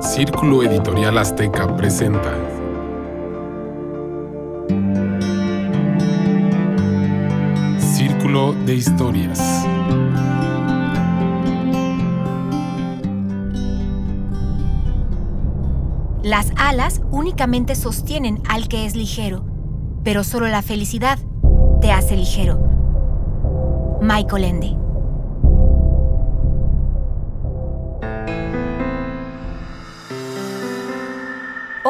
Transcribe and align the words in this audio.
Círculo 0.00 0.62
Editorial 0.62 1.18
Azteca 1.18 1.76
presenta. 1.76 2.34
Círculo 7.78 8.54
de 8.64 8.76
Historias. 8.76 9.38
Las 16.22 16.50
alas 16.56 17.02
únicamente 17.10 17.74
sostienen 17.74 18.42
al 18.48 18.68
que 18.68 18.86
es 18.86 18.96
ligero, 18.96 19.44
pero 20.02 20.24
solo 20.24 20.48
la 20.48 20.62
felicidad 20.62 21.18
te 21.82 21.92
hace 21.92 22.16
ligero. 22.16 22.58
Michael 24.00 24.44
Ende. 24.44 24.79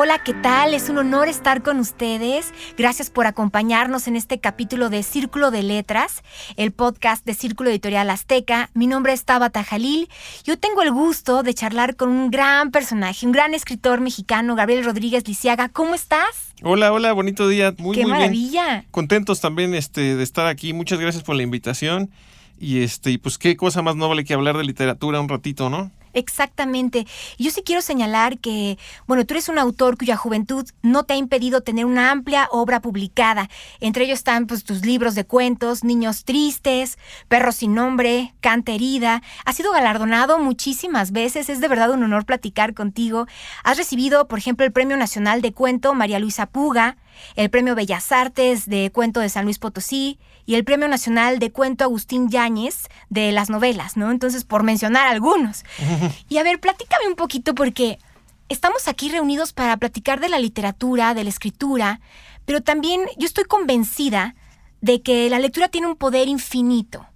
Hola, 0.03 0.23
¿qué 0.25 0.33
tal? 0.33 0.73
Es 0.73 0.89
un 0.89 0.97
honor 0.97 1.29
estar 1.29 1.63
con 1.63 1.79
ustedes. 1.79 2.55
Gracias 2.79 3.11
por 3.11 3.27
acompañarnos 3.27 4.09
en 4.09 4.17
este 4.17 4.41
capítulo 4.41 4.89
de 4.89 5.03
Círculo 5.03 5.51
de 5.51 5.63
Letras, 5.63 6.23
el 6.57 6.73
podcast 6.73 7.27
de 7.27 7.35
Círculo 7.35 7.69
Editorial 7.69 8.09
Azteca. 8.09 8.71
Mi 8.73 8.87
nombre 8.87 9.13
es 9.13 9.27
Tabata 9.27 9.63
Jalil. 9.63 10.09
Yo 10.43 10.59
tengo 10.59 10.81
el 10.81 10.91
gusto 10.91 11.43
de 11.43 11.53
charlar 11.53 11.97
con 11.97 12.09
un 12.09 12.31
gran 12.31 12.71
personaje, 12.71 13.27
un 13.27 13.33
gran 13.33 13.53
escritor 13.53 14.01
mexicano, 14.01 14.57
Gabriel 14.57 14.87
Rodríguez 14.87 15.29
Lisiaga. 15.29 15.69
¿Cómo 15.69 15.95
estás? 15.95 16.55
Hola, 16.63 16.95
hola, 16.95 17.13
bonito 17.13 17.47
día. 17.47 17.75
Muy, 17.77 17.95
¡Qué 17.95 18.05
muy 18.05 18.13
maravilla! 18.13 18.69
bien. 18.69 18.87
Contentos 18.91 19.43
también 19.43 19.75
este, 19.75 20.17
de 20.17 20.23
estar 20.23 20.47
aquí. 20.47 20.73
Muchas 20.73 20.99
gracias 20.99 21.25
por 21.25 21.37
la 21.37 21.43
invitación. 21.43 22.11
Y 22.59 22.83
este, 22.83 23.11
y 23.11 23.19
pues 23.19 23.37
qué 23.37 23.55
cosa 23.55 23.83
más 23.83 23.97
noble 23.97 24.25
que 24.25 24.33
hablar 24.33 24.57
de 24.57 24.65
literatura 24.65 25.21
un 25.21 25.29
ratito, 25.29 25.69
¿no? 25.69 25.91
Exactamente. 26.13 27.07
Yo 27.39 27.51
sí 27.51 27.63
quiero 27.65 27.83
señalar 27.83 28.39
que, 28.39 28.79
bueno, 29.07 29.25
tú 29.25 29.35
eres 29.35 29.49
un 29.49 29.59
autor 29.59 29.97
cuya 29.97 30.17
juventud 30.17 30.69
no 30.83 31.05
te 31.05 31.15
ha 31.15 31.17
impedido 31.17 31.61
tener 31.61 31.85
una 31.85 32.11
amplia 32.11 32.49
obra 32.51 32.81
publicada. 32.81 33.49
Entre 33.81 34.05
ellos 34.05 34.19
están 34.19 34.47
pues, 34.47 34.65
tus 34.65 34.85
libros 34.85 35.15
de 35.15 35.25
cuentos, 35.25 35.85
Niños 35.85 36.25
Tristes, 36.25 36.99
Perros 37.29 37.57
sin 37.57 37.75
Nombre, 37.75 38.35
Canta 38.41 38.73
Herida. 38.73 39.23
Has 39.45 39.57
sido 39.57 39.73
galardonado 39.73 40.39
muchísimas 40.39 41.13
veces. 41.13 41.49
Es 41.49 41.61
de 41.61 41.69
verdad 41.69 41.91
un 41.91 42.03
honor 42.03 42.25
platicar 42.25 42.75
contigo. 42.75 43.27
Has 43.65 43.77
recibido, 43.77 44.27
por 44.29 44.39
ejemplo, 44.39 44.67
el 44.67 44.73
Premio 44.73 44.97
Nacional 44.97 45.43
de 45.43 45.53
Cuento 45.53 45.95
María 45.95 46.19
Luisa 46.19 46.47
Puga, 46.47 46.97
el 47.37 47.51
Premio 47.51 47.75
Bellas 47.75 48.13
Artes 48.13 48.67
de 48.67 48.91
Cuento 48.93 49.21
de 49.21 49.29
San 49.29 49.45
Luis 49.45 49.59
Potosí 49.59 50.19
y 50.51 50.57
el 50.57 50.65
Premio 50.65 50.89
Nacional 50.89 51.39
de 51.39 51.53
Cuento 51.53 51.85
Agustín 51.85 52.29
Yáñez 52.29 52.89
de 53.09 53.31
las 53.31 53.51
novelas, 53.51 53.97
¿no? 53.97 54.11
Entonces, 54.11 54.43
por 54.43 54.65
mencionar 54.65 55.07
algunos. 55.07 55.63
Y 56.29 56.39
a 56.39 56.43
ver, 56.43 56.59
platícame 56.59 57.07
un 57.07 57.15
poquito 57.15 57.55
porque 57.55 58.01
estamos 58.49 58.89
aquí 58.89 59.11
reunidos 59.11 59.53
para 59.53 59.77
platicar 59.77 60.19
de 60.19 60.29
la 60.29 60.41
literatura, 60.41 61.15
de 61.15 61.23
la 61.23 61.31
escritura, 61.31 62.01
pero 62.47 62.63
también 62.63 63.03
yo 63.17 63.27
estoy 63.27 63.45
convencida 63.45 64.35
de 64.81 65.03
que 65.03 65.31
la 65.31 65.39
lectura 65.39 65.69
tiene 65.69 65.87
un 65.87 65.95
poder 65.95 66.27
infinito. 66.27 67.07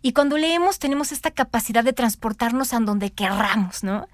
Y 0.00 0.12
cuando 0.12 0.38
leemos 0.38 0.78
tenemos 0.78 1.10
esta 1.10 1.32
capacidad 1.32 1.82
de 1.82 1.94
transportarnos 1.94 2.74
a 2.74 2.78
donde 2.78 3.10
querramos, 3.10 3.82
¿no? 3.82 4.06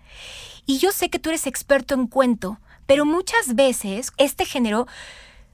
Y 0.65 0.79
yo 0.79 0.91
sé 0.91 1.11
que 1.11 1.19
tú 1.19 1.29
eres 1.29 1.47
experto 1.47 1.93
en 1.93 2.07
cuento, 2.07 2.59
pero 2.87 3.05
muchas 3.05 3.55
veces 3.55 4.11
este 4.17 4.47
género 4.47 4.87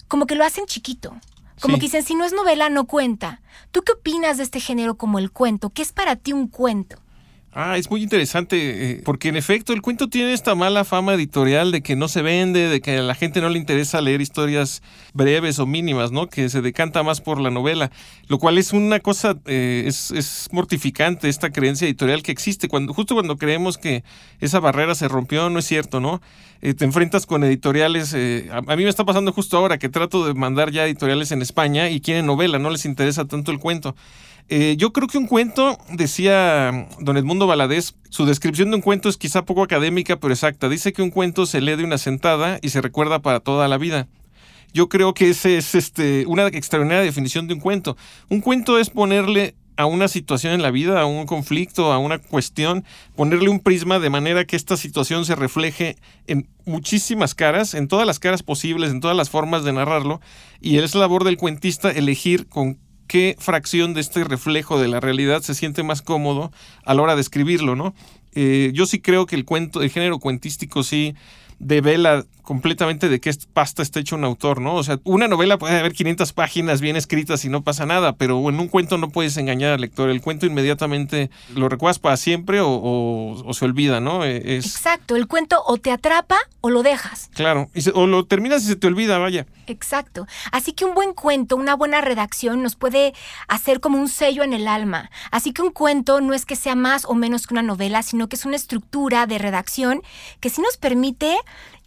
como 0.06 0.26
que 0.26 0.36
lo 0.36 0.44
hacen 0.44 0.66
chiquito. 0.66 1.16
Como 1.60 1.74
Sí. 1.76 1.80
que 1.80 1.86
dicen, 1.86 2.02
si 2.04 2.14
no 2.14 2.24
es 2.24 2.32
novela, 2.32 2.68
no 2.68 2.84
cuenta. 2.86 3.40
¿Tú 3.72 3.82
qué 3.82 3.92
opinas 3.92 4.36
de 4.36 4.42
este 4.42 4.60
género 4.60 4.96
como 4.96 5.18
el 5.18 5.30
cuento? 5.30 5.70
¿Qué 5.70 5.82
es 5.82 5.92
para 5.92 6.16
ti 6.16 6.32
un 6.32 6.48
cuento? 6.48 6.96
Ah, 7.58 7.78
es 7.78 7.90
muy 7.90 8.02
interesante, 8.02 8.90
eh, 8.90 9.02
porque 9.02 9.30
en 9.30 9.36
efecto 9.36 9.72
el 9.72 9.80
cuento 9.80 10.08
tiene 10.08 10.34
esta 10.34 10.54
mala 10.54 10.84
fama 10.84 11.14
editorial 11.14 11.72
de 11.72 11.80
que 11.80 11.96
no 11.96 12.06
se 12.06 12.20
vende, 12.20 12.68
de 12.68 12.82
que 12.82 12.98
a 12.98 13.02
la 13.02 13.14
gente 13.14 13.40
no 13.40 13.48
le 13.48 13.58
interesa 13.58 14.02
leer 14.02 14.20
historias 14.20 14.82
breves 15.14 15.58
o 15.58 15.64
mínimas, 15.64 16.12
¿no? 16.12 16.28
Que 16.28 16.50
se 16.50 16.60
decanta 16.60 17.02
más 17.02 17.22
por 17.22 17.40
la 17.40 17.50
novela, 17.50 17.90
lo 18.28 18.38
cual 18.38 18.58
es 18.58 18.74
una 18.74 19.00
cosa, 19.00 19.38
eh, 19.46 19.84
es, 19.86 20.48
mortificante 20.52 21.30
esta 21.30 21.48
creencia 21.48 21.86
editorial 21.86 22.22
que 22.22 22.30
existe. 22.30 22.68
Cuando, 22.68 22.92
justo 22.92 23.14
cuando 23.14 23.38
creemos 23.38 23.78
que 23.78 24.04
esa 24.38 24.60
barrera 24.60 24.94
se 24.94 25.08
rompió, 25.08 25.48
no 25.48 25.58
es 25.58 25.64
cierto, 25.64 25.98
¿no? 25.98 26.20
Eh, 26.60 26.74
te 26.74 26.84
enfrentas 26.84 27.24
con 27.24 27.42
editoriales, 27.42 28.12
eh, 28.12 28.50
a, 28.52 28.58
a 28.58 28.76
mí 28.76 28.84
me 28.84 28.90
está 28.90 29.06
pasando 29.06 29.32
justo 29.32 29.56
ahora 29.56 29.78
que 29.78 29.88
trato 29.88 30.26
de 30.26 30.34
mandar 30.34 30.72
ya 30.72 30.84
editoriales 30.84 31.32
en 31.32 31.40
España 31.40 31.88
y 31.88 32.02
quieren 32.02 32.26
novela, 32.26 32.58
no 32.58 32.68
les 32.68 32.84
interesa 32.84 33.24
tanto 33.24 33.50
el 33.50 33.60
cuento. 33.60 33.96
Eh, 34.48 34.76
yo 34.78 34.92
creo 34.92 35.08
que 35.08 35.18
un 35.18 35.26
cuento, 35.26 35.76
decía 35.90 36.88
don 37.00 37.16
Edmundo 37.16 37.48
Valadez, 37.48 37.94
su 38.10 38.26
descripción 38.26 38.70
de 38.70 38.76
un 38.76 38.82
cuento 38.82 39.08
es 39.08 39.16
quizá 39.16 39.44
poco 39.44 39.62
académica, 39.62 40.18
pero 40.20 40.32
exacta. 40.32 40.68
Dice 40.68 40.92
que 40.92 41.02
un 41.02 41.10
cuento 41.10 41.46
se 41.46 41.60
lee 41.60 41.76
de 41.76 41.84
una 41.84 41.98
sentada 41.98 42.58
y 42.62 42.68
se 42.68 42.80
recuerda 42.80 43.20
para 43.20 43.40
toda 43.40 43.66
la 43.66 43.76
vida. 43.76 44.06
Yo 44.72 44.88
creo 44.88 45.14
que 45.14 45.30
esa 45.30 45.48
es 45.48 45.74
este, 45.74 46.26
una 46.26 46.46
extraordinaria 46.46 47.02
definición 47.02 47.48
de 47.48 47.54
un 47.54 47.60
cuento. 47.60 47.96
Un 48.28 48.40
cuento 48.40 48.78
es 48.78 48.90
ponerle 48.90 49.56
a 49.76 49.86
una 49.86 50.08
situación 50.08 50.52
en 50.52 50.62
la 50.62 50.70
vida, 50.70 51.00
a 51.00 51.06
un 51.06 51.26
conflicto, 51.26 51.92
a 51.92 51.98
una 51.98 52.18
cuestión, 52.18 52.84
ponerle 53.14 53.48
un 53.48 53.60
prisma 53.60 53.98
de 53.98 54.10
manera 54.10 54.44
que 54.46 54.56
esta 54.56 54.76
situación 54.76 55.24
se 55.24 55.34
refleje 55.34 55.96
en 56.26 56.48
muchísimas 56.64 57.34
caras, 57.34 57.74
en 57.74 57.88
todas 57.88 58.06
las 58.06 58.18
caras 58.18 58.42
posibles, 58.42 58.90
en 58.90 59.00
todas 59.00 59.16
las 59.16 59.28
formas 59.28 59.64
de 59.64 59.72
narrarlo, 59.72 60.20
y 60.60 60.78
es 60.78 60.94
labor 60.94 61.24
del 61.24 61.36
cuentista 61.36 61.90
elegir 61.90 62.46
con 62.46 62.78
qué 63.06 63.36
fracción 63.38 63.94
de 63.94 64.00
este 64.00 64.24
reflejo 64.24 64.80
de 64.80 64.88
la 64.88 65.00
realidad 65.00 65.42
se 65.42 65.54
siente 65.54 65.82
más 65.82 66.02
cómodo 66.02 66.52
a 66.84 66.94
la 66.94 67.02
hora 67.02 67.14
de 67.14 67.20
escribirlo, 67.20 67.76
¿no? 67.76 67.94
Eh, 68.34 68.70
yo 68.74 68.86
sí 68.86 69.00
creo 69.00 69.26
que 69.26 69.36
el 69.36 69.44
cuento, 69.44 69.82
el 69.82 69.90
género 69.90 70.18
cuentístico 70.18 70.82
sí 70.82 71.14
devela 71.58 72.24
completamente 72.46 73.08
de 73.10 73.20
qué 73.20 73.34
pasta 73.52 73.82
está 73.82 74.00
hecho 74.00 74.14
un 74.16 74.24
autor, 74.24 74.60
¿no? 74.60 74.76
O 74.76 74.82
sea, 74.84 74.98
una 75.04 75.26
novela 75.28 75.58
puede 75.58 75.78
haber 75.78 75.92
500 75.92 76.32
páginas 76.32 76.80
bien 76.80 76.94
escritas 76.96 77.44
y 77.44 77.48
no 77.48 77.62
pasa 77.62 77.84
nada, 77.86 78.14
pero 78.14 78.38
en 78.48 78.58
un 78.60 78.68
cuento 78.68 78.96
no 78.98 79.10
puedes 79.10 79.36
engañar 79.36 79.72
al 79.72 79.80
lector. 79.80 80.08
El 80.08 80.22
cuento 80.22 80.46
inmediatamente 80.46 81.28
lo 81.54 81.68
recuerdas 81.68 81.98
para 81.98 82.16
siempre 82.16 82.60
o, 82.60 82.68
o- 82.68 83.42
o 83.44 83.52
se 83.54 83.64
olvida, 83.64 84.00
¿no? 84.00 84.24
Eh, 84.24 84.56
Es 84.56 84.64
Exacto, 84.66 85.16
el 85.16 85.26
cuento 85.26 85.60
o 85.66 85.76
te 85.76 85.90
atrapa 85.90 86.36
o 86.60 86.70
lo 86.70 86.82
dejas. 86.84 87.30
claro. 87.34 87.68
Y 87.74 87.82
se- 87.82 87.90
o 87.94 88.06
lo 88.06 88.24
terminas 88.26 88.62
y 88.62 88.66
se 88.68 88.76
te 88.76 88.86
olvida, 88.86 89.18
vaya. 89.18 89.44
Exacto. 89.66 90.26
Así 90.52 90.72
que 90.72 90.84
un 90.84 90.94
buen 90.94 91.12
cuento, 91.14 91.56
una 91.56 91.74
buena 91.74 92.00
redacción 92.00 92.62
nos 92.62 92.76
puede 92.76 93.12
hacer 93.48 93.80
como 93.80 93.98
un 93.98 94.08
sello 94.08 94.44
en 94.44 94.52
el 94.52 94.68
alma. 94.68 95.10
Así 95.32 95.52
que 95.52 95.62
un 95.62 95.72
cuento 95.72 96.20
no 96.20 96.32
es 96.34 96.46
que 96.46 96.54
sea 96.54 96.76
más 96.76 97.04
o 97.06 97.14
menos 97.14 97.46
que 97.48 97.54
una 97.54 97.62
novela, 97.62 98.04
sino 98.04 98.28
que 98.28 98.36
es 98.36 98.44
una 98.44 98.54
estructura 98.54 99.26
de 99.26 99.38
redacción 99.38 100.02
que 100.40 100.48
sí 100.50 100.60
nos 100.62 100.76
permite 100.76 101.36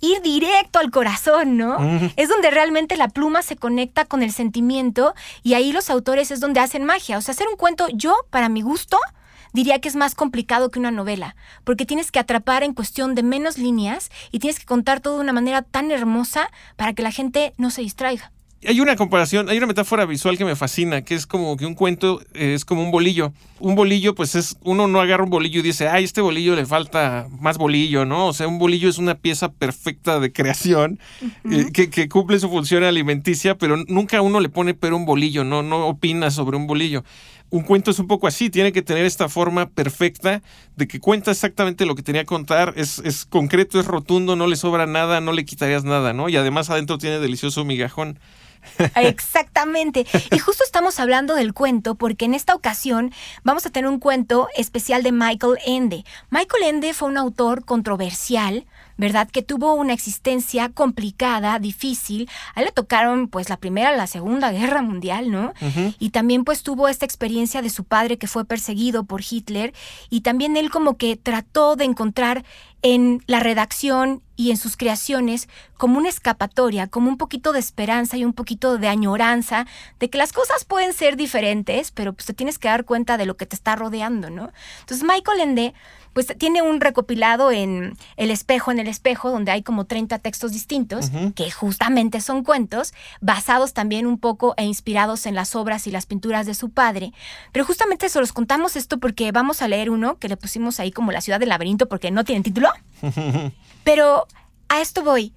ir 0.02 0.22
directo 0.22 0.80
al 0.80 0.92
corazón, 0.92 1.58
¿no? 1.58 1.78
Es 2.16 2.30
donde 2.30 2.52
realmente 2.52 2.98
la 2.98 3.10
pluma 3.10 3.42
se 3.42 3.56
conecta 3.56 4.06
con 4.06 4.24
el 4.24 4.32
sentimiento 4.32 5.14
y 5.44 5.54
ahí 5.54 5.72
los 5.72 5.90
autores 5.90 6.32
es 6.32 6.40
donde 6.40 6.60
hacen 6.60 6.86
magia. 6.86 7.18
O 7.18 7.22
sea, 7.22 7.34
hacer 7.34 7.48
un 7.48 7.58
cuento, 7.58 7.88
yo, 7.94 8.16
para 8.30 8.50
mi 8.50 8.62
gusto, 8.62 8.98
diría 9.54 9.80
que 9.80 9.90
es 9.90 9.96
más 9.96 10.16
complicado 10.16 10.70
que 10.70 10.80
una 10.80 10.92
novela, 10.92 11.36
porque 11.64 11.86
tienes 11.86 12.12
que 12.12 12.20
atrapar 12.20 12.64
en 12.64 12.74
cuestión 12.74 13.16
de 13.16 13.24
menos 13.24 13.58
líneas 13.58 14.10
y 14.32 14.40
tienes 14.40 14.60
que 14.60 14.66
contar 14.66 15.00
todo 15.00 15.16
de 15.16 15.22
una 15.22 15.34
manera 15.34 15.62
tan 15.62 15.92
hermosa 15.92 16.50
para 16.76 16.94
que 16.94 17.04
la 17.04 17.12
gente 17.12 17.54
no 17.58 17.72
se 17.72 17.82
distraiga. 17.82 18.32
Hay 18.68 18.82
una 18.82 18.98
comparación, 18.98 19.50
hay 19.50 19.58
una 19.58 19.68
metáfora 19.68 20.06
visual 20.06 20.38
que 20.38 20.44
me 20.44 20.56
fascina, 20.56 21.02
que 21.02 21.16
es 21.16 21.26
como 21.26 21.56
que 21.56 21.66
un 21.66 21.76
cuento 21.76 22.22
eh, 22.34 22.54
es 22.54 22.66
como 22.66 22.84
un 22.84 22.92
bolillo. 22.92 23.32
Un 23.60 23.76
bolillo, 23.76 24.16
pues 24.16 24.36
es, 24.36 24.58
uno 24.64 24.88
no 24.88 25.00
agarra 25.00 25.24
un 25.24 25.30
bolillo 25.30 25.60
y 25.60 25.64
dice, 25.64 25.88
ay, 25.88 26.04
este 26.04 26.20
bolillo 26.20 26.56
le 26.56 26.66
falta 26.66 27.28
más 27.40 27.58
bolillo, 27.58 28.04
¿no? 28.04 28.28
O 28.28 28.34
sea, 28.34 28.48
un 28.48 28.60
bolillo 28.60 28.90
es 28.90 28.98
una 28.98 29.16
pieza 29.16 29.52
perfecta 29.52 30.20
de 30.20 30.34
creación 30.34 31.00
eh, 31.50 31.68
que, 31.74 31.90
que 31.90 32.10
cumple 32.10 32.40
su 32.40 32.50
función 32.50 32.84
alimenticia, 32.84 33.58
pero 33.58 33.78
nunca 33.88 34.22
uno 34.22 34.42
le 34.42 34.50
pone 34.50 34.74
pero 34.74 34.98
un 34.98 35.06
bolillo, 35.06 35.46
no, 35.46 35.64
no 35.64 35.88
opina 35.88 36.30
sobre 36.30 36.58
un 36.58 36.68
bolillo. 36.68 37.04
Un 37.52 37.64
cuento 37.64 37.92
es 37.92 38.00
un 38.00 38.08
poco 38.08 38.28
así, 38.28 38.50
tiene 38.50 38.72
que 38.72 38.82
tener 38.82 39.06
esta 39.06 39.28
forma 39.28 39.70
perfecta 39.70 40.42
de 40.76 40.88
que 40.88 41.00
cuenta 41.00 41.32
exactamente 41.32 41.86
lo 41.86 41.96
que 41.96 42.04
tenía 42.04 42.22
que 42.22 42.28
contar, 42.28 42.74
es, 42.76 43.00
es 43.00 43.26
concreto, 43.26 43.80
es 43.80 43.88
rotundo, 43.88 44.36
no 44.36 44.46
le 44.46 44.56
sobra 44.56 44.86
nada, 44.86 45.20
no 45.20 45.32
le 45.32 45.46
quitarías 45.46 45.84
nada, 45.84 46.14
¿no? 46.14 46.30
Y 46.30 46.38
además 46.38 46.70
adentro 46.70 46.98
tiene 46.98 47.20
delicioso 47.20 47.66
migajón. 47.66 48.20
Exactamente. 48.96 50.06
Y 50.32 50.40
justo 50.40 50.64
estamos 50.64 51.00
hablando 51.00 51.36
del 51.36 51.54
cuento 51.54 51.96
porque 51.96 52.26
en 52.26 52.34
esta 52.34 52.54
ocasión 52.54 53.12
vamos 53.44 53.66
a 53.66 53.70
tener 53.70 53.90
un 53.90 54.00
cuento 54.00 54.48
especial 54.56 55.04
de 55.04 55.12
Michael 55.12 55.58
Ende. 55.66 56.04
Michael 56.30 56.64
Ende 56.64 56.94
fue 56.94 57.10
un 57.10 57.18
autor 57.18 57.66
controversial, 57.66 58.66
¿verdad? 59.00 59.30
Que 59.32 59.42
tuvo 59.42 59.74
una 59.76 59.94
existencia 59.94 60.70
complicada, 60.70 61.58
difícil. 61.58 62.30
A 62.54 62.60
él 62.60 62.66
le 62.66 62.72
tocaron 62.74 63.30
pues 63.30 63.50
la 63.50 63.56
Primera, 63.56 63.96
la 63.96 64.08
Segunda 64.08 64.52
Guerra 64.52 64.82
Mundial, 64.82 65.32
¿no? 65.32 65.54
Y 66.00 66.10
también 66.10 66.44
pues 66.44 66.64
tuvo 66.64 66.90
esta 66.90 67.06
experiencia 67.06 67.62
de 67.62 67.70
su 67.70 67.86
padre 67.86 68.18
que 68.18 68.28
fue 68.28 68.44
perseguido 68.44 69.06
por 69.06 69.22
Hitler 69.28 69.74
y 70.10 70.22
también 70.22 70.58
él 70.58 70.70
como 70.70 70.98
que 70.98 71.16
trató 71.16 71.78
de 71.78 71.86
encontrar 71.86 72.44
en 72.82 73.24
la 73.26 73.40
redacción 73.40 74.22
y 74.36 74.52
en 74.52 74.58
sus 74.58 74.78
creaciones 74.78 75.50
como 75.78 75.98
una 75.98 76.10
escapatoria, 76.10 76.88
como 76.88 77.10
un 77.10 77.18
poquito 77.18 77.52
de 77.52 77.60
esperanza 77.60 78.18
y 78.18 78.24
un 78.24 78.34
poquito 78.34 78.78
de 78.78 78.88
añoranza 78.88 79.66
de 80.00 80.10
que 80.10 80.18
las 80.18 80.32
cosas 80.32 80.66
pueden 80.66 80.94
ser 80.94 81.18
diferentes, 81.18 81.92
pero 81.92 82.14
pues 82.14 82.26
te 82.26 82.34
tienes 82.34 82.58
que 82.58 82.68
dar 82.68 82.86
cuenta 82.86 83.18
de 83.18 83.26
lo 83.26 83.36
que 83.36 83.46
te 83.46 83.56
está 83.56 83.76
rodeando, 83.76 84.30
¿no? 84.30 84.52
Entonces 84.82 85.06
Michael 85.06 85.42
Ende 85.42 85.74
pues 86.20 86.38
tiene 86.38 86.62
un 86.62 86.82
recopilado 86.82 87.50
en 87.50 87.96
El 88.18 88.30
espejo 88.30 88.72
en 88.72 88.80
el 88.80 88.88
espejo, 88.88 89.32
donde 89.32 89.52
hay 89.52 89.64
como 89.64 89.86
30 89.86 90.20
textos 90.20 90.52
distintos, 90.52 91.12
que 91.34 91.50
justamente 91.50 92.20
son 92.20 92.44
cuentos, 92.44 92.94
basados 93.22 93.72
también 93.72 94.06
un 94.06 94.20
poco 94.20 94.54
e 94.58 94.66
inspirados 94.66 95.26
en 95.26 95.34
las 95.34 95.56
obras 95.56 95.88
y 95.88 95.92
las 95.92 96.06
pinturas 96.06 96.46
de 96.46 96.56
su 96.56 96.72
padre. 96.72 97.14
Pero 97.54 97.64
justamente 97.64 98.10
se 98.10 98.20
los 98.20 98.34
contamos 98.34 98.76
esto 98.76 98.98
porque 98.98 99.32
vamos 99.32 99.62
a 99.62 99.70
leer 99.70 99.90
uno 99.90 100.18
que 100.20 100.28
le 100.28 100.36
pusimos 100.36 100.82
ahí 100.82 100.92
como 100.92 101.14
La 101.14 101.22
ciudad 101.22 101.40
del 101.40 101.48
laberinto 101.48 101.88
porque 101.88 102.12
no 102.12 102.26
tiene 102.26 102.44
título. 102.44 102.68
Pero 103.86 104.28
a 104.68 104.82
esto 104.82 105.04
voy 105.04 105.34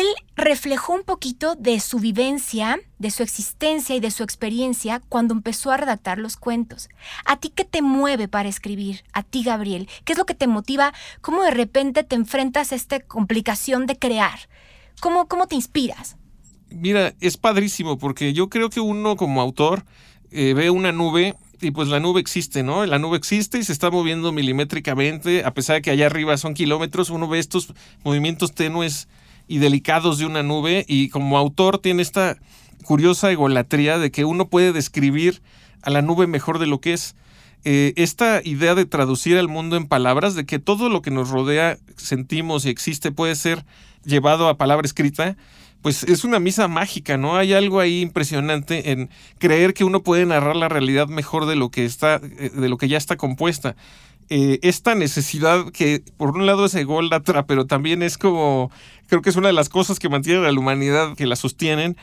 él 0.00 0.06
reflejó 0.36 0.92
un 0.92 1.02
poquito 1.02 1.54
de 1.56 1.80
su 1.80 1.98
vivencia, 1.98 2.78
de 2.98 3.10
su 3.10 3.22
existencia 3.22 3.96
y 3.96 4.00
de 4.00 4.10
su 4.10 4.22
experiencia 4.22 5.00
cuando 5.08 5.34
empezó 5.34 5.70
a 5.70 5.76
redactar 5.76 6.18
los 6.18 6.36
cuentos. 6.36 6.88
¿A 7.24 7.38
ti 7.38 7.50
qué 7.54 7.64
te 7.64 7.82
mueve 7.82 8.28
para 8.28 8.48
escribir? 8.48 9.04
A 9.12 9.22
ti, 9.22 9.42
Gabriel. 9.42 9.88
¿Qué 10.04 10.12
es 10.12 10.18
lo 10.18 10.26
que 10.26 10.34
te 10.34 10.46
motiva? 10.46 10.92
¿Cómo 11.20 11.42
de 11.42 11.50
repente 11.50 12.04
te 12.04 12.16
enfrentas 12.16 12.72
a 12.72 12.76
esta 12.76 13.00
complicación 13.00 13.86
de 13.86 13.98
crear? 13.98 14.38
¿Cómo, 15.00 15.26
cómo 15.26 15.46
te 15.46 15.54
inspiras? 15.54 16.16
Mira, 16.70 17.14
es 17.20 17.36
padrísimo 17.36 17.98
porque 17.98 18.32
yo 18.32 18.48
creo 18.48 18.70
que 18.70 18.80
uno 18.80 19.16
como 19.16 19.40
autor 19.40 19.84
eh, 20.30 20.54
ve 20.54 20.70
una 20.70 20.92
nube 20.92 21.34
y 21.60 21.70
pues 21.70 21.88
la 21.88 21.98
nube 21.98 22.20
existe, 22.20 22.62
¿no? 22.62 22.86
La 22.86 22.98
nube 22.98 23.16
existe 23.16 23.58
y 23.58 23.64
se 23.64 23.72
está 23.72 23.90
moviendo 23.90 24.32
milimétricamente, 24.32 25.44
a 25.44 25.54
pesar 25.54 25.76
de 25.76 25.82
que 25.82 25.90
allá 25.90 26.06
arriba 26.06 26.36
son 26.36 26.54
kilómetros, 26.54 27.10
uno 27.10 27.26
ve 27.26 27.38
estos 27.38 27.74
movimientos 28.04 28.54
tenues 28.54 29.08
y 29.48 29.58
delicados 29.58 30.18
de 30.18 30.26
una 30.26 30.42
nube 30.42 30.84
y 30.86 31.08
como 31.08 31.38
autor 31.38 31.78
tiene 31.78 32.02
esta 32.02 32.36
curiosa 32.84 33.32
egolatría 33.32 33.98
de 33.98 34.10
que 34.10 34.24
uno 34.24 34.48
puede 34.48 34.72
describir 34.72 35.42
a 35.82 35.90
la 35.90 36.02
nube 36.02 36.26
mejor 36.26 36.58
de 36.58 36.66
lo 36.66 36.80
que 36.80 36.92
es. 36.92 37.16
Eh, 37.64 37.92
esta 37.96 38.40
idea 38.44 38.74
de 38.76 38.86
traducir 38.86 39.36
al 39.36 39.48
mundo 39.48 39.76
en 39.76 39.88
palabras, 39.88 40.34
de 40.34 40.46
que 40.46 40.58
todo 40.58 40.88
lo 40.88 41.02
que 41.02 41.10
nos 41.10 41.30
rodea, 41.30 41.78
sentimos 41.96 42.64
y 42.64 42.68
existe 42.68 43.10
puede 43.10 43.34
ser 43.34 43.64
llevado 44.04 44.48
a 44.48 44.56
palabra 44.56 44.86
escrita, 44.86 45.36
pues 45.82 46.02
es 46.04 46.24
una 46.24 46.38
misa 46.38 46.68
mágica, 46.68 47.16
¿no? 47.16 47.36
Hay 47.36 47.52
algo 47.52 47.80
ahí 47.80 48.00
impresionante 48.00 48.90
en 48.90 49.10
creer 49.38 49.74
que 49.74 49.84
uno 49.84 50.02
puede 50.02 50.26
narrar 50.26 50.56
la 50.56 50.68
realidad 50.68 51.08
mejor 51.08 51.46
de 51.46 51.56
lo 51.56 51.70
que 51.70 51.84
está, 51.84 52.20
eh, 52.22 52.50
de 52.52 52.68
lo 52.68 52.76
que 52.78 52.88
ya 52.88 52.96
está 52.96 53.16
compuesta. 53.16 53.76
Eh, 54.30 54.58
esta 54.62 54.94
necesidad 54.94 55.70
que 55.72 56.02
por 56.16 56.30
un 56.30 56.44
lado 56.44 56.66
es 56.66 56.74
ególatra, 56.74 57.46
pero 57.46 57.66
también 57.66 58.02
es 58.02 58.18
como, 58.18 58.70
creo 59.06 59.22
que 59.22 59.30
es 59.30 59.36
una 59.36 59.48
de 59.48 59.54
las 59.54 59.70
cosas 59.70 59.98
que 59.98 60.10
mantienen 60.10 60.44
a 60.44 60.52
la 60.52 60.58
humanidad, 60.58 61.16
que 61.16 61.26
la 61.26 61.36
sostienen, 61.36 61.96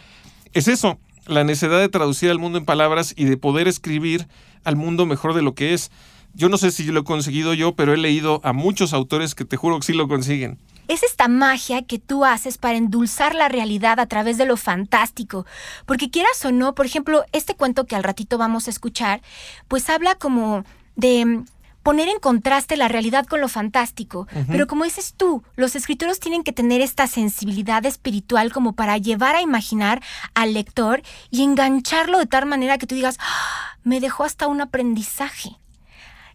es 0.54 0.68
eso, 0.68 0.98
la 1.28 1.44
necesidad 1.44 1.80
de 1.80 1.90
traducir 1.90 2.32
al 2.32 2.40
mundo 2.40 2.58
en 2.58 2.66
palabras 2.66 3.14
y 3.16 3.26
de 3.26 3.38
poder 3.38 3.68
escribir 3.68 4.28
al 4.64 4.76
mundo 4.76 5.06
mejor 5.06 5.34
de 5.34 5.44
lo 5.44 5.54
que 5.54 5.74
es. 5.74 5.92
Yo 6.34 6.50
no 6.50 6.58
sé 6.58 6.72
si 6.72 6.84
lo 6.86 7.02
he 7.02 7.04
conseguido 7.04 7.54
yo, 7.54 7.76
pero 7.76 7.94
he 7.94 7.98
leído 7.98 8.42
a 8.44 8.54
muchos 8.54 8.94
autores 8.94 9.36
que 9.36 9.46
te 9.46 9.58
juro 9.58 9.80
que 9.80 9.86
sí 9.86 9.94
lo 9.94 10.08
consiguen. 10.08 10.58
Es 10.88 11.02
esta 11.02 11.28
magia 11.28 11.82
que 11.82 11.98
tú 11.98 12.26
haces 12.26 12.58
para 12.58 12.78
endulzar 12.78 13.34
la 13.34 13.50
realidad 13.50 14.00
a 14.00 14.06
través 14.06 14.38
de 14.38 14.46
lo 14.46 14.56
fantástico. 14.56 15.46
Porque 15.86 16.10
quieras 16.10 16.44
o 16.46 16.52
no, 16.52 16.76
por 16.76 16.86
ejemplo, 16.86 17.24
este 17.32 17.56
cuento 17.56 17.86
que 17.86 17.96
al 17.96 18.04
ratito 18.04 18.38
vamos 18.38 18.68
a 18.68 18.70
escuchar, 18.70 19.22
pues 19.68 19.90
habla 19.90 20.16
como 20.16 20.64
de 20.96 21.44
poner 21.86 22.08
en 22.10 22.18
contraste 22.18 22.78
la 22.78 22.88
realidad 22.88 23.28
con 23.28 23.42
lo 23.42 23.48
fantástico. 23.48 24.28
Pero 24.48 24.66
como 24.66 24.86
dices 24.86 25.14
tú, 25.16 25.44
los 25.56 25.76
escritores 25.76 26.20
tienen 26.20 26.44
que 26.44 26.52
tener 26.52 26.82
esta 26.82 27.06
sensibilidad 27.06 27.86
espiritual 27.86 28.52
como 28.52 28.74
para 28.74 28.98
llevar 28.98 29.36
a 29.36 29.44
imaginar 29.44 30.02
al 30.34 30.56
lector 30.56 31.04
y 31.30 31.44
engancharlo 31.44 32.18
de 32.18 32.26
tal 32.26 32.48
manera 32.48 32.80
que 32.80 32.88
tú 32.88 32.96
digas, 32.96 33.18
¡Ah! 33.20 33.78
me 33.84 34.00
dejó 34.00 34.24
hasta 34.24 34.48
un 34.48 34.62
aprendizaje. 34.62 35.60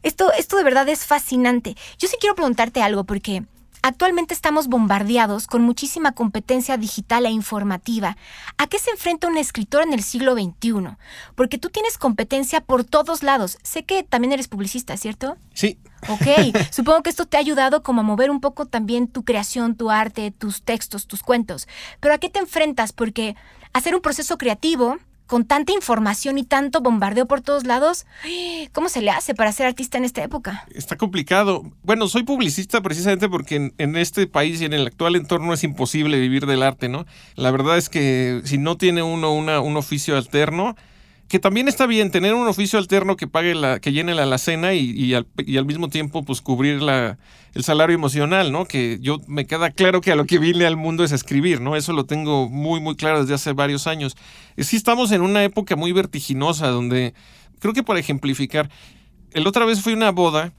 Esto, 0.04 0.32
esto 0.34 0.56
de 0.56 0.62
verdad 0.62 0.88
es 0.88 1.04
fascinante. 1.04 1.76
Yo 1.98 2.06
sí 2.06 2.14
quiero 2.20 2.36
preguntarte 2.36 2.80
algo 2.80 3.02
porque 3.02 3.42
Actualmente 3.82 4.34
estamos 4.34 4.68
bombardeados 4.68 5.46
con 5.46 5.62
muchísima 5.62 6.12
competencia 6.12 6.76
digital 6.76 7.24
e 7.24 7.30
informativa. 7.30 8.18
¿A 8.58 8.66
qué 8.66 8.78
se 8.78 8.90
enfrenta 8.90 9.26
un 9.26 9.38
escritor 9.38 9.82
en 9.82 9.94
el 9.94 10.02
siglo 10.02 10.34
XXI? 10.34 10.96
Porque 11.34 11.56
tú 11.56 11.70
tienes 11.70 11.96
competencia 11.96 12.60
por 12.60 12.84
todos 12.84 13.22
lados. 13.22 13.56
Sé 13.62 13.84
que 13.84 14.02
también 14.02 14.32
eres 14.32 14.48
publicista, 14.48 14.98
¿cierto? 14.98 15.38
Sí. 15.54 15.78
Ok, 16.08 16.54
supongo 16.70 17.02
que 17.02 17.10
esto 17.10 17.24
te 17.24 17.38
ha 17.38 17.40
ayudado 17.40 17.82
como 17.82 18.02
a 18.02 18.04
mover 18.04 18.30
un 18.30 18.40
poco 18.40 18.66
también 18.66 19.08
tu 19.08 19.24
creación, 19.24 19.74
tu 19.74 19.90
arte, 19.90 20.30
tus 20.30 20.62
textos, 20.62 21.06
tus 21.06 21.22
cuentos. 21.22 21.66
Pero 22.00 22.12
¿a 22.14 22.18
qué 22.18 22.28
te 22.28 22.38
enfrentas? 22.38 22.92
Porque 22.92 23.34
hacer 23.72 23.94
un 23.94 24.02
proceso 24.02 24.36
creativo 24.36 24.98
con 25.30 25.44
tanta 25.44 25.72
información 25.72 26.38
y 26.38 26.42
tanto 26.42 26.80
bombardeo 26.80 27.26
por 27.26 27.40
todos 27.40 27.64
lados, 27.64 28.04
¿cómo 28.72 28.88
se 28.88 29.00
le 29.00 29.12
hace 29.12 29.32
para 29.32 29.52
ser 29.52 29.66
artista 29.66 29.96
en 29.96 30.02
esta 30.02 30.24
época? 30.24 30.66
Está 30.74 30.96
complicado. 30.96 31.62
Bueno, 31.84 32.08
soy 32.08 32.24
publicista 32.24 32.80
precisamente 32.80 33.28
porque 33.28 33.70
en, 33.78 33.96
este 33.96 34.26
país 34.26 34.60
y 34.60 34.64
en 34.64 34.72
el 34.72 34.88
actual 34.88 35.14
entorno 35.14 35.54
es 35.54 35.62
imposible 35.62 36.18
vivir 36.18 36.46
del 36.46 36.64
arte, 36.64 36.88
¿no? 36.88 37.06
La 37.36 37.52
verdad 37.52 37.78
es 37.78 37.88
que 37.88 38.40
si 38.44 38.58
no 38.58 38.76
tiene 38.76 39.04
uno 39.04 39.32
una, 39.32 39.60
un 39.60 39.76
oficio 39.76 40.16
alterno, 40.16 40.74
que 41.30 41.38
también 41.38 41.68
está 41.68 41.86
bien 41.86 42.10
tener 42.10 42.34
un 42.34 42.48
oficio 42.48 42.76
alterno 42.76 43.16
que 43.16 43.28
pague 43.28 43.54
la, 43.54 43.78
que 43.78 43.92
llene 43.92 44.16
la 44.16 44.24
alacena 44.24 44.74
y, 44.74 44.90
y, 44.90 45.14
al, 45.14 45.28
y 45.38 45.58
al, 45.58 45.64
mismo 45.64 45.88
tiempo 45.88 46.24
pues 46.24 46.40
cubrir 46.40 46.82
la, 46.82 47.18
el 47.54 47.62
salario 47.62 47.94
emocional, 47.94 48.50
¿no? 48.50 48.64
Que 48.64 48.98
yo 49.00 49.20
me 49.28 49.46
queda 49.46 49.70
claro 49.70 50.00
que 50.00 50.10
a 50.10 50.16
lo 50.16 50.24
que 50.24 50.40
vine 50.40 50.66
al 50.66 50.76
mundo 50.76 51.04
es 51.04 51.12
escribir, 51.12 51.60
¿no? 51.60 51.76
Eso 51.76 51.92
lo 51.92 52.04
tengo 52.04 52.48
muy, 52.48 52.80
muy 52.80 52.96
claro 52.96 53.20
desde 53.20 53.34
hace 53.34 53.52
varios 53.52 53.86
años. 53.86 54.16
Sí 54.58 54.74
estamos 54.74 55.12
en 55.12 55.22
una 55.22 55.44
época 55.44 55.76
muy 55.76 55.92
vertiginosa 55.92 56.66
donde, 56.66 57.14
creo 57.60 57.74
que 57.74 57.84
por 57.84 57.96
ejemplificar, 57.96 58.68
el 59.30 59.46
otra 59.46 59.64
vez 59.64 59.80
fui 59.82 59.92
a 59.92 59.96
una 59.96 60.10
boda 60.10 60.52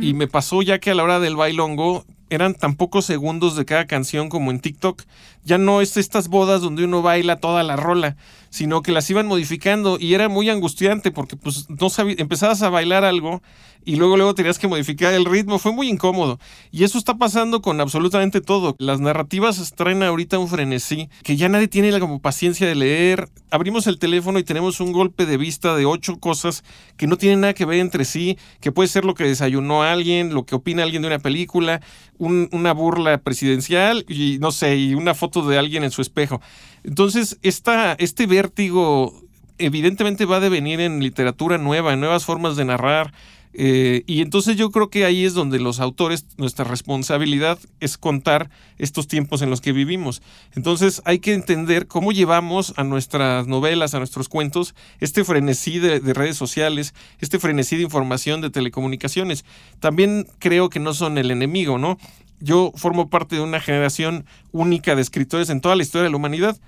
y 0.00 0.14
me 0.14 0.26
pasó 0.26 0.62
ya 0.62 0.78
que 0.78 0.90
a 0.90 0.94
la 0.94 1.02
hora 1.02 1.20
del 1.20 1.36
bailongo 1.36 2.06
eran 2.30 2.54
tan 2.54 2.74
pocos 2.76 3.04
segundos 3.04 3.56
de 3.56 3.64
cada 3.64 3.86
canción 3.86 4.28
como 4.28 4.50
en 4.50 4.60
TikTok. 4.60 5.02
Ya 5.44 5.58
no 5.58 5.80
es 5.80 5.96
estas 5.96 6.28
bodas 6.28 6.60
donde 6.60 6.84
uno 6.84 7.02
baila 7.02 7.36
toda 7.36 7.62
la 7.62 7.76
rola, 7.76 8.16
sino 8.50 8.82
que 8.82 8.92
las 8.92 9.08
iban 9.10 9.26
modificando 9.26 9.98
y 9.98 10.14
era 10.14 10.28
muy 10.28 10.48
angustiante 10.48 11.10
porque 11.10 11.36
pues 11.36 11.68
no 11.68 11.88
empezabas 12.16 12.62
a 12.62 12.70
bailar 12.70 13.04
algo 13.04 13.42
y 13.84 13.96
luego 13.96 14.16
luego 14.16 14.34
tenías 14.34 14.58
que 14.58 14.68
modificar 14.68 15.12
el 15.14 15.24
ritmo, 15.24 15.58
fue 15.58 15.72
muy 15.72 15.88
incómodo. 15.88 16.38
Y 16.70 16.84
eso 16.84 16.98
está 16.98 17.16
pasando 17.16 17.62
con 17.62 17.80
absolutamente 17.80 18.40
todo. 18.40 18.74
Las 18.78 19.00
narrativas 19.00 19.72
traen 19.74 20.02
ahorita 20.02 20.38
un 20.38 20.48
frenesí 20.48 21.08
que 21.22 21.36
ya 21.36 21.48
nadie 21.48 21.68
tiene 21.68 21.90
la 21.90 22.04
paciencia 22.18 22.66
de 22.66 22.74
leer. 22.74 23.28
Abrimos 23.50 23.86
el 23.86 23.98
teléfono 23.98 24.38
y 24.38 24.44
tenemos 24.44 24.80
un 24.80 24.92
golpe 24.92 25.26
de 25.26 25.36
vista 25.36 25.74
de 25.76 25.86
ocho 25.86 26.18
cosas 26.18 26.64
que 26.96 27.06
no 27.06 27.16
tienen 27.16 27.40
nada 27.40 27.54
que 27.54 27.64
ver 27.64 27.78
entre 27.78 28.04
sí, 28.04 28.38
que 28.60 28.72
puede 28.72 28.88
ser 28.88 29.04
lo 29.04 29.14
que 29.14 29.24
desayunó 29.24 29.82
alguien, 29.82 30.34
lo 30.34 30.44
que 30.44 30.54
opina 30.54 30.82
alguien 30.82 31.02
de 31.02 31.08
una 31.08 31.18
película, 31.18 31.80
una 32.18 32.72
burla 32.72 33.18
presidencial 33.18 34.04
y 34.08 34.38
no 34.38 34.52
sé, 34.52 34.76
y 34.76 34.94
una 34.94 35.14
foto 35.14 35.46
de 35.46 35.58
alguien 35.58 35.84
en 35.84 35.90
su 35.90 36.02
espejo. 36.02 36.40
Entonces, 36.84 37.38
esta, 37.42 37.94
este 37.94 38.26
vértigo 38.26 39.24
evidentemente 39.58 40.24
va 40.24 40.36
a 40.36 40.40
devenir 40.40 40.80
en 40.80 41.02
literatura 41.02 41.58
nueva, 41.58 41.92
en 41.92 42.00
nuevas 42.00 42.24
formas 42.24 42.56
de 42.56 42.64
narrar, 42.64 43.12
eh, 43.56 44.02
y 44.06 44.20
entonces 44.20 44.56
yo 44.56 44.70
creo 44.70 44.90
que 44.90 45.04
ahí 45.04 45.24
es 45.24 45.32
donde 45.32 45.60
los 45.60 45.78
autores, 45.78 46.26
nuestra 46.36 46.64
responsabilidad 46.64 47.58
es 47.80 47.96
contar 47.96 48.50
estos 48.78 49.06
tiempos 49.06 49.42
en 49.42 49.50
los 49.50 49.60
que 49.60 49.72
vivimos. 49.72 50.22
Entonces 50.54 51.00
hay 51.04 51.20
que 51.20 51.34
entender 51.34 51.86
cómo 51.86 52.10
llevamos 52.10 52.74
a 52.76 52.84
nuestras 52.84 53.46
novelas, 53.46 53.94
a 53.94 53.98
nuestros 53.98 54.28
cuentos, 54.28 54.74
este 54.98 55.24
frenesí 55.24 55.78
de, 55.78 56.00
de 56.00 56.14
redes 56.14 56.36
sociales, 56.36 56.94
este 57.20 57.38
frenesí 57.38 57.76
de 57.76 57.82
información, 57.82 58.40
de 58.40 58.50
telecomunicaciones. 58.50 59.44
También 59.78 60.26
creo 60.40 60.68
que 60.68 60.80
no 60.80 60.92
son 60.92 61.16
el 61.16 61.30
enemigo, 61.30 61.78
¿no? 61.78 61.96
yo 62.40 62.72
formo 62.74 63.08
parte 63.08 63.36
de 63.36 63.42
una 63.42 63.60
generación 63.60 64.26
única 64.52 64.94
de 64.94 65.02
escritores 65.02 65.48
en 65.48 65.60
toda 65.60 65.76
la 65.76 65.82
historia 65.82 66.04
de 66.04 66.10
la 66.10 66.16
humanidad 66.16 66.58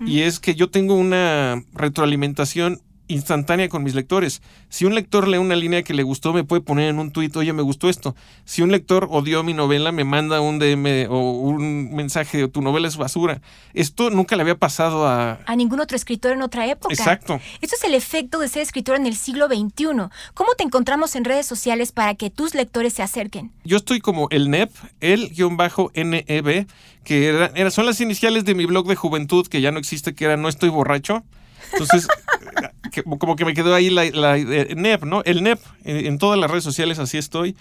y 0.00 0.20
es 0.22 0.40
que 0.40 0.54
yo 0.54 0.70
tengo 0.70 0.94
una 0.94 1.62
retroalimentación 1.74 2.80
instantánea 3.08 3.68
con 3.68 3.82
mis 3.82 3.94
lectores. 3.94 4.42
Si 4.68 4.84
un 4.84 4.94
lector 4.94 5.28
lee 5.28 5.38
una 5.38 5.56
línea 5.56 5.82
que 5.82 5.94
le 5.94 6.02
gustó, 6.02 6.32
me 6.32 6.44
puede 6.44 6.62
poner 6.62 6.88
en 6.88 6.98
un 6.98 7.10
tuit, 7.10 7.34
oye, 7.36 7.52
me 7.52 7.62
gustó 7.62 7.88
esto. 7.88 8.14
Si 8.44 8.62
un 8.62 8.70
lector 8.70 9.08
odió 9.10 9.42
mi 9.42 9.54
novela, 9.54 9.92
me 9.92 10.04
manda 10.04 10.40
un 10.40 10.58
DM 10.58 11.06
o 11.08 11.32
un 11.32 11.94
mensaje 11.94 12.38
de 12.38 12.48
tu 12.48 12.62
novela 12.62 12.88
es 12.88 12.96
basura. 12.96 13.40
Esto 13.74 14.10
nunca 14.10 14.36
le 14.36 14.42
había 14.42 14.56
pasado 14.56 15.06
a... 15.06 15.38
A 15.46 15.56
ningún 15.56 15.80
otro 15.80 15.96
escritor 15.96 16.32
en 16.32 16.42
otra 16.42 16.66
época. 16.66 16.92
Exacto. 16.92 17.40
Esto 17.60 17.76
es 17.76 17.84
el 17.84 17.94
efecto 17.94 18.38
de 18.38 18.48
ser 18.48 18.62
escritor 18.62 18.96
en 18.96 19.06
el 19.06 19.16
siglo 19.16 19.46
XXI. 19.46 19.86
¿Cómo 20.34 20.54
te 20.56 20.64
encontramos 20.64 21.16
en 21.16 21.24
redes 21.24 21.46
sociales 21.46 21.92
para 21.92 22.14
que 22.14 22.30
tus 22.30 22.54
lectores 22.54 22.92
se 22.94 23.02
acerquen? 23.02 23.52
Yo 23.64 23.76
estoy 23.76 24.00
como 24.00 24.28
el 24.30 24.50
NEP, 24.50 24.70
el-NEB, 25.00 26.66
que 27.04 27.28
era, 27.28 27.70
son 27.70 27.86
las 27.86 28.00
iniciales 28.00 28.44
de 28.44 28.54
mi 28.54 28.66
blog 28.66 28.86
de 28.86 28.96
juventud, 28.96 29.46
que 29.46 29.60
ya 29.60 29.70
no 29.70 29.78
existe, 29.78 30.14
que 30.14 30.24
era 30.24 30.36
No 30.36 30.48
Estoy 30.48 30.68
Borracho. 30.70 31.24
Entonces, 31.72 32.08
como 33.02 33.36
que 33.36 33.44
me 33.44 33.54
quedó 33.54 33.74
ahí 33.74 33.90
la, 33.90 34.36
NEP, 34.36 35.04
¿no? 35.04 35.22
El 35.24 35.42
NEP, 35.42 35.60
en, 35.84 36.18
todas 36.18 36.38
las 36.38 36.50
redes 36.50 36.64
sociales 36.64 36.98
así 36.98 37.18
estoy. 37.18 37.56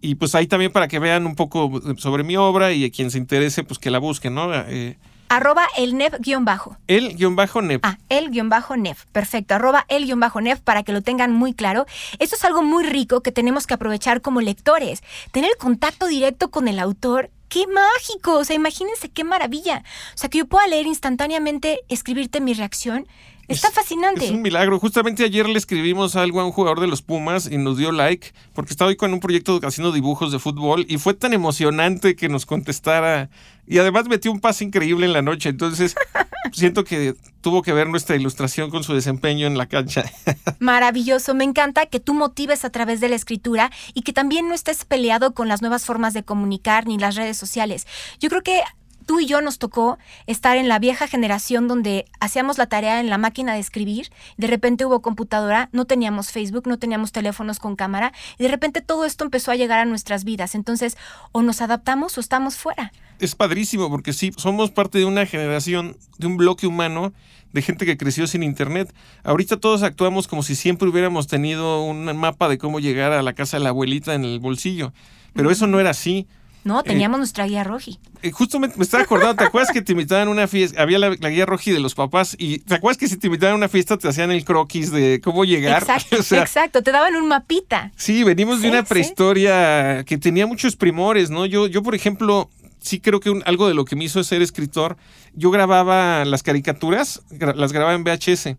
Y 0.00 0.16
pues 0.16 0.34
ahí 0.34 0.46
también 0.46 0.72
para 0.72 0.88
que 0.88 0.98
vean 0.98 1.26
un 1.26 1.34
poco 1.34 1.80
sobre 1.96 2.22
mi 2.22 2.36
obra 2.36 2.72
y 2.72 2.84
a 2.84 2.90
quien 2.90 3.10
se 3.10 3.18
interese, 3.18 3.64
pues 3.64 3.78
que 3.78 3.90
la 3.90 3.98
busquen, 3.98 4.34
¿no? 4.34 4.54
Eh, 4.54 4.98
Arroba 5.28 5.66
el 5.76 5.96
nef 5.96 6.14
guion 6.20 6.44
bajo. 6.44 6.76
El 6.86 7.16
guion 7.16 7.34
bajo 7.34 7.60
nef. 7.60 7.80
Ah, 7.82 7.98
el 8.08 8.30
guion 8.30 8.48
bajo 8.48 8.76
nef. 8.76 9.06
Perfecto. 9.06 9.54
Arroba 9.54 9.84
el 9.88 10.04
guion 10.04 10.20
bajo 10.20 10.40
nef 10.40 10.60
para 10.60 10.82
que 10.84 10.92
lo 10.92 11.02
tengan 11.02 11.32
muy 11.32 11.52
claro. 11.52 11.86
Esto 12.18 12.36
es 12.36 12.44
algo 12.44 12.62
muy 12.62 12.84
rico 12.84 13.22
que 13.22 13.32
tenemos 13.32 13.66
que 13.66 13.74
aprovechar 13.74 14.20
como 14.20 14.40
lectores. 14.40 15.02
Tener 15.32 15.50
contacto 15.58 16.06
directo 16.06 16.50
con 16.50 16.68
el 16.68 16.78
autor 16.78 17.30
¡Qué 17.48 17.64
mágico! 17.68 18.34
O 18.38 18.44
sea, 18.44 18.56
imagínense 18.56 19.08
qué 19.08 19.22
maravilla. 19.22 19.84
O 20.14 20.18
sea, 20.18 20.28
que 20.28 20.38
yo 20.38 20.46
pueda 20.46 20.66
leer 20.66 20.86
instantáneamente, 20.86 21.80
escribirte 21.88 22.40
mi 22.40 22.54
reacción 22.54 23.06
Está 23.48 23.70
fascinante. 23.70 24.24
Es 24.24 24.30
un 24.30 24.42
milagro. 24.42 24.78
Justamente 24.78 25.24
ayer 25.24 25.48
le 25.48 25.58
escribimos 25.58 26.16
algo 26.16 26.40
a 26.40 26.44
un 26.44 26.52
jugador 26.52 26.80
de 26.80 26.86
los 26.86 27.02
Pumas 27.02 27.48
y 27.50 27.58
nos 27.58 27.78
dio 27.78 27.92
like, 27.92 28.32
porque 28.52 28.72
estaba 28.72 28.88
hoy 28.88 28.96
con 28.96 29.12
un 29.12 29.20
proyecto 29.20 29.60
haciendo 29.62 29.92
dibujos 29.92 30.32
de 30.32 30.38
fútbol 30.38 30.84
y 30.88 30.98
fue 30.98 31.14
tan 31.14 31.32
emocionante 31.32 32.16
que 32.16 32.28
nos 32.28 32.46
contestara. 32.46 33.30
Y 33.66 33.78
además 33.78 34.06
metió 34.08 34.30
un 34.30 34.40
pase 34.40 34.64
increíble 34.64 35.06
en 35.06 35.12
la 35.12 35.22
noche. 35.22 35.48
Entonces, 35.48 35.94
siento 36.52 36.84
que 36.84 37.14
tuvo 37.40 37.62
que 37.62 37.72
ver 37.72 37.88
nuestra 37.88 38.16
ilustración 38.16 38.70
con 38.70 38.82
su 38.82 38.94
desempeño 38.94 39.46
en 39.46 39.58
la 39.58 39.66
cancha. 39.66 40.04
Maravilloso. 40.58 41.34
Me 41.34 41.44
encanta 41.44 41.86
que 41.86 42.00
tú 42.00 42.14
motives 42.14 42.64
a 42.64 42.70
través 42.70 43.00
de 43.00 43.08
la 43.08 43.16
escritura 43.16 43.70
y 43.94 44.02
que 44.02 44.12
también 44.12 44.48
no 44.48 44.54
estés 44.54 44.84
peleado 44.84 45.34
con 45.34 45.48
las 45.48 45.62
nuevas 45.62 45.84
formas 45.84 46.14
de 46.14 46.24
comunicar 46.24 46.86
ni 46.86 46.98
las 46.98 47.14
redes 47.14 47.36
sociales. 47.36 47.86
Yo 48.18 48.28
creo 48.28 48.42
que 48.42 48.62
tú 49.06 49.20
y 49.20 49.26
yo 49.26 49.40
nos 49.40 49.58
tocó 49.58 49.98
estar 50.26 50.56
en 50.56 50.68
la 50.68 50.78
vieja 50.78 51.06
generación 51.06 51.68
donde 51.68 52.04
hacíamos 52.20 52.58
la 52.58 52.66
tarea 52.66 53.00
en 53.00 53.08
la 53.08 53.18
máquina 53.18 53.54
de 53.54 53.60
escribir, 53.60 54.10
de 54.36 54.46
repente 54.48 54.84
hubo 54.84 55.00
computadora, 55.00 55.70
no 55.72 55.86
teníamos 55.86 56.32
Facebook, 56.32 56.66
no 56.66 56.78
teníamos 56.78 57.12
teléfonos 57.12 57.58
con 57.58 57.76
cámara, 57.76 58.12
y 58.38 58.42
de 58.42 58.48
repente 58.48 58.82
todo 58.82 59.04
esto 59.04 59.24
empezó 59.24 59.52
a 59.52 59.56
llegar 59.56 59.78
a 59.78 59.84
nuestras 59.84 60.24
vidas. 60.24 60.54
Entonces, 60.54 60.96
o 61.32 61.42
nos 61.42 61.62
adaptamos 61.62 62.18
o 62.18 62.20
estamos 62.20 62.56
fuera. 62.56 62.92
Es 63.18 63.34
padrísimo 63.34 63.88
porque 63.88 64.12
sí, 64.12 64.32
somos 64.36 64.70
parte 64.70 64.98
de 64.98 65.06
una 65.06 65.24
generación, 65.24 65.96
de 66.18 66.26
un 66.26 66.36
bloque 66.36 66.66
humano 66.66 67.14
de 67.52 67.62
gente 67.62 67.86
que 67.86 67.96
creció 67.96 68.26
sin 68.26 68.42
internet. 68.42 68.94
Ahorita 69.24 69.56
todos 69.56 69.82
actuamos 69.82 70.28
como 70.28 70.42
si 70.42 70.54
siempre 70.54 70.88
hubiéramos 70.88 71.26
tenido 71.26 71.82
un 71.82 72.04
mapa 72.16 72.48
de 72.48 72.58
cómo 72.58 72.80
llegar 72.80 73.12
a 73.12 73.22
la 73.22 73.32
casa 73.32 73.56
de 73.56 73.64
la 73.64 73.70
abuelita 73.70 74.14
en 74.14 74.24
el 74.24 74.40
bolsillo, 74.40 74.92
pero 75.32 75.50
eso 75.50 75.66
no 75.66 75.80
era 75.80 75.90
así. 75.90 76.26
No, 76.66 76.82
teníamos 76.82 77.18
nuestra 77.18 77.46
guía 77.46 77.62
roji. 77.62 78.00
Eh, 78.22 78.32
justamente 78.32 78.76
me 78.76 78.82
estaba 78.82 79.04
acordando, 79.04 79.36
¿te 79.36 79.44
acuerdas 79.44 79.70
que 79.72 79.82
te 79.82 79.92
invitaban 79.92 80.26
a 80.26 80.30
una 80.32 80.48
fiesta? 80.48 80.82
Había 80.82 80.98
la, 80.98 81.10
guía 81.10 81.46
roji 81.46 81.70
de 81.70 81.78
los 81.78 81.94
papás 81.94 82.34
y 82.40 82.58
¿te 82.58 82.74
acuerdas 82.74 82.98
que 82.98 83.06
si 83.06 83.16
te 83.16 83.28
invitaban 83.28 83.52
a 83.52 83.56
una 83.56 83.68
fiesta 83.68 83.96
te 83.96 84.08
hacían 84.08 84.32
el 84.32 84.44
croquis 84.44 84.90
de 84.90 85.20
cómo 85.22 85.44
llegar? 85.44 85.82
Exacto, 85.82 86.16
exacto, 86.36 86.82
te 86.82 86.90
daban 86.90 87.14
un 87.14 87.28
mapita. 87.28 87.92
Sí, 87.94 88.24
venimos 88.24 88.62
de 88.62 88.70
una 88.70 88.82
prehistoria 88.82 90.02
que 90.04 90.18
tenía 90.18 90.48
muchos 90.48 90.74
primores, 90.74 91.30
¿no? 91.30 91.46
Yo, 91.46 91.68
yo 91.68 91.84
por 91.84 91.94
ejemplo, 91.94 92.50
sí 92.80 92.98
creo 92.98 93.20
que 93.20 93.32
algo 93.44 93.68
de 93.68 93.74
lo 93.74 93.84
que 93.84 93.94
me 93.94 94.02
hizo 94.02 94.24
ser 94.24 94.42
escritor, 94.42 94.96
yo 95.34 95.52
grababa 95.52 96.24
las 96.24 96.42
caricaturas, 96.42 97.22
las 97.30 97.72
grababa 97.72 97.94
en 97.94 98.02
VHS. 98.02 98.56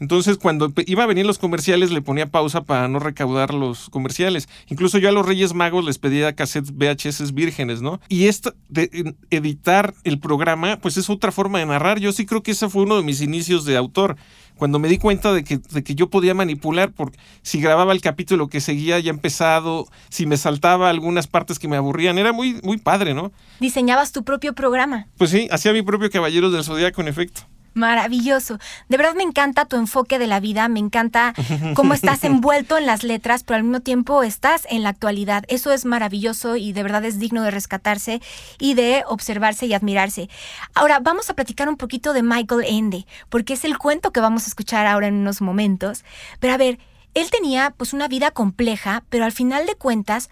Entonces, 0.00 0.38
cuando 0.38 0.72
iba 0.86 1.04
a 1.04 1.06
venir 1.06 1.26
los 1.26 1.38
comerciales, 1.38 1.90
le 1.90 2.00
ponía 2.00 2.26
pausa 2.26 2.62
para 2.62 2.88
no 2.88 2.98
recaudar 2.98 3.52
los 3.52 3.90
comerciales. 3.90 4.48
Incluso 4.68 4.96
yo 4.98 5.10
a 5.10 5.12
los 5.12 5.26
Reyes 5.26 5.52
Magos 5.52 5.84
les 5.84 5.98
pedía 5.98 6.34
cassettes 6.34 6.72
VHS 6.72 7.34
vírgenes, 7.34 7.82
¿no? 7.82 8.00
Y 8.08 8.26
esto 8.26 8.54
de 8.70 9.14
editar 9.30 9.94
el 10.04 10.18
programa, 10.18 10.78
pues 10.78 10.96
es 10.96 11.10
otra 11.10 11.32
forma 11.32 11.58
de 11.58 11.66
narrar. 11.66 12.00
Yo 12.00 12.12
sí 12.12 12.24
creo 12.24 12.42
que 12.42 12.52
ese 12.52 12.70
fue 12.70 12.82
uno 12.82 12.96
de 12.96 13.02
mis 13.02 13.20
inicios 13.20 13.66
de 13.66 13.76
autor. 13.76 14.16
Cuando 14.56 14.78
me 14.78 14.88
di 14.88 14.98
cuenta 14.98 15.32
de 15.32 15.42
que, 15.42 15.58
de 15.58 15.82
que 15.82 15.94
yo 15.94 16.10
podía 16.10 16.34
manipular, 16.34 16.92
por 16.92 17.12
si 17.42 17.60
grababa 17.60 17.92
el 17.92 18.02
capítulo 18.02 18.48
que 18.48 18.60
seguía 18.60 18.98
ya 19.00 19.10
empezado, 19.10 19.86
si 20.10 20.26
me 20.26 20.36
saltaba 20.36 20.90
algunas 20.90 21.26
partes 21.26 21.58
que 21.58 21.68
me 21.68 21.76
aburrían, 21.76 22.18
era 22.18 22.32
muy, 22.32 22.60
muy 22.62 22.76
padre, 22.76 23.14
¿no? 23.14 23.32
Diseñabas 23.58 24.12
tu 24.12 24.22
propio 24.22 24.54
programa. 24.54 25.06
Pues 25.16 25.30
sí, 25.30 25.48
hacía 25.50 25.72
mi 25.72 25.80
propio 25.80 26.10
Caballeros 26.10 26.52
del 26.52 26.64
Zodíaco, 26.64 27.00
en 27.00 27.08
efecto. 27.08 27.42
Maravilloso. 27.74 28.58
De 28.88 28.96
verdad 28.96 29.14
me 29.14 29.22
encanta 29.22 29.64
tu 29.64 29.76
enfoque 29.76 30.18
de 30.18 30.26
la 30.26 30.40
vida, 30.40 30.68
me 30.68 30.80
encanta 30.80 31.34
cómo 31.74 31.94
estás 31.94 32.24
envuelto 32.24 32.76
en 32.76 32.86
las 32.86 33.04
letras, 33.04 33.44
pero 33.44 33.56
al 33.56 33.62
mismo 33.62 33.80
tiempo 33.80 34.22
estás 34.22 34.66
en 34.70 34.82
la 34.82 34.88
actualidad. 34.88 35.44
Eso 35.48 35.72
es 35.72 35.84
maravilloso 35.84 36.56
y 36.56 36.72
de 36.72 36.82
verdad 36.82 37.04
es 37.04 37.18
digno 37.18 37.42
de 37.42 37.52
rescatarse 37.52 38.20
y 38.58 38.74
de 38.74 39.04
observarse 39.06 39.66
y 39.66 39.74
admirarse. 39.74 40.28
Ahora 40.74 40.98
vamos 41.00 41.30
a 41.30 41.34
platicar 41.34 41.68
un 41.68 41.76
poquito 41.76 42.12
de 42.12 42.22
Michael 42.22 42.64
Ende, 42.66 43.06
porque 43.28 43.54
es 43.54 43.64
el 43.64 43.78
cuento 43.78 44.12
que 44.12 44.20
vamos 44.20 44.44
a 44.44 44.48
escuchar 44.48 44.86
ahora 44.86 45.06
en 45.06 45.14
unos 45.14 45.40
momentos. 45.40 46.04
Pero 46.40 46.54
a 46.54 46.56
ver, 46.56 46.78
él 47.14 47.30
tenía 47.30 47.72
pues 47.76 47.92
una 47.92 48.08
vida 48.08 48.30
compleja, 48.32 49.04
pero 49.10 49.24
al 49.24 49.32
final 49.32 49.66
de 49.66 49.76
cuentas 49.76 50.28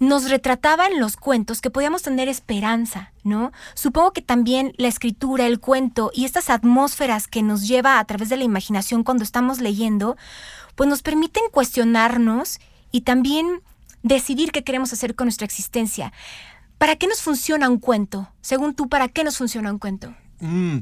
nos 0.00 0.28
retrataban 0.28 0.98
los 0.98 1.16
cuentos 1.16 1.60
que 1.60 1.70
podíamos 1.70 2.02
tener 2.02 2.28
esperanza, 2.28 3.12
¿no? 3.22 3.52
Supongo 3.74 4.12
que 4.12 4.22
también 4.22 4.72
la 4.76 4.88
escritura, 4.88 5.46
el 5.46 5.60
cuento 5.60 6.10
y 6.12 6.24
estas 6.24 6.50
atmósferas 6.50 7.28
que 7.28 7.42
nos 7.42 7.66
lleva 7.68 7.98
a 7.98 8.04
través 8.04 8.28
de 8.28 8.36
la 8.36 8.44
imaginación 8.44 9.04
cuando 9.04 9.24
estamos 9.24 9.60
leyendo, 9.60 10.16
pues 10.74 10.88
nos 10.88 11.02
permiten 11.02 11.44
cuestionarnos 11.50 12.58
y 12.90 13.02
también 13.02 13.60
decidir 14.02 14.52
qué 14.52 14.62
queremos 14.64 14.92
hacer 14.92 15.14
con 15.14 15.26
nuestra 15.26 15.46
existencia. 15.46 16.12
¿Para 16.78 16.96
qué 16.96 17.06
nos 17.06 17.22
funciona 17.22 17.68
un 17.68 17.78
cuento? 17.78 18.28
Según 18.40 18.74
tú, 18.74 18.88
¿para 18.88 19.08
qué 19.08 19.24
nos 19.24 19.38
funciona 19.38 19.72
un 19.72 19.78
cuento? 19.78 20.14
Mm, 20.40 20.78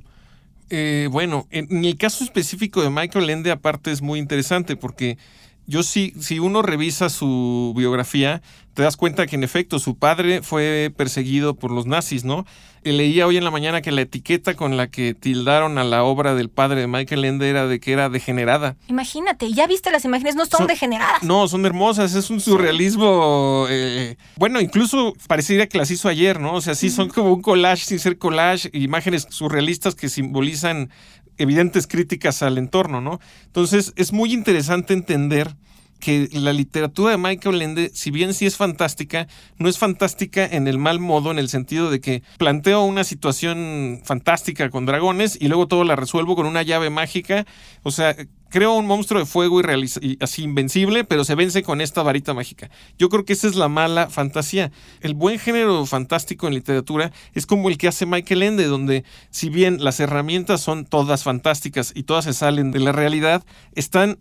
eh, 0.71 1.09
bueno, 1.11 1.47
en, 1.50 1.85
el 1.85 1.97
caso 1.97 2.25
específico 2.25 2.83
de 2.83 2.90
Michael 2.90 3.31
Ende, 3.31 3.50
aparte 3.50 3.92
es 3.92 4.02
muy 4.02 4.19
interesante 4.19 4.75
porque 4.75 5.19
yo 5.66 5.83
sí, 5.83 6.12
si 6.19 6.38
uno 6.38 6.62
revisa 6.62 7.09
su 7.09 7.73
biografía, 7.76 8.42
te 8.75 8.83
das 8.83 8.97
cuenta 8.97 9.26
que 9.26 9.37
en 9.37 9.45
efecto 9.45 9.79
su 9.79 9.97
padre 9.97 10.43
fue 10.43 10.93
perseguido 10.97 11.55
por 11.55 11.71
los 11.71 11.87
nazis, 11.87 12.25
¿no? 12.25 12.45
leía 12.91 13.29
hoy 13.29 13.37
en 13.37 13.45
la 13.45 13.52
mañana 13.52 13.81
que 13.81 13.93
la 13.93 14.00
etiqueta 14.00 14.55
con 14.55 14.76
la 14.76 14.88
que 14.88 15.14
tildaron 15.14 15.79
a 15.79 15.85
la 15.85 16.02
obra 16.02 16.35
del 16.35 16.49
padre 16.49 16.81
de 16.81 16.87
Michael 16.88 17.25
Ende 17.25 17.49
era 17.49 17.67
de 17.69 17.79
que 17.79 17.93
era 17.93 18.09
degenerada. 18.09 18.76
Imagínate, 18.88 19.52
ya 19.52 19.69
viste 19.69 19.93
las 19.93 20.05
imágenes, 20.05 20.35
no 20.35 20.47
son, 20.47 20.67
degeneradas. 20.67 21.23
No, 21.23 21.47
son 21.47 21.64
hermosas, 21.64 22.14
es 22.14 22.29
un 22.31 22.41
surrealismo. 22.41 23.67
Eh, 23.71 24.17
bueno, 24.37 24.61
incluso 24.61 25.14
parecería 25.29 25.69
que 25.69 25.79
las 25.79 25.93
hizo 25.93 26.09
ayer, 26.09 26.41
¿no? 26.41 26.55
O 26.55 26.61
sea, 26.61 26.75
sí, 26.75 26.91
son 26.91 27.09
como 27.09 27.33
un 27.33 27.43
collage 27.43 27.85
sin 27.85 28.00
ser 28.00 28.19
collage, 28.19 28.69
imágenes 28.73 29.29
surrealistas 29.31 29.95
que 29.95 30.09
simbolizan 30.09 30.91
evidentes 31.38 31.87
críticas 31.87 32.43
al 32.43 32.59
entorno, 32.59 33.00
¿no? 33.00 33.21
Entonces 33.47 33.93
es 33.97 34.12
muy 34.12 34.33
interesante 34.33 34.93
entender 34.93 35.55
que 36.02 36.28
la 36.32 36.52
literatura 36.52 37.12
de 37.12 37.16
Michael 37.16 37.62
Ende, 37.62 37.92
si 37.94 38.11
bien 38.11 38.35
sí 38.35 38.44
es 38.44 38.56
fantástica, 38.56 39.28
no 39.59 39.68
es 39.68 39.78
fantástica 39.78 40.44
en 40.44 40.66
el 40.66 40.76
mal 40.76 40.99
modo, 40.99 41.30
en 41.30 41.38
el 41.38 41.49
sentido 41.49 41.92
de 41.92 42.00
que 42.00 42.25
planteo 42.38 42.82
una 42.82 43.04
situación 43.04 44.00
fantástica 44.02 44.68
con 44.68 44.85
dragones 44.85 45.38
y 45.40 45.47
luego 45.47 45.68
todo 45.68 45.85
la 45.85 45.94
resuelvo 45.94 46.35
con 46.35 46.47
una 46.47 46.62
llave 46.62 46.90
mágica. 46.90 47.47
O 47.85 47.92
sea, 47.92 48.16
creo 48.49 48.75
un 48.75 48.87
monstruo 48.87 49.21
de 49.21 49.26
fuego 49.26 49.61
y, 49.61 50.18
así 50.21 50.42
invencible, 50.42 51.04
pero 51.04 51.25
se 51.25 51.37
vence 51.37 51.62
con 51.62 51.80
esta 51.80 52.02
varita 52.02 52.35
mágica. 52.35 52.68
Yo 52.99 53.09
creo 53.09 53.25
que 53.25 53.35
esa 53.35 53.47
es 53.47 53.54
la 53.54 53.68
mala 53.68 54.11
fantasía. 54.11 54.73
El 55.02 55.14
buen 55.14 55.38
género 55.38 55.87
fantástico 55.87 56.49
en 56.49 56.54
literatura 56.54 57.12
es 57.32 57.47
como 57.47 57.68
el 57.68 57.78
que 57.78 57.87
hace 57.87 58.06
Michael 58.06 58.42
Ende, 58.42 58.64
donde 58.66 59.04
si 59.30 59.50
bien 59.50 59.85
las 59.85 60.00
herramientas 60.00 60.61
son 60.62 60.85
todas 60.85 61.23
fantásticas 61.23 61.92
y 61.94 62.02
todas 62.02 62.25
se 62.25 62.32
salen 62.32 62.73
de 62.73 62.80
la 62.80 62.90
realidad, 62.90 63.44
están 63.76 64.18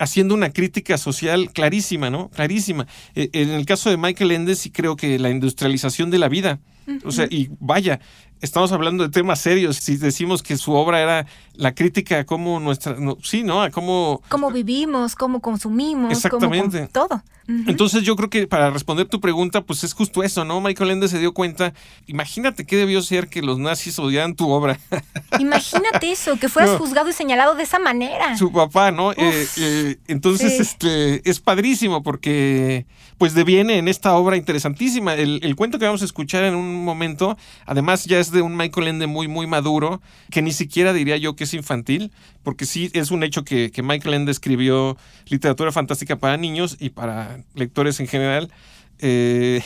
haciendo 0.00 0.34
una 0.34 0.50
crítica 0.50 0.98
social 0.98 1.52
clarísima, 1.52 2.10
¿no? 2.10 2.30
Clarísima. 2.30 2.86
Eh, 3.14 3.28
en 3.32 3.50
el 3.50 3.66
caso 3.66 3.90
de 3.90 3.98
Michael 3.98 4.32
Ende 4.32 4.56
sí 4.56 4.70
creo 4.70 4.96
que 4.96 5.18
la 5.18 5.30
industrialización 5.30 6.10
de 6.10 6.18
la 6.18 6.28
vida, 6.28 6.58
o 7.04 7.12
sea, 7.12 7.26
y 7.30 7.50
vaya, 7.60 8.00
estamos 8.40 8.72
hablando 8.72 9.04
de 9.04 9.10
temas 9.10 9.40
serios. 9.40 9.76
Si 9.76 9.96
decimos 9.96 10.42
que 10.42 10.56
su 10.56 10.72
obra 10.72 11.00
era 11.00 11.26
la 11.54 11.74
crítica 11.74 12.20
a 12.20 12.24
cómo 12.24 12.60
nuestra, 12.60 12.96
sí, 13.22 13.42
¿no? 13.42 13.62
A 13.62 13.70
cómo... 13.70 14.22
Cómo 14.28 14.50
vivimos, 14.50 15.14
cómo 15.14 15.40
consumimos. 15.40 16.12
Exactamente. 16.12 16.88
todo. 16.88 17.22
Entonces 17.66 18.02
yo 18.02 18.14
creo 18.16 18.30
que 18.30 18.46
para 18.46 18.70
responder 18.70 19.08
tu 19.08 19.20
pregunta, 19.20 19.62
pues 19.62 19.82
es 19.82 19.92
justo 19.92 20.22
eso, 20.22 20.44
¿no? 20.44 20.60
Michael 20.60 20.90
Ende 20.90 21.08
se 21.08 21.18
dio 21.18 21.34
cuenta, 21.34 21.72
imagínate 22.06 22.64
qué 22.64 22.76
debió 22.76 23.02
ser 23.02 23.28
que 23.28 23.42
los 23.42 23.58
nazis 23.58 23.98
odiaran 23.98 24.36
tu 24.36 24.48
obra. 24.50 24.78
Imagínate 25.40 26.12
eso, 26.12 26.36
que 26.36 26.48
fueras 26.48 26.78
juzgado 26.78 27.10
y 27.10 27.12
señalado 27.12 27.54
de 27.54 27.64
esa 27.64 27.78
manera. 27.78 28.36
Su 28.36 28.52
papá, 28.52 28.92
¿no? 28.92 29.12
Eh, 29.12 29.48
eh, 29.56 29.96
entonces, 30.06 30.60
este, 30.60 31.28
es 31.28 31.40
padrísimo 31.40 32.02
porque 32.02 32.86
pues 33.18 33.34
deviene 33.34 33.78
en 33.78 33.88
esta 33.88 34.14
obra 34.14 34.36
interesantísima. 34.36 35.14
El, 35.14 35.40
el, 35.42 35.56
cuento 35.56 35.78
que 35.78 35.84
vamos 35.84 36.02
a 36.02 36.06
escuchar 36.06 36.44
en 36.44 36.54
un 36.54 36.84
momento, 36.84 37.36
además 37.66 38.04
ya 38.04 38.18
es 38.18 38.29
de 38.32 38.42
un 38.42 38.56
Michael 38.56 38.88
Ende 38.88 39.06
muy, 39.06 39.28
muy 39.28 39.46
maduro, 39.46 40.00
que 40.30 40.42
ni 40.42 40.52
siquiera 40.52 40.92
diría 40.92 41.16
yo 41.16 41.36
que 41.36 41.44
es 41.44 41.54
infantil, 41.54 42.12
porque 42.42 42.66
sí 42.66 42.90
es 42.92 43.10
un 43.10 43.22
hecho 43.22 43.44
que, 43.44 43.70
que 43.70 43.82
Michael 43.82 44.14
Ende 44.14 44.32
escribió 44.32 44.96
literatura 45.26 45.72
fantástica 45.72 46.16
para 46.16 46.36
niños 46.36 46.76
y 46.80 46.90
para 46.90 47.42
lectores 47.54 48.00
en 48.00 48.06
general. 48.06 48.50
Eh, 48.98 49.62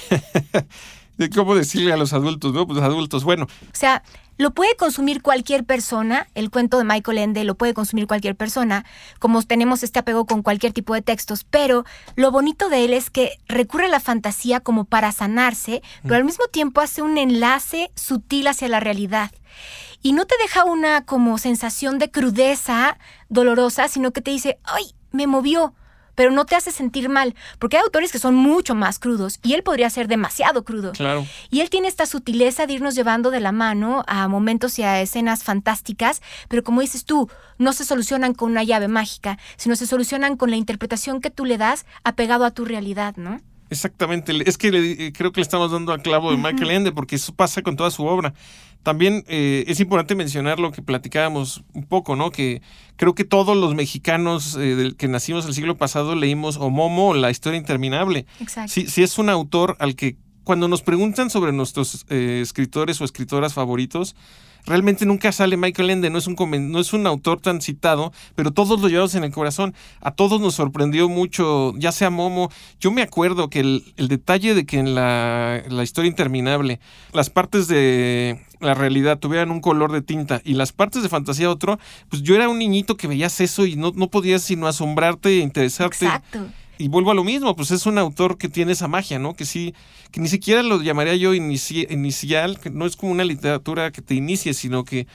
de 1.17 1.31
cómo 1.31 1.55
decirle 1.55 1.93
a 1.93 1.97
los 1.97 2.13
adultos, 2.13 2.53
¿no? 2.53 2.67
Pues 2.67 2.81
adultos, 2.83 3.25
bueno. 3.25 3.45
O 3.45 3.77
sea, 3.77 4.03
lo 4.37 4.53
puede 4.53 4.75
consumir 4.75 5.23
cualquier 5.23 5.65
persona, 5.65 6.27
el 6.35 6.51
cuento 6.51 6.79
de 6.79 6.85
Michael 6.85 7.19
Ende 7.19 7.45
lo 7.45 7.55
puede 7.55 7.73
consumir 7.73 8.09
cualquier 8.09 8.35
persona, 8.35 8.85
como 9.21 9.41
tenemos 9.43 9.85
este 9.85 10.01
apego 10.01 10.27
con 10.27 10.43
cualquier 10.43 10.73
tipo 10.73 10.93
de 10.93 11.03
textos, 11.03 11.45
pero 11.45 11.85
lo 12.17 12.33
bonito 12.33 12.69
de 12.69 12.85
él 12.85 12.93
es 12.95 13.11
que 13.11 13.39
recurre 13.47 13.87
a 13.87 13.91
la 13.91 14.01
fantasía 14.01 14.59
como 14.59 14.87
para 14.87 15.13
sanarse, 15.13 15.83
pero 16.03 16.17
al 16.17 16.25
mismo 16.25 16.47
tiempo 16.49 16.81
hace 16.81 17.01
un 17.01 17.17
enlace 17.17 17.93
sutil 17.95 18.49
hacia 18.49 18.69
la 18.69 18.81
realidad. 18.81 19.31
Y 20.03 20.13
no 20.13 20.27
te 20.27 20.35
deja 20.43 20.65
una 20.65 21.05
como 21.05 21.39
sensación 21.39 22.01
de 22.01 22.11
crudeza 22.11 22.99
dolorosa, 23.29 23.87
sino 23.87 24.11
que 24.11 24.21
te 24.21 24.33
dice, 24.33 24.59
ay, 24.65 24.95
me 25.13 25.29
movió, 25.29 25.75
pero 26.15 26.31
no 26.31 26.47
te 26.47 26.57
hace 26.57 26.71
sentir 26.71 27.09
mal, 27.09 27.35
porque 27.59 27.77
hay 27.77 27.83
autores 27.83 28.13
que 28.13 28.19
son 28.19 28.35
mucho 28.35 28.75
más 28.75 28.99
crudos 28.99 29.39
y 29.43 29.55
él 29.55 29.63
podría 29.63 29.91
ser 29.91 30.09
demasiado 30.09 30.65
crudo. 30.65 30.93
Claro. 30.93 31.27
Y 31.51 31.61
él 31.61 31.71
tiene 31.71 31.89
esta 31.89 32.07
sutileza 32.07 32.67
de 32.67 32.75
irnos 32.75 32.95
llevando 32.95 33.31
de 33.31 33.41
la 33.41 33.53
mano 33.53 34.05
a 34.07 34.29
momentos 34.29 34.79
y 34.79 34.83
a 34.83 35.01
escenas 35.01 35.45
fantásticas, 35.45 36.23
pero 36.49 36.63
como 36.63 36.81
dices 36.81 37.05
tú, 37.05 37.29
no 37.59 37.73
se 37.73 37.85
solucionan 37.85 38.35
con 38.35 38.51
una 38.51 38.65
llave 38.65 38.89
mágica, 38.89 39.39
sino 39.57 39.77
se 39.77 39.87
solucionan 39.87 40.37
con 40.37 40.51
la 40.51 40.57
interpretación 40.57 41.21
que 41.21 41.31
tú 41.31 41.45
le 41.45 41.59
das 41.59 41.87
apegado 42.03 42.45
a 42.45 42.51
tu 42.51 42.65
realidad, 42.65 43.17
¿no? 43.17 43.41
Exactamente, 43.71 44.33
es 44.47 44.59
que 44.59 44.71
le, 44.71 45.13
creo 45.13 45.33
que 45.33 45.41
le 45.41 45.43
estamos 45.43 45.73
dando 45.73 45.93
al 45.93 46.03
clavo 46.03 46.31
de 46.31 46.37
Michael 46.37 46.71
Ende, 46.71 46.93
porque 46.93 47.17
eso 47.17 47.35
pasa 47.35 47.63
con 47.63 47.77
toda 47.77 47.91
su 47.91 48.05
obra. 48.05 48.35
También 48.83 49.25
eh, 49.29 49.65
es 49.67 49.81
importante 49.81 50.15
mencionar 50.15 50.61
lo 50.61 50.71
que 50.71 50.83
platicábamos 50.83 51.65
un 51.73 51.87
poco, 51.87 52.17
¿no? 52.17 52.31
Que 52.31 52.61
creo 52.97 53.15
que 53.15 53.25
todos 53.25 53.57
los 53.57 53.75
mexicanos 53.75 54.59
eh, 54.61 54.93
que 54.99 55.09
nacimos 55.09 55.47
el 55.47 55.55
siglo 55.55 55.79
pasado 55.79 56.15
leímos 56.15 56.59
o 56.59 56.69
Momo, 56.69 57.15
La 57.15 57.31
historia 57.31 57.59
interminable. 57.59 58.27
Exacto. 58.41 58.71
Sí, 58.71 58.87
sí 58.87 59.03
es 59.03 59.19
un 59.19 59.31
autor 59.31 59.77
al 59.81 59.97
que 59.97 60.19
cuando 60.45 60.69
nos 60.69 60.83
preguntan 60.83 61.31
sobre 61.31 61.53
nuestros 61.53 62.05
eh, 62.11 62.41
escritores 62.43 63.01
o 63.01 63.05
escritoras 63.05 63.55
favoritos, 63.55 64.15
realmente 64.67 65.07
nunca 65.07 65.33
sale 65.33 65.57
Michael 65.57 65.91
Ende, 65.91 66.11
no 66.11 66.19
es, 66.19 66.27
un, 66.27 66.37
no 66.71 66.81
es 66.81 66.93
un 66.93 67.07
autor 67.07 67.41
tan 67.41 67.61
citado, 67.61 68.13
pero 68.35 68.53
todos 68.53 68.81
lo 68.81 68.89
llevamos 68.89 69.15
en 69.15 69.25
el 69.25 69.33
corazón. 69.33 69.75
A 70.01 70.11
todos 70.13 70.41
nos 70.41 70.55
sorprendió 70.55 71.09
mucho, 71.09 71.73
ya 71.77 71.93
sea 71.93 72.11
Momo. 72.11 72.51
Yo 72.81 72.91
me 72.91 73.03
acuerdo 73.03 73.49
que 73.51 73.61
el, 73.61 73.85
detalle 73.97 74.55
de 74.55 74.65
que 74.67 74.79
en 74.79 74.95
la, 74.95 75.63
historia 75.83 76.09
interminable 76.09 76.81
las 77.13 77.31
partes 77.31 77.69
de 77.69 78.41
la 78.61 78.75
realidad 78.75 79.19
tuvieran 79.19 79.51
un 79.51 79.61
color 79.61 79.93
de 79.93 80.01
tinta 80.01 80.41
y 80.45 80.55
las 80.55 80.73
partes 80.73 81.03
de 81.03 81.09
fantasía 81.09 81.51
otro, 81.51 81.79
pues 82.09 82.23
yo 82.23 82.35
era 82.35 82.49
un 82.49 82.59
niñito 82.59 82.97
que 82.97 83.07
veías 83.07 83.41
eso 83.41 83.67
y 83.67 83.77
no, 83.77 83.93
no 83.95 84.09
podías 84.09 84.43
sino 84.43 84.67
asombrarte 84.67 85.29
e 85.29 85.39
interesarte. 85.41 86.07
Exacto 86.07 86.47
y 86.79 86.89
vuelvo 86.89 87.11
a 87.11 87.15
lo 87.15 87.25
mismo, 87.25 87.55
pues 87.57 87.71
es 87.71 87.87
un 87.87 87.99
autor 87.99 88.39
que 88.39 88.49
tiene 88.49 88.73
esa 88.73 88.89
magia, 88.89 89.19
¿no? 89.19 89.35
Que 89.35 89.45
sí, 89.45 89.75
que 90.11 90.21
ni 90.21 90.29
siquiera 90.29 90.63
lo 90.63 90.83
llamaría 90.83 91.15
yo 91.17 91.35
inicial, 91.35 92.59
que 92.61 92.71
no 92.71 92.87
es 92.87 92.97
como 92.97 93.13
una 93.13 93.25
literatura 93.25 93.91
que 93.93 94.03
te 94.03 94.15
inicie, 94.15 94.55
sino 94.55 94.85
que 94.85 95.07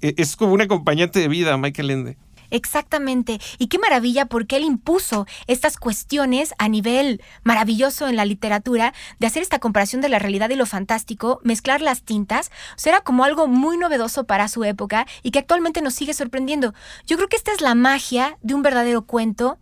eh, 0.00 0.14
es 0.16 0.36
como 0.36 0.52
un 0.52 0.60
acompañante 0.60 1.20
de 1.20 1.28
vida, 1.28 1.56
Michael 1.56 1.90
Ende. 1.90 2.16
Exactamente. 2.50 3.40
Y 3.58 3.66
qué 3.66 3.78
maravilla 3.78 4.26
porque 4.26 4.56
él 4.56 4.64
impuso 4.64 5.26
estas 5.46 5.76
cuestiones 5.76 6.54
a 6.58 6.68
nivel 6.68 7.22
maravilloso 7.42 8.08
en 8.08 8.16
la 8.16 8.24
literatura 8.24 8.94
de 9.18 9.26
hacer 9.26 9.42
esta 9.42 9.58
comparación 9.58 10.00
de 10.00 10.08
la 10.08 10.18
realidad 10.18 10.48
y 10.50 10.54
lo 10.54 10.66
fantástico, 10.66 11.40
mezclar 11.42 11.82
las 11.82 12.02
tintas. 12.02 12.50
O 12.76 12.78
sea, 12.78 12.94
era 12.94 13.02
como 13.02 13.24
algo 13.24 13.48
muy 13.48 13.76
novedoso 13.76 14.24
para 14.24 14.48
su 14.48 14.64
época 14.64 15.06
y 15.22 15.30
que 15.30 15.40
actualmente 15.40 15.82
nos 15.82 15.94
sigue 15.94 16.14
sorprendiendo. 16.14 16.72
Yo 17.06 17.16
creo 17.16 17.28
que 17.28 17.36
esta 17.36 17.52
es 17.52 17.60
la 17.60 17.74
magia 17.74 18.38
de 18.42 18.54
un 18.54 18.62
verdadero 18.62 19.02
cuento 19.02 19.58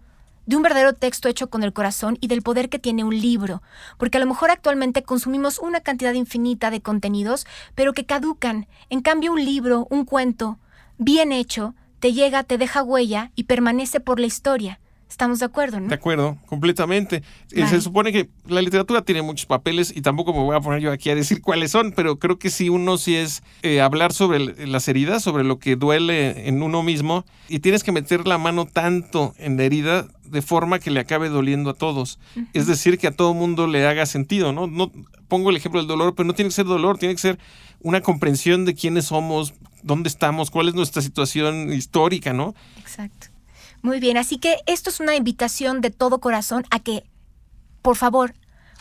de 0.47 0.57
un 0.57 0.63
verdadero 0.63 0.95
texto 0.95 1.29
hecho 1.29 1.51
con 1.51 1.63
el 1.63 1.73
corazón 1.73 2.17
y 2.21 2.29
del 2.29 2.43
poder 2.43 2.69
que 2.69 2.79
tiene 2.79 3.05
un 3.05 3.19
libro, 3.21 3.63
porque 3.99 4.17
a 4.17 4.21
lo 4.21 4.27
mejor 4.27 4.51
actualmente 4.51 5.03
consumimos 5.03 5.59
una 5.59 5.81
cantidad 5.81 6.15
infinita 6.15 6.71
de 6.71 6.81
contenidos, 6.81 7.47
pero 7.75 7.93
que 7.93 8.07
caducan. 8.07 8.67
En 8.89 9.03
cambio, 9.03 9.33
un 9.33 9.45
libro, 9.45 9.87
un 9.91 10.05
cuento, 10.05 10.59
bien 10.99 11.33
hecho, 11.33 11.75
te 11.99 12.13
llega, 12.13 12.45
te 12.45 12.59
deja 12.59 12.83
huella 12.83 13.33
y 13.35 13.45
permanece 13.45 14.01
por 14.01 14.21
la 14.21 14.27
historia. 14.27 14.81
Estamos 15.09 15.39
de 15.39 15.45
acuerdo, 15.45 15.79
¿no? 15.79 15.89
De 15.89 15.95
acuerdo, 15.95 16.37
completamente. 16.47 17.23
Eh, 17.53 17.67
se 17.69 17.81
supone 17.81 18.13
que 18.13 18.29
la 18.49 18.61
literatura 18.61 19.03
tiene 19.03 19.23
muchos 19.23 19.47
papeles 19.47 19.97
y 19.97 20.03
tampoco 20.03 20.33
me 20.33 20.41
voy 20.41 20.57
a 20.57 20.61
poner 20.61 20.81
yo 20.81 20.91
aquí 20.91 21.11
a 21.11 21.15
decir 21.15 21.41
cuáles 21.43 21.71
son, 21.71 21.93
pero 21.93 22.19
creo 22.19 22.39
que 22.39 22.51
sí 22.51 22.69
uno 22.69 22.99
sí 22.99 23.15
es 23.15 23.43
eh, 23.63 23.81
hablar 23.81 24.13
sobre 24.13 24.67
las 24.67 24.89
heridas, 24.89 25.23
sobre 25.23 25.45
lo 25.45 25.59
que 25.61 25.77
duele 25.77 26.49
en 26.49 26.61
uno 26.63 26.83
mismo 26.83 27.25
y 27.49 27.61
tienes 27.61 27.85
que 27.85 27.93
meter 27.93 28.27
la 28.27 28.37
mano 28.37 28.67
tanto 28.67 29.33
en 29.39 29.57
la 29.57 29.63
herida 29.63 30.09
de 30.31 30.43
forma 30.43 30.79
que 30.79 30.91
le 30.91 31.01
acabe 31.01 31.29
doliendo 31.29 31.71
a 31.71 31.75
todos. 31.75 32.19
Es 32.53 32.67
decir, 32.67 32.99
que 32.99 33.07
a 33.07 33.17
todo 33.17 33.35
mundo 33.35 33.67
le 33.67 33.87
haga 33.87 34.07
sentido, 34.07 34.53
¿no? 34.53 34.67
No 34.67 34.93
pongo 35.29 35.51
el 35.51 35.57
ejemplo 35.57 35.81
del 35.81 35.89
dolor, 35.89 36.15
pero 36.15 36.27
no 36.27 36.35
tiene 36.35 36.49
que 36.49 36.55
ser 36.55 36.67
dolor, 36.67 36.99
tiene 36.99 37.15
que 37.15 37.21
ser 37.21 37.39
una 37.81 38.01
comprensión 38.01 38.65
de 38.65 38.75
quiénes 38.75 39.07
somos, 39.07 39.55
dónde 39.83 40.09
estamos, 40.09 40.51
cuál 40.51 40.69
es 40.69 40.75
nuestra 40.75 41.03
situación 41.03 41.73
histórica, 41.73 42.33
¿no? 42.33 42.55
Exacto. 42.79 43.29
Muy 43.83 44.01
bien, 44.01 44.17
así 44.17 44.39
que 44.39 44.57
esto 44.67 44.91
es 44.91 45.01
una 45.01 45.15
invitación 45.15 45.81
de 45.81 45.91
todo 45.91 46.21
corazón 46.21 46.65
a 46.71 46.81
que, 46.81 47.05
por 47.83 47.97
favor, 47.97 48.35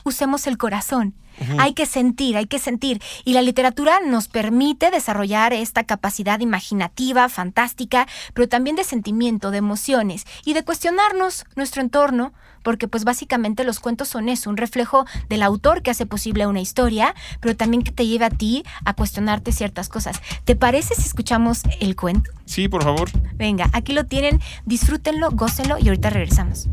usemos 0.03 0.47
el 0.47 0.58
corazón. 0.58 1.13
Hay 1.57 1.73
que 1.73 1.85
sentir, 1.85 2.37
hay 2.37 2.47
que 2.47 2.59
sentir. 2.59 3.01
Y 3.23 3.33
la 3.33 3.41
literatura 3.41 3.99
nos 4.05 4.27
permite 4.27 4.91
desarrollar 4.91 5.53
esta 5.53 5.83
capacidad 5.83 6.39
imaginativa, 6.39 7.29
fantástica, 7.29 8.07
pero 8.33 8.47
también 8.47 8.75
de 8.75 8.83
sentimiento, 8.83 9.51
de 9.51 9.57
emociones 9.57 10.25
y 10.43 10.53
de 10.53 10.63
cuestionarnos 10.63 11.45
nuestro 11.55 11.81
entorno, 11.81 12.33
porque 12.63 12.87
pues 12.87 13.03
básicamente 13.03 13.63
los 13.63 13.79
cuentos 13.79 14.07
son 14.07 14.27
eso, 14.27 14.49
un 14.49 14.57
reflejo 14.57 15.05
del 15.29 15.43
autor 15.43 15.81
que 15.83 15.91
hace 15.91 16.05
posible 16.05 16.47
una 16.47 16.61
historia, 16.61 17.13
pero 17.39 17.55
también 17.55 17.83
que 17.83 17.91
te 17.91 18.07
lleva 18.07 18.27
a 18.27 18.31
ti 18.31 18.63
a 18.85 18.93
cuestionarte 18.93 19.51
ciertas 19.51 19.87
cosas. 19.87 20.21
¿Te 20.45 20.55
parece 20.55 20.95
si 20.95 21.03
escuchamos 21.03 21.61
el 21.79 21.95
cuento? 21.95 22.31
Sí, 22.45 22.67
por 22.67 22.83
favor. 22.83 23.09
Venga, 23.35 23.69
aquí 23.73 23.93
lo 23.93 24.05
tienen, 24.05 24.41
disfrútenlo, 24.65 25.29
gócenlo 25.31 25.77
y 25.79 25.87
ahorita 25.87 26.09
regresamos. 26.09 26.67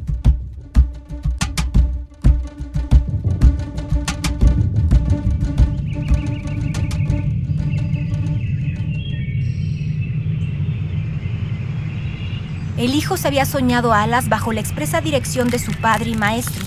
El 12.83 12.97
hijo 12.97 13.17
se 13.17 13.29
había 13.29 13.45
soñado 13.45 13.93
alas 13.93 14.29
bajo 14.29 14.53
la 14.53 14.61
expresa 14.61 15.01
dirección 15.01 15.51
de 15.51 15.61
su 15.61 15.71
padre 15.71 16.11
y 16.11 16.15
maestro. 16.17 16.65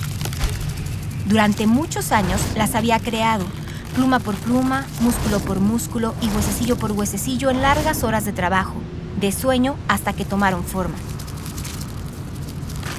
Durante 1.26 1.68
muchos 1.68 2.14
años 2.14 2.40
las 2.56 2.74
había 2.74 3.00
creado, 3.00 3.44
pluma 3.96 4.20
por 4.20 4.36
pluma, 4.36 4.86
músculo 5.02 5.42
por 5.42 5.60
músculo 5.60 6.16
y 6.22 6.28
huesecillo 6.28 6.78
por 6.78 6.94
huesecillo 6.94 7.50
en 7.50 7.62
largas 7.62 8.06
horas 8.06 8.24
de 8.24 8.32
trabajo, 8.32 8.76
de 9.20 9.34
sueño 9.34 9.76
hasta 9.90 10.14
que 10.14 10.24
tomaron 10.24 10.64
forma. 10.64 10.96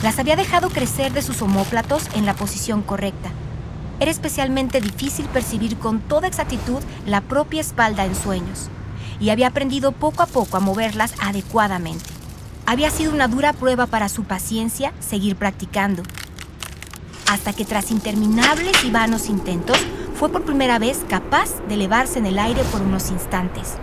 Las 0.03 0.19
había 0.19 0.37
dejado 0.37 0.69
crecer 0.69 1.15
de 1.15 1.23
sus 1.23 1.41
omóplatos 1.41 2.03
en 2.17 2.27
la 2.27 2.35
posición 2.35 2.83
correcta. 2.83 3.31
Era 3.99 4.11
especialmente 4.11 4.83
difícil 4.83 5.25
percibir 5.25 5.79
con 5.79 6.01
toda 6.01 6.29
exactitud 6.29 6.83
la 7.07 7.23
propia 7.23 7.63
espalda 7.63 8.05
en 8.05 8.15
sueños, 8.15 8.69
y 9.21 9.31
había 9.31 9.47
aprendido 9.47 9.93
poco 9.93 10.23
a 10.23 10.27
poco 10.27 10.59
a 10.59 10.61
moverlas 10.61 11.15
adecuadamente. 11.19 12.16
Había 12.69 12.91
sido 12.91 13.13
una 13.13 13.29
dura 13.29 13.53
prueba 13.53 13.87
para 13.87 14.09
su 14.09 14.25
paciencia 14.25 14.93
seguir 14.99 15.37
practicando. 15.37 16.03
Hasta 17.29 17.53
que 17.53 17.65
tras 17.65 17.93
interminables 17.93 18.85
y 18.85 18.91
vanos 18.91 19.29
intentos, 19.29 19.79
fue 20.17 20.31
por 20.31 20.43
primera 20.43 20.81
vez 20.81 21.05
capaz 21.09 21.61
de 21.69 21.75
elevarse 21.75 22.19
en 22.19 22.27
el 22.27 22.41
aire 22.41 22.65
por 22.73 22.83
unos 22.83 23.13
instantes. 23.13 23.75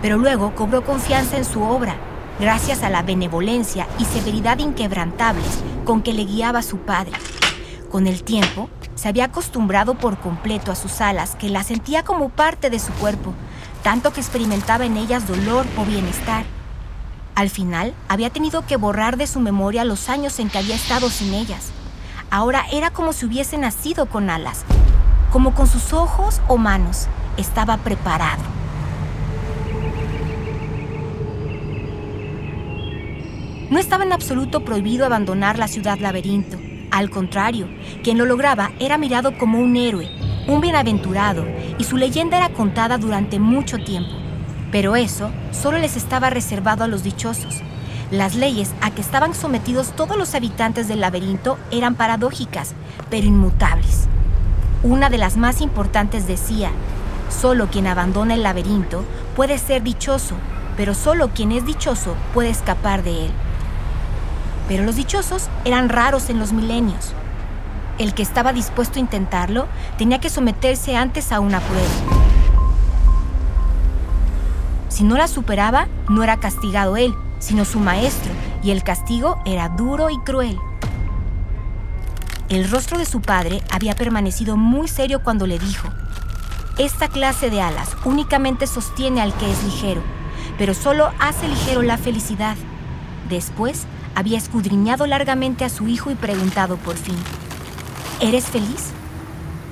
Pero 0.00 0.18
luego 0.18 0.52
cobró 0.56 0.84
confianza 0.84 1.36
en 1.36 1.44
su 1.44 1.62
obra, 1.62 1.94
gracias 2.40 2.82
a 2.82 2.90
la 2.90 3.02
benevolencia 3.02 3.86
y 4.00 4.04
severidad 4.04 4.58
inquebrantables 4.58 5.60
con 5.84 6.02
que 6.02 6.12
le 6.12 6.24
guiaba 6.24 6.62
su 6.62 6.78
padre. 6.78 7.12
Con 7.88 8.08
el 8.08 8.24
tiempo, 8.24 8.68
se 8.96 9.08
había 9.08 9.26
acostumbrado 9.26 9.94
por 9.94 10.18
completo 10.18 10.72
a 10.72 10.76
sus 10.76 11.00
alas, 11.00 11.36
que 11.36 11.50
las 11.50 11.68
sentía 11.68 12.02
como 12.02 12.30
parte 12.30 12.68
de 12.68 12.80
su 12.80 12.92
cuerpo, 12.94 13.32
tanto 13.84 14.12
que 14.12 14.20
experimentaba 14.20 14.86
en 14.86 14.96
ellas 14.96 15.28
dolor 15.28 15.66
o 15.76 15.84
bienestar 15.84 16.44
al 17.34 17.48
final, 17.48 17.94
había 18.08 18.30
tenido 18.30 18.66
que 18.66 18.76
borrar 18.76 19.16
de 19.16 19.26
su 19.26 19.40
memoria 19.40 19.84
los 19.84 20.08
años 20.08 20.38
en 20.38 20.50
que 20.50 20.58
había 20.58 20.74
estado 20.74 21.08
sin 21.08 21.32
ellas. 21.32 21.70
Ahora 22.30 22.64
era 22.70 22.90
como 22.90 23.12
si 23.12 23.26
hubiese 23.26 23.56
nacido 23.56 24.06
con 24.06 24.28
alas, 24.28 24.64
como 25.32 25.54
con 25.54 25.66
sus 25.66 25.92
ojos 25.92 26.40
o 26.48 26.58
manos. 26.58 27.08
Estaba 27.38 27.78
preparado. 27.78 28.42
No 33.70 33.78
estaba 33.78 34.04
en 34.04 34.12
absoluto 34.12 34.66
prohibido 34.66 35.06
abandonar 35.06 35.58
la 35.58 35.68
ciudad 35.68 35.98
laberinto. 35.98 36.58
Al 36.90 37.08
contrario, 37.08 37.68
quien 38.04 38.18
lo 38.18 38.26
lograba 38.26 38.72
era 38.78 38.98
mirado 38.98 39.38
como 39.38 39.58
un 39.58 39.76
héroe, 39.76 40.10
un 40.46 40.60
bienaventurado, 40.60 41.46
y 41.78 41.84
su 41.84 41.96
leyenda 41.96 42.36
era 42.36 42.50
contada 42.50 42.98
durante 42.98 43.38
mucho 43.38 43.78
tiempo. 43.78 44.21
Pero 44.72 44.96
eso 44.96 45.30
solo 45.52 45.78
les 45.78 45.96
estaba 45.96 46.30
reservado 46.30 46.82
a 46.82 46.88
los 46.88 47.04
dichosos. 47.04 47.60
Las 48.10 48.34
leyes 48.34 48.72
a 48.80 48.90
que 48.90 49.02
estaban 49.02 49.34
sometidos 49.34 49.92
todos 49.94 50.16
los 50.16 50.34
habitantes 50.34 50.88
del 50.88 51.00
laberinto 51.00 51.58
eran 51.70 51.94
paradójicas, 51.94 52.72
pero 53.10 53.26
inmutables. 53.26 54.08
Una 54.82 55.10
de 55.10 55.18
las 55.18 55.36
más 55.36 55.60
importantes 55.60 56.26
decía, 56.26 56.70
solo 57.30 57.68
quien 57.68 57.86
abandona 57.86 58.34
el 58.34 58.42
laberinto 58.42 59.04
puede 59.36 59.58
ser 59.58 59.82
dichoso, 59.82 60.34
pero 60.76 60.94
solo 60.94 61.28
quien 61.28 61.52
es 61.52 61.64
dichoso 61.64 62.16
puede 62.34 62.50
escapar 62.50 63.02
de 63.02 63.26
él. 63.26 63.30
Pero 64.68 64.84
los 64.84 64.96
dichosos 64.96 65.48
eran 65.66 65.90
raros 65.90 66.30
en 66.30 66.38
los 66.38 66.52
milenios. 66.52 67.12
El 67.98 68.14
que 68.14 68.22
estaba 68.22 68.54
dispuesto 68.54 68.98
a 68.98 69.02
intentarlo 69.02 69.66
tenía 69.98 70.18
que 70.18 70.30
someterse 70.30 70.96
antes 70.96 71.30
a 71.30 71.40
una 71.40 71.60
prueba. 71.60 72.21
Si 74.92 75.04
no 75.04 75.16
la 75.16 75.26
superaba, 75.26 75.88
no 76.10 76.22
era 76.22 76.38
castigado 76.38 76.98
él, 76.98 77.14
sino 77.38 77.64
su 77.64 77.80
maestro, 77.80 78.30
y 78.62 78.72
el 78.72 78.84
castigo 78.84 79.40
era 79.46 79.70
duro 79.70 80.10
y 80.10 80.18
cruel. 80.18 80.58
El 82.50 82.70
rostro 82.70 82.98
de 82.98 83.06
su 83.06 83.22
padre 83.22 83.62
había 83.70 83.94
permanecido 83.94 84.58
muy 84.58 84.88
serio 84.88 85.22
cuando 85.22 85.46
le 85.46 85.58
dijo, 85.58 85.88
Esta 86.76 87.08
clase 87.08 87.48
de 87.48 87.62
alas 87.62 87.96
únicamente 88.04 88.66
sostiene 88.66 89.22
al 89.22 89.32
que 89.32 89.50
es 89.50 89.64
ligero, 89.64 90.02
pero 90.58 90.74
solo 90.74 91.10
hace 91.18 91.48
ligero 91.48 91.80
la 91.80 91.96
felicidad. 91.96 92.56
Después 93.30 93.86
había 94.14 94.36
escudriñado 94.36 95.06
largamente 95.06 95.64
a 95.64 95.70
su 95.70 95.88
hijo 95.88 96.10
y 96.10 96.16
preguntado 96.16 96.76
por 96.76 96.96
fin, 96.96 97.16
¿Eres 98.20 98.44
feliz? 98.44 98.90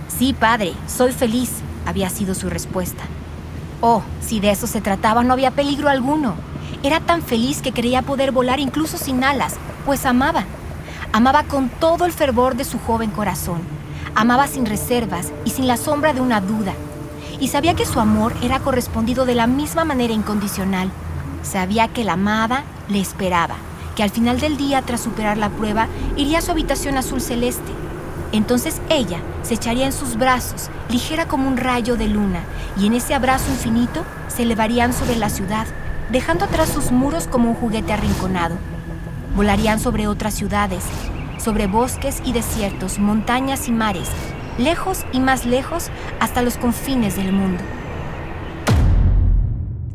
Sí, 0.09 0.33
padre, 0.33 0.73
soy 0.87 1.13
feliz, 1.13 1.51
había 1.85 2.09
sido 2.09 2.35
su 2.35 2.49
respuesta. 2.49 3.05
Oh, 3.83 4.03
si 4.21 4.41
de 4.41 4.51
eso 4.51 4.67
se 4.67 4.83
trataba 4.83 5.25
no 5.25 5.33
había 5.33 5.53
peligro 5.53 5.89
alguno. 5.89 6.35
Era 6.83 7.01
tan 7.01 7.23
feliz 7.23 7.63
que 7.63 7.73
creía 7.73 8.03
poder 8.03 8.31
volar 8.31 8.61
incluso 8.61 8.99
sin 8.99 9.25
alas, 9.25 9.57
pues 9.87 10.05
amaba. 10.05 10.45
Amaba 11.13 11.45
con 11.45 11.69
todo 11.69 12.05
el 12.05 12.13
fervor 12.13 12.57
de 12.57 12.65
su 12.65 12.79
joven 12.79 13.11
corazón. 13.11 13.63
Amaba 14.15 14.47
sin 14.49 14.67
reservas 14.67 15.33
y 15.45 15.51
sin 15.51 15.67
la 15.67 15.79
sombra 15.79 16.13
de 16.13 16.21
una 16.21 16.41
duda. 16.41 16.75
Y 17.41 17.49
sabía 17.49 17.75
que 17.75 17.87
su 17.87 18.01
amor 18.01 18.35
era 18.43 18.61
correspondido 18.61 19.25
de 19.25 19.35
la 19.35 19.47
misma 19.47 19.85
manera 19.85 20.13
incondicional. 20.13 20.91
Sabía 21.43 21.89
que 21.89 22.05
la 22.05 22.15
amada 22.15 22.65
le 22.89 23.01
esperaba, 23.01 23.57
que 23.97 24.03
al 24.03 24.11
final 24.11 24.41
del 24.41 24.59
día, 24.59 24.83
tras 24.83 25.01
superar 25.01 25.39
la 25.39 25.49
prueba, 25.49 25.89
iría 26.17 26.39
a 26.39 26.43
su 26.43 26.51
habitación 26.51 26.99
azul 26.99 27.23
celeste. 27.23 27.73
Entonces 28.33 28.81
ella 28.89 29.19
se 29.43 29.55
echaría 29.55 29.87
en 29.87 29.93
sus 29.93 30.17
brazos, 30.17 30.71
ligera 30.89 31.27
como 31.27 31.49
un 31.49 31.57
rayo 31.57 31.97
de 31.97 32.07
luna, 32.07 32.43
y 32.79 32.87
en 32.87 32.95
ese 32.95 33.15
abrazo 33.15 33.51
infinito 33.51 34.05
se 34.29 34.43
elevarían 34.43 34.93
sobre 34.93 35.17
la 35.17 35.31
ciudad, 35.31 35.67
dejando 36.11 36.45
atrás 36.45 36.69
sus 36.69 36.93
muros 36.93 37.27
como 37.27 37.51
un 37.51 37.57
juguete 37.57 37.93
arrinconado. 37.93 38.57
Volarían 39.35 39.81
sobre 39.81 40.07
otras 40.07 40.35
ciudades, 40.35 40.85
sobre 41.39 41.67
bosques 41.67 42.23
y 42.25 42.33
desiertos, 42.33 42.99
montañas 42.99 43.69
y 43.69 43.73
mares, 43.73 44.09
lejos 44.59 45.05
y 45.13 45.21
más 45.21 45.45
lejos 45.45 45.89
hasta 46.21 46.43
los 46.43 46.57
confines 46.57 47.17
del 47.17 47.33
mundo. 47.33 47.63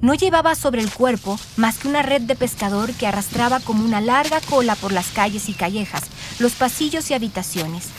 No 0.01 0.13
llevaba 0.13 0.53
sobre 0.55 0.81
el 0.81 0.91
cuerpo 0.91 1.39
más 1.57 1.77
que 1.77 1.87
una 1.87 2.03
red 2.03 2.21
de 2.21 2.35
pescador 2.35 2.93
que 2.93 3.07
arrastraba 3.07 3.59
como 3.59 3.83
una 3.83 4.01
larga 4.01 4.39
cola 4.41 4.75
por 4.75 4.91
las 4.91 5.07
calles 5.07 5.49
y 5.49 5.53
callejas, 5.53 6.03
los 6.37 6.53
pasillos 6.53 7.09
y 7.09 7.15
habitaciones. 7.15 7.89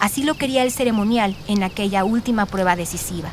Así 0.00 0.22
lo 0.22 0.34
quería 0.34 0.62
el 0.62 0.70
ceremonial 0.70 1.36
en 1.48 1.64
aquella 1.64 2.04
última 2.04 2.46
prueba 2.46 2.76
decisiva. 2.76 3.30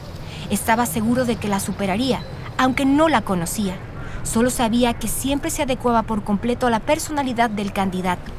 Estaba 0.49 0.86
seguro 0.88 1.25
de 1.25 1.36
que 1.36 1.47
la 1.47 1.60
superaría, 1.60 2.23
aunque 2.58 2.86
no 2.86 3.08
la 3.08 3.21
conocía. 3.21 3.75
Solo 4.23 4.49
sabía 4.49 4.95
que 4.95 5.08
siempre 5.08 5.51
se 5.51 5.62
adecuaba 5.62 6.04
por 6.04 6.23
completo 6.23 6.65
a 6.65 6.71
la 6.71 6.80
personalidad 6.80 7.51
del 7.51 7.71
candidato. 7.71 8.32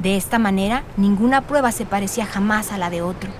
De 0.00 0.16
esta 0.16 0.38
manera, 0.40 0.82
ninguna 0.96 1.42
prueba 1.42 1.70
se 1.70 1.86
parecía 1.86 2.26
jamás 2.26 2.72
a 2.72 2.78
la 2.78 2.90
de 2.90 3.02
otro. 3.02 3.30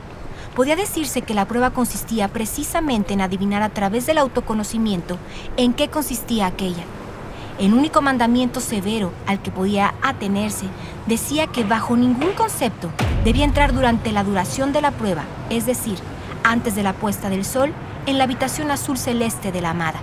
Podía 0.55 0.77
decirse 0.77 1.23
que 1.23 1.35
la 1.35 1.47
prueba 1.47 1.71
consistía 1.71 2.29
precisamente 2.29 3.15
en 3.15 3.21
adivinar 3.21 3.63
a 3.63 3.71
través 3.71 4.07
del 4.07 4.19
autoconocimiento 4.19 5.17
en 5.57 5.73
qué 5.73 5.89
consistía 5.89 6.47
aquella. 6.47 6.85
El 7.61 7.75
único 7.75 8.01
mandamiento 8.01 8.59
severo 8.59 9.13
al 9.27 9.43
que 9.43 9.51
podía 9.51 9.93
atenerse 10.01 10.65
decía 11.07 11.47
que 11.47 11.63
bajo 11.63 11.95
ningún 11.95 12.33
concepto 12.33 12.91
debía 13.23 13.45
entrar 13.45 13.75
durante 13.75 14.13
la 14.13 14.25
duración 14.25 14.73
de 14.73 14.81
la 14.81 14.93
prueba, 14.93 15.25
es 15.51 15.67
decir, 15.67 15.99
antes 16.43 16.75
de 16.75 16.83
la 16.83 16.95
puesta 16.95 17.29
del 17.29 17.45
sol, 17.45 17.75
en 18.07 18.17
la 18.17 18.25
habitación 18.25 18.71
azul 18.71 18.97
celeste 18.97 19.53
de 19.53 19.61
la 19.61 19.71
amada. 19.71 20.01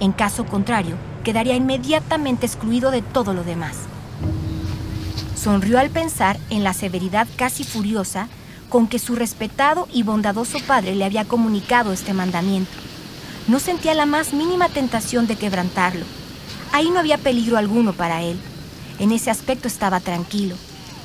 En 0.00 0.10
caso 0.10 0.44
contrario, 0.44 0.96
quedaría 1.22 1.54
inmediatamente 1.54 2.46
excluido 2.46 2.90
de 2.90 3.02
todo 3.02 3.32
lo 3.32 3.44
demás. 3.44 3.76
Sonrió 5.36 5.78
al 5.78 5.90
pensar 5.90 6.36
en 6.50 6.64
la 6.64 6.72
severidad 6.72 7.28
casi 7.36 7.62
furiosa 7.62 8.26
con 8.68 8.88
que 8.88 8.98
su 8.98 9.14
respetado 9.14 9.86
y 9.92 10.02
bondadoso 10.02 10.58
padre 10.66 10.96
le 10.96 11.04
había 11.04 11.24
comunicado 11.24 11.92
este 11.92 12.12
mandamiento. 12.12 12.72
No 13.46 13.60
sentía 13.60 13.94
la 13.94 14.04
más 14.04 14.32
mínima 14.32 14.68
tentación 14.68 15.28
de 15.28 15.36
quebrantarlo. 15.36 16.04
Ahí 16.72 16.90
no 16.90 16.98
había 16.98 17.18
peligro 17.18 17.56
alguno 17.56 17.92
para 17.92 18.22
él. 18.22 18.38
En 18.98 19.12
ese 19.12 19.30
aspecto 19.30 19.68
estaba 19.68 20.00
tranquilo. 20.00 20.56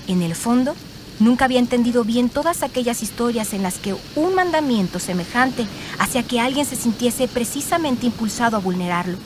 En 0.07 0.21
el 0.21 0.35
fondo, 0.35 0.75
nunca 1.19 1.45
había 1.45 1.59
entendido 1.59 2.03
bien 2.03 2.29
todas 2.29 2.63
aquellas 2.63 3.03
historias 3.03 3.53
en 3.53 3.63
las 3.63 3.77
que 3.77 3.95
un 4.15 4.35
mandamiento 4.35 4.99
semejante 4.99 5.65
hacía 5.99 6.23
que 6.23 6.39
alguien 6.39 6.65
se 6.65 6.75
sintiese 6.75 7.27
precisamente 7.27 8.05
impulsado 8.05 8.57
a 8.57 8.59
vulnerarlo. 8.59 9.17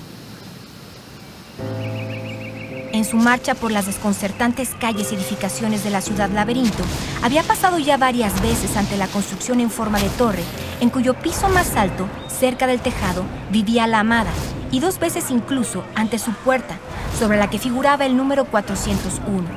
En 2.94 3.06
su 3.06 3.18
marcha 3.18 3.54
por 3.54 3.72
las 3.72 3.86
desconcertantes 3.86 4.70
calles 4.80 5.12
y 5.12 5.16
edificaciones 5.16 5.84
de 5.84 5.92
la 5.92 6.02
ciudad 6.02 6.32
laberinto, 6.32 6.84
había 7.22 7.44
pasado 7.44 7.78
ya 7.78 7.98
varias 7.98 8.42
veces 8.42 8.76
ante 8.76 8.98
la 8.98 9.08
construcción 9.08 9.60
en 9.60 9.70
forma 9.70 10.00
de 10.00 10.10
torre, 10.10 10.44
en 10.80 10.90
cuyo 10.90 11.14
piso 11.14 11.48
más 11.50 11.76
alto, 11.76 12.08
cerca 12.28 12.66
del 12.66 12.80
tejado, 12.80 13.24
vivía 13.52 13.86
la 13.86 14.00
amada, 14.00 14.32
y 14.72 14.80
dos 14.80 15.00
veces 15.00 15.32
incluso 15.32 15.84
ante 15.96 16.20
su 16.20 16.32
puerta, 16.32 16.76
sobre 17.18 17.38
la 17.38 17.50
que 17.50 17.60
figuraba 17.60 18.06
el 18.06 18.18
número 18.18 18.46
401. 18.46 19.48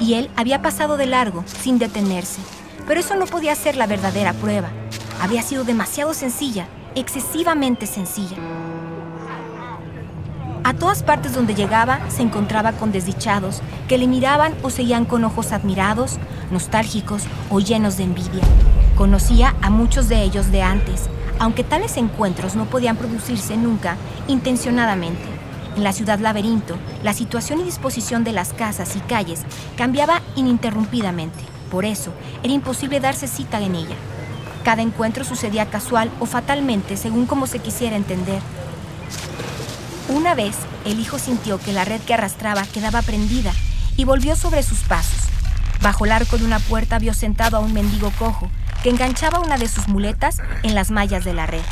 Y 0.00 0.14
él 0.14 0.30
había 0.36 0.62
pasado 0.62 0.96
de 0.96 1.06
largo, 1.06 1.44
sin 1.46 1.78
detenerse. 1.78 2.40
Pero 2.86 3.00
eso 3.00 3.16
no 3.16 3.26
podía 3.26 3.54
ser 3.54 3.76
la 3.76 3.86
verdadera 3.86 4.32
prueba. 4.32 4.68
Había 5.20 5.42
sido 5.42 5.64
demasiado 5.64 6.14
sencilla, 6.14 6.66
excesivamente 6.94 7.86
sencilla. 7.86 8.36
A 10.62 10.74
todas 10.74 11.02
partes 11.02 11.34
donde 11.34 11.54
llegaba 11.54 12.00
se 12.10 12.22
encontraba 12.22 12.72
con 12.72 12.92
desdichados 12.92 13.62
que 13.88 13.98
le 13.98 14.06
miraban 14.06 14.54
o 14.62 14.70
seguían 14.70 15.04
con 15.04 15.24
ojos 15.24 15.52
admirados, 15.52 16.18
nostálgicos 16.50 17.24
o 17.48 17.60
llenos 17.60 17.96
de 17.96 18.04
envidia. 18.04 18.42
Conocía 18.96 19.54
a 19.62 19.70
muchos 19.70 20.08
de 20.08 20.22
ellos 20.22 20.52
de 20.52 20.62
antes, 20.62 21.08
aunque 21.40 21.64
tales 21.64 21.96
encuentros 21.96 22.54
no 22.54 22.66
podían 22.66 22.96
producirse 22.96 23.56
nunca 23.56 23.96
intencionadamente. 24.28 25.24
En 25.74 25.82
la 25.82 25.94
ciudad 25.94 26.18
laberinto, 26.18 26.76
la 27.02 27.14
situación 27.14 27.60
y 27.60 27.64
disposición 27.64 28.24
de 28.24 28.32
las 28.32 28.52
casas 28.52 28.94
y 28.94 29.00
calles 29.00 29.40
cambiaba 29.76 30.20
ininterrumpidamente. 30.36 31.40
Por 31.70 31.86
eso, 31.86 32.12
era 32.42 32.52
imposible 32.52 33.00
darse 33.00 33.26
cita 33.26 33.58
en 33.60 33.74
ella. 33.74 33.96
Cada 34.64 34.82
encuentro 34.82 35.24
sucedía 35.24 35.70
casual 35.70 36.10
o 36.20 36.26
fatalmente 36.26 36.98
según 36.98 37.24
como 37.24 37.46
se 37.46 37.60
quisiera 37.60 37.96
entender. 37.96 38.42
Una 40.10 40.34
vez, 40.34 40.56
el 40.84 41.00
hijo 41.00 41.18
sintió 41.18 41.58
que 41.58 41.72
la 41.72 41.86
red 41.86 42.02
que 42.02 42.12
arrastraba 42.12 42.64
quedaba 42.64 43.00
prendida 43.00 43.52
y 43.96 44.04
volvió 44.04 44.36
sobre 44.36 44.62
sus 44.62 44.80
pasos. 44.80 45.30
Bajo 45.80 46.04
el 46.04 46.12
arco 46.12 46.36
de 46.36 46.44
una 46.44 46.58
puerta 46.58 46.98
vio 46.98 47.14
sentado 47.14 47.56
a 47.56 47.60
un 47.60 47.72
mendigo 47.72 48.12
cojo 48.18 48.50
que 48.82 48.90
enganchaba 48.90 49.40
una 49.40 49.58
de 49.58 49.68
sus 49.68 49.88
muletas 49.88 50.38
en 50.62 50.74
las 50.74 50.90
mallas 50.90 51.24
de 51.24 51.34
la 51.34 51.46
red. 51.46 51.62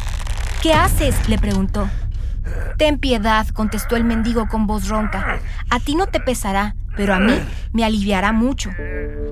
¿Qué 0.63 0.73
haces? 0.73 1.29
le 1.29 1.39
preguntó. 1.39 1.89
Ten 2.77 2.99
piedad, 2.99 3.47
contestó 3.49 3.97
el 3.97 4.05
mendigo 4.05 4.49
con 4.49 4.67
voz 4.67 4.89
ronca. 4.89 5.41
A 5.71 5.81
ti 5.81 5.95
no 5.95 6.07
te 6.07 6.21
pesará, 6.21 6.75
pero 6.97 7.15
a 7.15 7.19
mí 7.19 7.39
me 7.73 7.85
aliviará 7.85 8.33
mucho. 8.33 8.71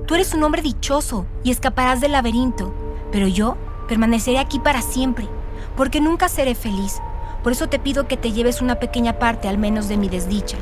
Tú 0.05 0.15
eres 0.15 0.33
un 0.33 0.43
hombre 0.43 0.61
dichoso 0.61 1.27
y 1.43 1.51
escaparás 1.51 2.01
del 2.01 2.13
laberinto, 2.13 2.73
pero 3.11 3.27
yo 3.27 3.57
permaneceré 3.87 4.39
aquí 4.39 4.59
para 4.59 4.81
siempre, 4.81 5.27
porque 5.75 6.01
nunca 6.01 6.29
seré 6.29 6.55
feliz, 6.55 7.01
por 7.43 7.51
eso 7.51 7.67
te 7.67 7.79
pido 7.79 8.07
que 8.07 8.17
te 8.17 8.31
lleves 8.31 8.61
una 8.61 8.75
pequeña 8.75 9.19
parte 9.19 9.47
al 9.47 9.57
menos 9.57 9.87
de 9.87 9.97
mi 9.97 10.09
desdicha. 10.09 10.57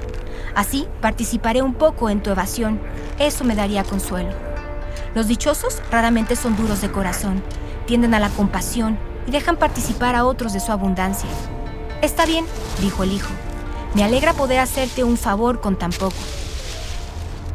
Así 0.56 0.88
participaré 1.01 1.62
un 1.62 1.73
poco 1.73 2.10
en 2.10 2.21
tu 2.21 2.30
evasión. 2.30 2.80
Eso 3.19 3.43
me 3.43 3.56
daría 3.56 3.84
consuelo. 3.84 4.30
Los 5.15 5.28
dichosos 5.28 5.82
raramente 5.89 6.36
son 6.36 6.58
duros 6.58 6.82
de 6.82 6.91
corazón, 6.91 7.41
tienden 7.88 8.13
a 8.13 8.19
la 8.19 8.30
compasión 8.30 8.99
y 9.25 9.32
dejan 9.32 9.56
participar 9.56 10.13
a 10.13 10.25
otros 10.25 10.51
de 10.51 10.60
su 10.60 10.73
abundancia. 10.73 11.30
Está 12.01 12.25
bien, 12.25 12.45
dijo 12.82 13.04
el 13.04 13.13
hijo. 13.13 13.32
Me 13.93 14.04
alegra 14.04 14.34
poder 14.34 14.60
hacerte 14.60 15.06
un 15.06 15.15
favor 15.15 15.62
con 15.62 15.78
tan 15.78 15.91
poco. 15.91 16.17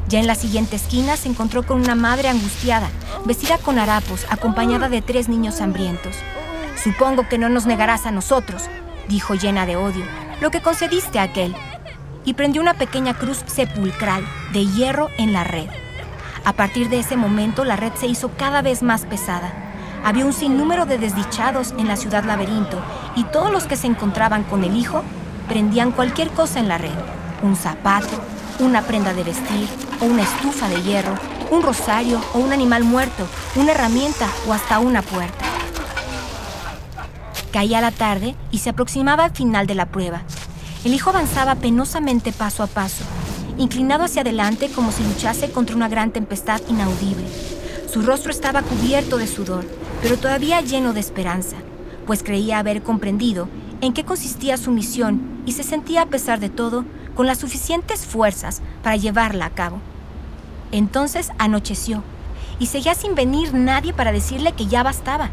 Ya 0.09 0.21
en 0.21 0.27
la 0.27 0.37
siguiente 0.37 0.77
esquina 0.77 1.19
se 1.19 1.29
encontró 1.29 1.63
con 1.63 1.79
una 1.83 1.95
madre 1.95 2.31
angustiada, 2.31 2.89
vestida 3.27 3.59
con 3.59 3.79
harapos, 3.79 4.27
acompañada 4.31 4.89
de 4.89 5.03
tres 5.03 5.29
niños 5.29 5.61
hambrientos. 5.61 6.17
Supongo 6.83 7.29
que 7.29 7.37
no 7.37 7.51
nos 7.51 7.67
negarás 7.67 8.07
a 8.07 8.11
nosotros, 8.11 8.63
dijo 9.07 9.35
llena 9.35 9.67
de 9.67 9.77
odio, 9.77 10.05
lo 10.41 10.51
que 10.51 10.63
concediste 10.63 11.19
a 11.19 11.25
aquel, 11.25 11.55
y 12.25 12.33
prendió 12.33 12.63
una 12.63 12.73
pequeña 12.73 13.13
cruz 13.13 13.45
sepulcral 13.47 14.25
de 14.55 14.65
hierro 14.65 15.11
en 15.19 15.35
la 15.35 15.45
red. 15.45 15.69
A 16.45 16.55
partir 16.55 16.89
de 16.89 17.01
ese 17.01 17.17
momento 17.17 17.65
la 17.65 17.77
red 17.77 17.93
se 17.95 18.07
hizo 18.07 18.31
cada 18.37 18.63
vez 18.63 18.83
más 18.83 19.05
pesada. 19.05 19.53
Había 20.05 20.25
un 20.25 20.33
sinnúmero 20.33 20.87
de 20.87 20.99
desdichados 20.99 21.75
en 21.79 21.87
la 21.87 21.97
ciudad 21.97 22.25
laberinto 22.25 22.81
y 23.15 23.25
todos 23.25 23.53
los 23.53 23.65
que 23.65 23.77
se 23.77 23.87
encontraban 23.87 24.45
con 24.45 24.65
el 24.65 24.77
hijo 24.77 25.03
prendían 25.49 25.93
cualquier 25.93 26.31
cosa 26.31 26.59
en 26.59 26.69
la 26.69 26.79
red. 26.79 26.95
Un 27.43 27.57
zapato, 27.57 28.21
una 28.59 28.83
prenda 28.83 29.13
de 29.13 29.25
vestir 29.25 29.69
o 30.01 30.07
una 30.07 30.23
estufa 30.23 30.69
de 30.69 30.83
hierro, 30.83 31.15
un 31.51 31.63
rosario 31.63 32.21
o 32.33 32.39
un 32.39 32.53
animal 32.53 32.85
muerto, 32.85 33.27
una 33.57 33.73
herramienta 33.73 34.27
o 34.49 34.53
hasta 34.55 34.79
una 34.79 35.03
puerta. 35.03 35.45
Caía 37.53 37.81
la 37.81 37.91
tarde 37.91 38.35
y 38.51 38.59
se 38.59 38.71
aproximaba 38.71 39.25
al 39.25 39.33
final 39.33 39.67
de 39.67 39.75
la 39.75 39.87
prueba. 39.87 40.23
El 40.85 40.95
hijo 40.95 41.11
avanzaba 41.11 41.57
penosamente 41.57 42.33
paso 42.33 42.63
a 42.63 42.67
paso, 42.67 43.05
inclinado 43.59 44.05
hacia 44.05 44.23
adelante 44.23 44.71
como 44.75 44.93
si 44.93 45.03
luchase 45.05 45.51
contra 45.51 45.77
una 45.77 45.89
gran 45.89 46.11
tempestad 46.11 46.61
inaudible. 46.69 47.27
Su 47.93 48.03
rostro 48.03 48.31
estaba 48.31 48.63
cubierto 48.63 49.17
de 49.17 49.27
sudor, 49.27 49.65
pero 50.03 50.17
todavía 50.17 50.61
lleno 50.61 50.93
de 50.93 51.01
esperanza, 51.01 51.57
pues 52.07 52.23
creía 52.23 52.59
haber 52.59 52.83
comprendido 52.83 53.49
en 53.81 53.93
qué 53.93 54.05
consistía 54.05 54.57
su 54.57 54.71
misión 54.71 55.43
y 55.47 55.53
se 55.53 55.63
sentía 55.63 56.03
a 56.03 56.07
pesar 56.07 56.41
de 56.41 56.51
todo 56.51 56.85
con 57.15 57.27
las 57.27 57.39
suficientes 57.39 58.07
fuerzas 58.07 58.63
para 58.83 58.97
llevarla 58.97 59.47
a 59.47 59.51
cabo. 59.51 59.79
Entonces 60.73 61.31
anocheció 61.39 62.03
y 62.59 62.67
seguía 62.67 62.95
sin 62.95 63.15
venir 63.15 63.55
nadie 63.55 63.93
para 63.93 64.13
decirle 64.13 64.53
que 64.53 64.67
ya 64.67 64.83
bastaba. 64.83 65.31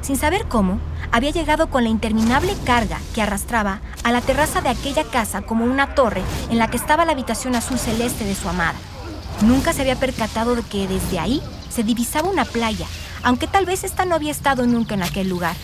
Sin 0.00 0.16
saber 0.16 0.46
cómo, 0.48 0.78
había 1.12 1.30
llegado 1.30 1.68
con 1.68 1.84
la 1.84 1.90
interminable 1.90 2.54
carga 2.64 2.98
que 3.14 3.22
arrastraba 3.22 3.80
a 4.04 4.12
la 4.12 4.20
terraza 4.20 4.60
de 4.60 4.68
aquella 4.68 5.04
casa 5.04 5.42
como 5.42 5.64
una 5.64 5.94
torre 5.94 6.22
en 6.50 6.58
la 6.58 6.70
que 6.70 6.76
estaba 6.76 7.04
la 7.04 7.12
habitación 7.12 7.54
azul 7.54 7.78
celeste 7.78 8.24
de 8.24 8.34
su 8.34 8.48
amada. 8.48 8.78
Nunca 9.42 9.72
se 9.72 9.82
había 9.82 9.96
percatado 9.96 10.54
de 10.54 10.62
que 10.62 10.86
desde 10.86 11.18
ahí 11.18 11.42
se 11.70 11.82
divisaba 11.82 12.28
una 12.28 12.44
playa, 12.44 12.86
aunque 13.22 13.46
tal 13.46 13.66
vez 13.66 13.84
ésta 13.84 14.04
no 14.04 14.14
había 14.14 14.30
estado 14.30 14.66
nunca 14.66 14.94
en 14.94 15.02
aquel 15.02 15.28
lugar. 15.28 15.56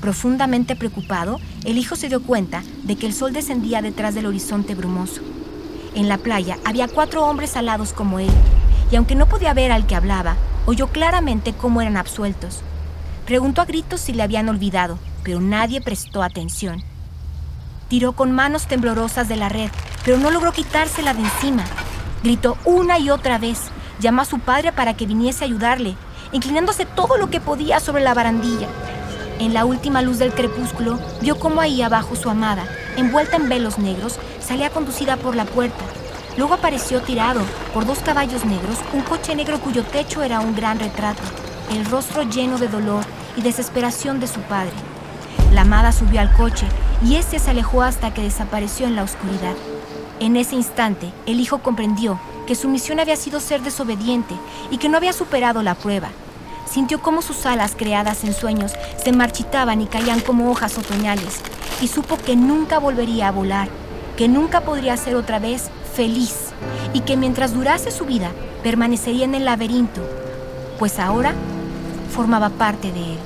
Profundamente 0.00 0.76
preocupado, 0.76 1.40
el 1.64 1.78
hijo 1.78 1.96
se 1.96 2.08
dio 2.08 2.22
cuenta 2.22 2.62
de 2.82 2.96
que 2.96 3.06
el 3.06 3.14
sol 3.14 3.32
descendía 3.32 3.80
detrás 3.80 4.14
del 4.14 4.26
horizonte 4.26 4.74
brumoso. 4.74 5.22
En 5.94 6.08
la 6.08 6.18
playa 6.18 6.58
había 6.64 6.88
cuatro 6.88 7.24
hombres 7.24 7.56
alados 7.56 7.92
como 7.92 8.18
él, 8.18 8.30
y 8.90 8.96
aunque 8.96 9.14
no 9.14 9.26
podía 9.26 9.54
ver 9.54 9.72
al 9.72 9.86
que 9.86 9.96
hablaba, 9.96 10.36
oyó 10.66 10.88
claramente 10.88 11.54
cómo 11.54 11.80
eran 11.80 11.96
absueltos. 11.96 12.60
Preguntó 13.26 13.62
a 13.62 13.64
gritos 13.64 14.02
si 14.02 14.12
le 14.12 14.22
habían 14.22 14.50
olvidado, 14.50 14.98
pero 15.22 15.40
nadie 15.40 15.80
prestó 15.80 16.22
atención. 16.22 16.82
Tiró 17.88 18.12
con 18.12 18.32
manos 18.32 18.66
temblorosas 18.66 19.28
de 19.28 19.36
la 19.36 19.48
red, 19.48 19.70
pero 20.04 20.18
no 20.18 20.30
logró 20.30 20.52
quitársela 20.52 21.14
de 21.14 21.22
encima. 21.22 21.64
Gritó 22.22 22.58
una 22.66 22.98
y 22.98 23.08
otra 23.08 23.38
vez. 23.38 23.60
Llamó 23.98 24.22
a 24.22 24.26
su 24.26 24.40
padre 24.40 24.72
para 24.72 24.94
que 24.94 25.06
viniese 25.06 25.42
a 25.42 25.46
ayudarle, 25.46 25.96
inclinándose 26.32 26.84
todo 26.84 27.16
lo 27.16 27.30
que 27.30 27.40
podía 27.40 27.80
sobre 27.80 28.02
la 28.02 28.12
barandilla. 28.12 28.68
En 29.38 29.54
la 29.54 29.64
última 29.64 30.02
luz 30.02 30.18
del 30.18 30.34
crepúsculo, 30.34 30.98
vio 31.22 31.38
cómo 31.38 31.62
ahí 31.62 31.80
abajo 31.80 32.16
su 32.16 32.28
amada, 32.28 32.66
envuelta 32.96 33.36
en 33.36 33.48
velos 33.48 33.78
negros, 33.78 34.18
salía 34.40 34.68
conducida 34.68 35.16
por 35.16 35.34
la 35.34 35.46
puerta. 35.46 35.84
Luego 36.36 36.54
apareció 36.54 37.00
tirado 37.00 37.40
por 37.72 37.86
dos 37.86 38.00
caballos 38.00 38.44
negros 38.44 38.78
un 38.92 39.00
coche 39.00 39.34
negro 39.34 39.60
cuyo 39.60 39.82
techo 39.82 40.22
era 40.22 40.40
un 40.40 40.54
gran 40.54 40.78
retrato 40.78 41.22
el 41.72 41.84
rostro 41.86 42.22
lleno 42.22 42.58
de 42.58 42.68
dolor 42.68 43.04
y 43.36 43.42
desesperación 43.42 44.20
de 44.20 44.26
su 44.26 44.40
padre. 44.40 44.72
La 45.52 45.62
amada 45.62 45.92
subió 45.92 46.20
al 46.20 46.32
coche 46.34 46.66
y 47.04 47.16
éste 47.16 47.38
se 47.38 47.50
alejó 47.50 47.82
hasta 47.82 48.12
que 48.12 48.22
desapareció 48.22 48.86
en 48.86 48.96
la 48.96 49.02
oscuridad. 49.02 49.54
En 50.20 50.36
ese 50.36 50.54
instante, 50.54 51.12
el 51.26 51.40
hijo 51.40 51.58
comprendió 51.58 52.18
que 52.46 52.54
su 52.54 52.68
misión 52.68 53.00
había 53.00 53.16
sido 53.16 53.40
ser 53.40 53.62
desobediente 53.62 54.34
y 54.70 54.78
que 54.78 54.88
no 54.88 54.96
había 54.96 55.12
superado 55.12 55.62
la 55.62 55.74
prueba. 55.74 56.08
Sintió 56.70 57.00
cómo 57.00 57.22
sus 57.22 57.46
alas 57.46 57.74
creadas 57.76 58.24
en 58.24 58.32
sueños 58.32 58.72
se 59.02 59.12
marchitaban 59.12 59.80
y 59.80 59.86
caían 59.86 60.20
como 60.20 60.50
hojas 60.50 60.78
otoñales 60.78 61.40
y 61.80 61.88
supo 61.88 62.16
que 62.16 62.36
nunca 62.36 62.78
volvería 62.78 63.28
a 63.28 63.32
volar, 63.32 63.68
que 64.16 64.28
nunca 64.28 64.62
podría 64.62 64.96
ser 64.96 65.14
otra 65.16 65.38
vez 65.38 65.70
feliz 65.94 66.50
y 66.92 67.00
que 67.00 67.16
mientras 67.16 67.54
durase 67.54 67.90
su 67.90 68.04
vida 68.04 68.30
permanecería 68.62 69.24
en 69.24 69.34
el 69.34 69.44
laberinto, 69.44 70.00
pues 70.78 70.98
ahora 70.98 71.34
formaba 72.14 72.48
parte 72.48 72.92
de 72.92 73.14
él. 73.14 73.18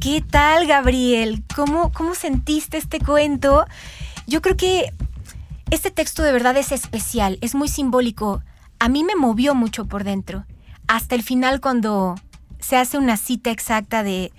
¿Qué 0.00 0.22
tal, 0.22 0.66
Gabriel? 0.66 1.44
¿Cómo, 1.54 1.92
¿Cómo 1.92 2.14
sentiste 2.14 2.78
este 2.78 3.00
cuento? 3.00 3.66
Yo 4.26 4.40
creo 4.40 4.56
que 4.56 4.94
este 5.70 5.90
texto 5.90 6.22
de 6.22 6.32
verdad 6.32 6.56
es 6.56 6.72
especial, 6.72 7.38
es 7.40 7.54
muy 7.54 7.68
simbólico. 7.68 8.42
A 8.78 8.88
mí 8.88 9.04
me 9.04 9.14
movió 9.14 9.54
mucho 9.54 9.86
por 9.86 10.04
dentro. 10.04 10.44
Hasta 10.88 11.14
el 11.14 11.22
final 11.22 11.60
cuando 11.60 12.16
se 12.58 12.76
hace 12.76 12.98
una 12.98 13.16
cita 13.16 13.50
exacta 13.50 14.02
de 14.02 14.32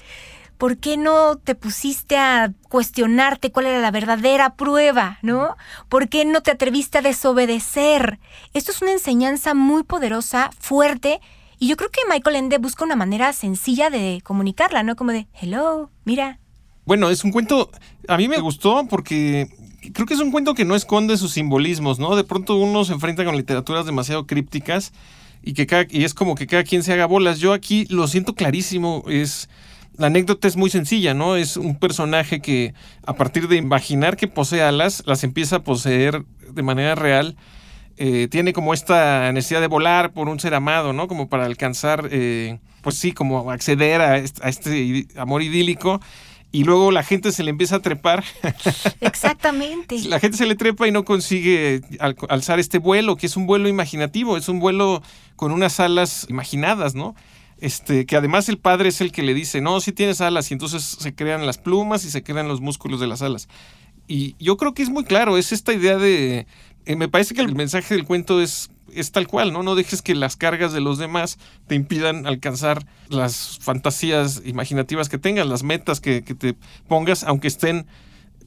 ¿por 0.58 0.78
qué 0.78 0.98
no 0.98 1.38
te 1.38 1.56
pusiste 1.56 2.17
a 2.17 2.54
cuestionarte 2.70 3.52
cuál 3.52 3.67
era 3.67 3.80
la 3.80 3.91
verdadera 3.91 4.56
prueba, 4.56 5.17
¿no? 5.22 5.56
¿Por 5.89 6.10
qué 6.10 6.26
no 6.26 6.41
te 6.41 6.52
atreviste 6.52 7.00
a 7.00 7.02
desobedecer? 7.02 8.20
Esto 8.54 8.72
es 8.72 8.82
una 8.82 8.91
enseñanza 8.91 9.54
muy 9.54 9.84
poderosa, 9.84 10.52
fuerte, 10.60 11.22
y 11.58 11.67
yo 11.67 11.78
creo 11.78 11.89
que 11.89 12.02
Michael 12.10 12.36
Ende 12.36 12.58
busca 12.58 12.84
una 12.84 12.96
manera 12.96 13.34
sencilla 13.34 13.89
de 13.89 14.22
comunicarla, 14.24 14.84
¿no? 14.84 14.96
Como 14.96 15.12
de, 15.12 15.28
hello, 15.34 15.89
mira. 16.06 16.39
Bueno, 16.86 17.10
es 17.10 17.24
un 17.24 17.32
cuento, 17.32 17.72
a 18.08 18.17
mí 18.17 18.28
me 18.28 18.39
gustó 18.39 18.88
porque 18.88 19.48
creo 19.94 20.06
que 20.06 20.13
es 20.13 20.20
un 20.20 20.32
cuento 20.32 20.54
que 20.54 20.65
no 20.65 20.76
esconde 20.76 21.17
sus 21.17 21.34
simbolismos, 21.34 22.00
¿no? 22.00 22.15
De 22.15 22.24
pronto 22.24 22.56
uno 22.56 22.86
se 22.86 22.94
enfrenta 22.94 23.26
con 23.26 23.36
literaturas 23.36 23.86
demasiado 23.86 24.28
crípticas 24.28 24.94
y 25.41 25.54
que 25.54 25.65
cada, 25.65 25.88
y 25.89 26.04
es 26.04 26.13
como 26.13 26.36
que 26.36 26.48
cada 26.48 26.63
quien 26.63 26.84
se 26.84 26.94
haga 26.94 27.08
bolas. 27.08 27.39
Yo 27.39 27.54
aquí 27.54 27.86
lo 27.89 28.08
siento 28.08 28.36
clarísimo, 28.36 29.04
es 29.08 29.50
la 29.98 30.08
anécdota 30.08 30.48
es 30.48 30.56
muy 30.56 30.70
sencilla, 30.70 31.13
¿no? 31.13 31.36
Es 31.36 31.58
un 31.58 31.78
personaje 31.78 32.41
que 32.41 32.74
a 33.06 33.13
partir 33.13 33.48
de 33.48 33.58
imaginar 33.58 34.17
que 34.17 34.28
posee 34.28 34.62
alas, 34.62 35.04
las 35.06 35.24
empieza 35.24 35.58
a 35.58 35.63
poseer 35.63 36.24
de 36.50 36.63
manera 36.63 36.96
real. 36.96 37.36
Eh, 37.98 38.28
tiene 38.30 38.54
como 38.54 38.74
esta 38.74 39.32
necesidad 39.32 39.62
de 39.62 39.67
volar 39.67 40.13
por 40.13 40.30
un 40.30 40.39
ser 40.39 40.54
amado, 40.54 40.94
¿no? 40.94 41.08
Como 41.08 41.28
para 41.28 41.46
alcanzar, 41.46 42.08
eh, 42.12 42.60
pues 42.82 42.96
sí, 42.98 43.12
como 43.12 43.52
acceder 43.52 44.02
a 44.02 44.17
este 44.17 45.08
amor 45.17 45.41
idílico 45.41 46.00
y 46.52 46.64
luego 46.64 46.92
la 46.92 47.04
gente 47.04 47.32
se 47.32 47.44
le 47.44 47.50
empieza 47.50 47.78
a 47.78 47.80
trepar. 47.80 48.24
Exactamente. 49.02 50.00
la 50.04 50.20
gente 50.20 50.38
se 50.38 50.46
le 50.46 50.56
trepa 50.56 50.88
y 50.88 50.92
no 50.92 51.06
consigue 51.06 51.82
alzar 52.00 52.60
este 52.60 52.78
vuelo, 52.78 53.16
que 53.16 53.28
es 53.28 53.38
un 53.38 53.48
vuelo 53.48 53.70
imaginativo, 53.70 54.38
es 54.38 54.50
un 54.50 54.60
vuelo 54.60 55.02
con 55.36 55.52
unas 55.52 55.80
alas 55.80 56.28
imaginadas, 56.30 56.94
¿no? 56.94 57.16
Este, 57.60 58.06
que 58.06 58.18
además 58.18 58.50
el 58.50 58.58
padre 58.58 58.90
es 58.90 59.02
el 59.02 59.12
que 59.12 59.22
le 59.22 59.34
dice, 59.34 59.62
no, 59.62 59.80
si 59.82 59.92
tienes 59.92 60.20
alas, 60.20 60.50
y 60.50 60.56
entonces 60.56 60.84
se 60.84 61.14
crean 61.14 61.46
las 61.46 61.58
plumas 61.58 62.04
y 62.06 62.10
se 62.10 62.24
crean 62.24 62.48
los 62.48 62.60
músculos 62.60 63.00
de 63.00 63.08
las 63.08 63.22
alas. 63.22 63.48
Y 64.08 64.36
yo 64.40 64.58
creo 64.58 64.74
que 64.74 64.82
es 64.84 64.90
muy 64.90 65.06
claro, 65.06 65.38
es 65.38 65.52
esta 65.52 65.72
idea 65.74 65.98
de... 65.98 66.48
Eh, 66.86 66.96
me 66.96 67.08
parece 67.08 67.36
que 67.36 67.42
el 67.42 67.56
mensaje 67.56 67.94
del 67.94 68.06
cuento 68.06 68.42
es 68.42 68.72
es 68.95 69.12
tal 69.12 69.27
cual, 69.27 69.54
¿no? 69.54 69.63
No 69.63 69.75
dejes 69.75 70.01
que 70.01 70.15
las 70.15 70.36
cargas 70.36 70.73
de 70.73 70.82
los 70.82 70.97
demás 70.97 71.38
te 71.67 71.75
impidan 71.75 72.27
alcanzar 72.27 72.86
las 73.10 73.60
fantasías 73.60 74.41
imaginativas 74.45 75.10
que 75.10 75.17
tengas, 75.17 75.47
las 75.47 75.63
metas 75.63 76.01
que, 76.01 76.23
que 76.23 76.36
te 76.36 76.56
pongas, 76.88 77.23
aunque 77.23 77.47
estén 77.47 77.88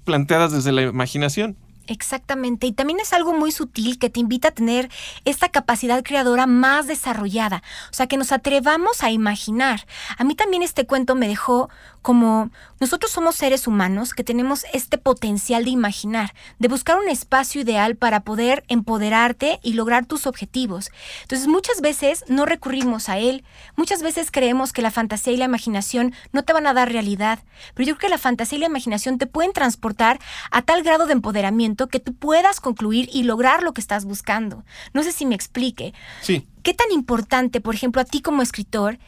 planteadas 0.05 0.53
desde 0.53 0.73
la 0.73 0.83
imaginación. 0.83 1.57
Exactamente, 1.87 2.67
y 2.67 2.73
también 2.73 2.99
es 3.01 3.13
algo 3.13 3.35
muy 3.35 3.53
sutil 3.53 3.99
que 3.99 4.09
te 4.09 4.21
invita 4.21 4.49
a 4.49 4.53
tener 4.53 4.91
esta 5.27 5.51
capacidad 5.51 6.03
creadora 6.03 6.47
más 6.47 6.87
desarrollada, 6.87 7.63
o 7.91 7.95
sea, 7.95 8.07
que 8.07 8.17
nos 8.17 8.33
atrevamos 8.33 9.03
a 9.03 9.11
imaginar. 9.11 9.87
A 10.17 10.25
mí 10.25 10.35
también 10.35 10.63
este 10.63 10.87
cuento 10.87 11.15
me 11.15 11.29
dejó 11.29 11.69
como 12.05 12.51
nosotros 12.81 13.13
somos 13.13 13.35
seres 13.35 13.67
humanos 13.67 14.13
que 14.13 14.25
tenemos 14.25 14.67
este 14.75 14.99
potencial 14.99 15.65
de 15.65 15.71
imaginar, 15.71 16.35
de 16.59 16.69
buscar 16.69 16.99
un 16.99 17.09
espacio 17.09 17.63
ideal 17.63 17.97
para 17.97 18.21
poder 18.21 18.63
empoderarte 18.69 19.59
y 19.63 19.73
lograr 19.73 20.05
tus 20.05 20.27
objetivos. 20.27 20.91
Entonces 21.23 21.49
muchas 21.49 21.81
veces 21.81 22.25
no 22.29 22.45
recurrimos 22.45 23.09
a 23.09 23.17
él, 23.17 23.43
muchas 23.77 24.03
veces 24.03 24.31
creemos 24.31 24.75
que 24.75 24.83
la 24.83 24.91
fantasía 24.91 25.33
y 25.33 25.39
la 25.39 25.47
imaginación 25.47 26.15
no 26.33 26.45
te 26.45 26.53
van 26.53 26.67
a 26.67 26.75
dar 26.75 26.93
realidad, 26.93 27.39
pero 27.75 27.89
yo 27.89 27.97
creo 27.97 28.11
que 28.11 28.15
la 28.15 28.19
fantasía 28.19 28.59
y 28.59 28.61
la 28.61 28.67
imaginación 28.67 29.17
te 29.17 29.27
pueden 29.27 29.55
transportar 29.55 30.21
a 30.51 30.61
tal 30.61 30.83
grado 30.83 31.07
de 31.07 31.15
empoderamiento 31.15 31.74
que 31.89 32.01
tú 32.01 32.15
puedas 32.15 32.61
concluir 32.61 33.09
y 33.13 33.25
lograr 33.25 33.63
lo 33.63 33.73
que 33.75 33.81
estás 33.81 34.05
buscando. 34.05 34.65
No 34.93 35.03
sé 35.03 35.13
si 35.13 35.27
me 35.27 35.35
explique. 35.35 35.95
Sí. 36.23 36.47
¿Qué 36.63 36.75
tan 36.75 36.91
importante, 36.93 37.61
por 37.61 37.75
ejemplo, 37.75 38.01
a 38.01 38.05
ti 38.05 38.23
como 38.23 38.43
escritor, 38.43 38.99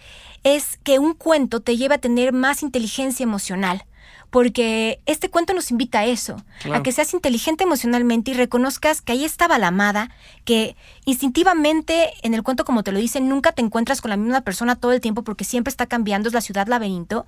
es 0.43 0.79
que 0.85 0.99
un 0.99 1.15
cuento 1.15 1.61
te 1.61 1.77
lleve 1.77 1.97
a 1.97 1.99
tener 1.99 2.33
más 2.33 2.63
inteligencia 2.63 3.25
emocional. 3.25 3.85
Porque 4.31 5.01
este 5.07 5.31
cuento 5.31 5.55
nos 5.55 5.71
invita 5.71 6.01
a 6.01 6.05
eso, 6.07 6.37
a 6.73 6.83
que 6.83 6.93
seas 6.93 7.15
inteligente 7.15 7.65
emocionalmente 7.65 8.31
y 8.31 8.35
reconozcas 8.35 9.01
que 9.01 9.13
ahí 9.13 9.25
estaba 9.25 9.59
la 9.59 9.69
amada, 9.69 10.11
que 10.45 10.77
instintivamente 11.05 12.13
en 12.23 12.35
el 12.35 12.43
cuento, 12.43 12.65
como 12.65 12.83
te 12.83 12.93
lo 12.93 12.99
dicen, 12.99 13.29
nunca 13.29 13.53
te 13.53 13.63
encuentras 13.63 14.01
con 14.01 14.11
la 14.11 14.17
misma 14.17 14.41
persona 14.43 14.77
todo 14.77 14.93
el 14.93 15.01
tiempo 15.01 15.23
porque 15.23 15.45
siempre 15.45 15.71
está 15.71 15.87
cambiando, 15.87 16.29
es 16.29 16.35
la 16.35 16.41
ciudad 16.41 16.67
laberinto, 16.67 17.27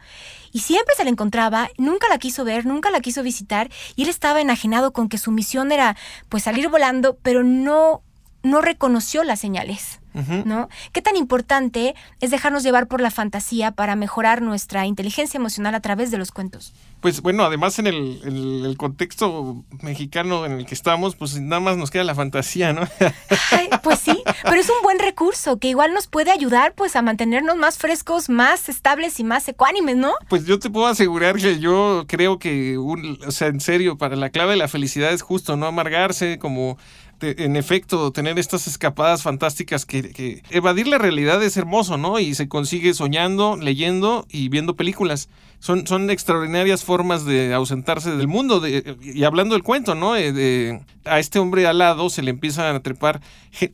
y 0.52 0.60
siempre 0.60 0.94
se 0.96 1.04
la 1.04 1.10
encontraba, 1.10 1.68
nunca 1.78 2.08
la 2.08 2.18
quiso 2.18 2.44
ver, 2.44 2.66
nunca 2.66 2.90
la 2.90 3.00
quiso 3.00 3.22
visitar, 3.22 3.70
y 3.96 4.02
él 4.02 4.08
estaba 4.08 4.40
enajenado 4.40 4.92
con 4.92 5.08
que 5.08 5.18
su 5.18 5.30
misión 5.30 5.72
era 5.72 5.96
pues 6.28 6.42
salir 6.42 6.68
volando, 6.68 7.16
pero 7.22 7.42
no, 7.44 8.02
no 8.42 8.60
reconoció 8.60 9.24
las 9.24 9.40
señales. 9.40 10.00
¿no? 10.44 10.68
¿Qué 10.92 11.02
tan 11.02 11.16
importante 11.16 11.94
es 12.20 12.30
dejarnos 12.30 12.62
llevar 12.62 12.88
por 12.88 13.00
la 13.00 13.10
fantasía 13.10 13.72
para 13.72 13.96
mejorar 13.96 14.42
nuestra 14.42 14.86
inteligencia 14.86 15.38
emocional 15.38 15.74
a 15.74 15.80
través 15.80 16.10
de 16.10 16.18
los 16.18 16.32
cuentos? 16.32 16.72
Pues 17.00 17.20
bueno, 17.22 17.44
además 17.44 17.78
en 17.78 17.86
el, 17.86 18.74
contexto 18.76 19.64
mexicano 19.82 20.44
en 20.44 20.52
el 20.52 20.66
que 20.66 20.74
estamos, 20.74 21.14
pues 21.14 21.40
nada 21.40 21.60
más 21.60 21.76
nos 21.76 21.90
queda 21.90 22.02
la 22.02 22.16
fantasía, 22.16 22.72
¿no? 22.72 22.82
pues 23.82 24.00
sí, 24.00 24.20
pero 24.42 24.56
es 24.56 24.68
un 24.68 24.82
buen 24.82 24.98
recurso 24.98 25.58
que 25.58 25.68
igual 25.68 25.94
nos 25.94 26.08
puede 26.08 26.32
ayudar 26.32 26.74
pues 26.74 26.96
a 26.96 27.02
mantenernos 27.02 27.56
más 27.56 27.78
frescos, 27.78 28.28
más 28.28 28.68
estables 28.68 29.20
y 29.20 29.24
más 29.24 29.46
ecuánimes, 29.46 29.96
¿no? 29.96 30.14
Pues 30.28 30.44
yo 30.44 30.58
te 30.58 30.70
puedo 30.70 30.86
asegurar 30.86 31.36
que 31.36 31.60
yo 31.60 32.04
creo 32.08 32.40
que, 32.40 32.76
o 32.76 33.30
sea, 33.30 33.48
en 33.48 33.60
serio, 33.60 33.96
para 33.96 34.16
la 34.16 34.30
clave 34.30 34.52
de 34.52 34.56
la 34.56 34.68
felicidad 34.68 35.12
es 35.12 35.22
justo 35.22 35.56
no 35.56 35.66
amargarse, 35.66 36.38
como 36.40 36.78
en 37.20 37.56
efecto, 37.56 38.12
tener 38.12 38.38
estas 38.38 38.66
escapadas 38.66 39.22
fantásticas 39.22 39.84
que, 39.84 40.42
evadir 40.50 40.86
la 40.86 40.98
realidad 40.98 41.42
es 41.42 41.56
hermoso, 41.56 41.96
¿no? 41.96 42.18
Y 42.18 42.34
se 42.34 42.48
consigue 42.48 42.94
soñando, 42.94 43.56
leyendo 43.56 44.26
y 44.30 44.48
viendo 44.48 44.76
películas. 44.76 45.28
Son, 45.60 45.86
son 45.86 46.08
extraordinarias 46.10 46.84
formas 46.84 47.24
de 47.24 47.52
ausentarse 47.52 48.14
del 48.14 48.28
mundo. 48.28 48.62
y 48.66 49.24
hablando 49.24 49.54
del 49.54 49.64
cuento, 49.64 49.94
¿no? 49.94 50.16
Eh, 50.16 50.80
a 51.04 51.18
este 51.18 51.38
hombre 51.38 51.66
al 51.66 51.78
lado 51.78 52.10
se 52.10 52.22
le 52.22 52.30
empiezan 52.30 52.76
a 52.76 52.80
trepar. 52.80 53.20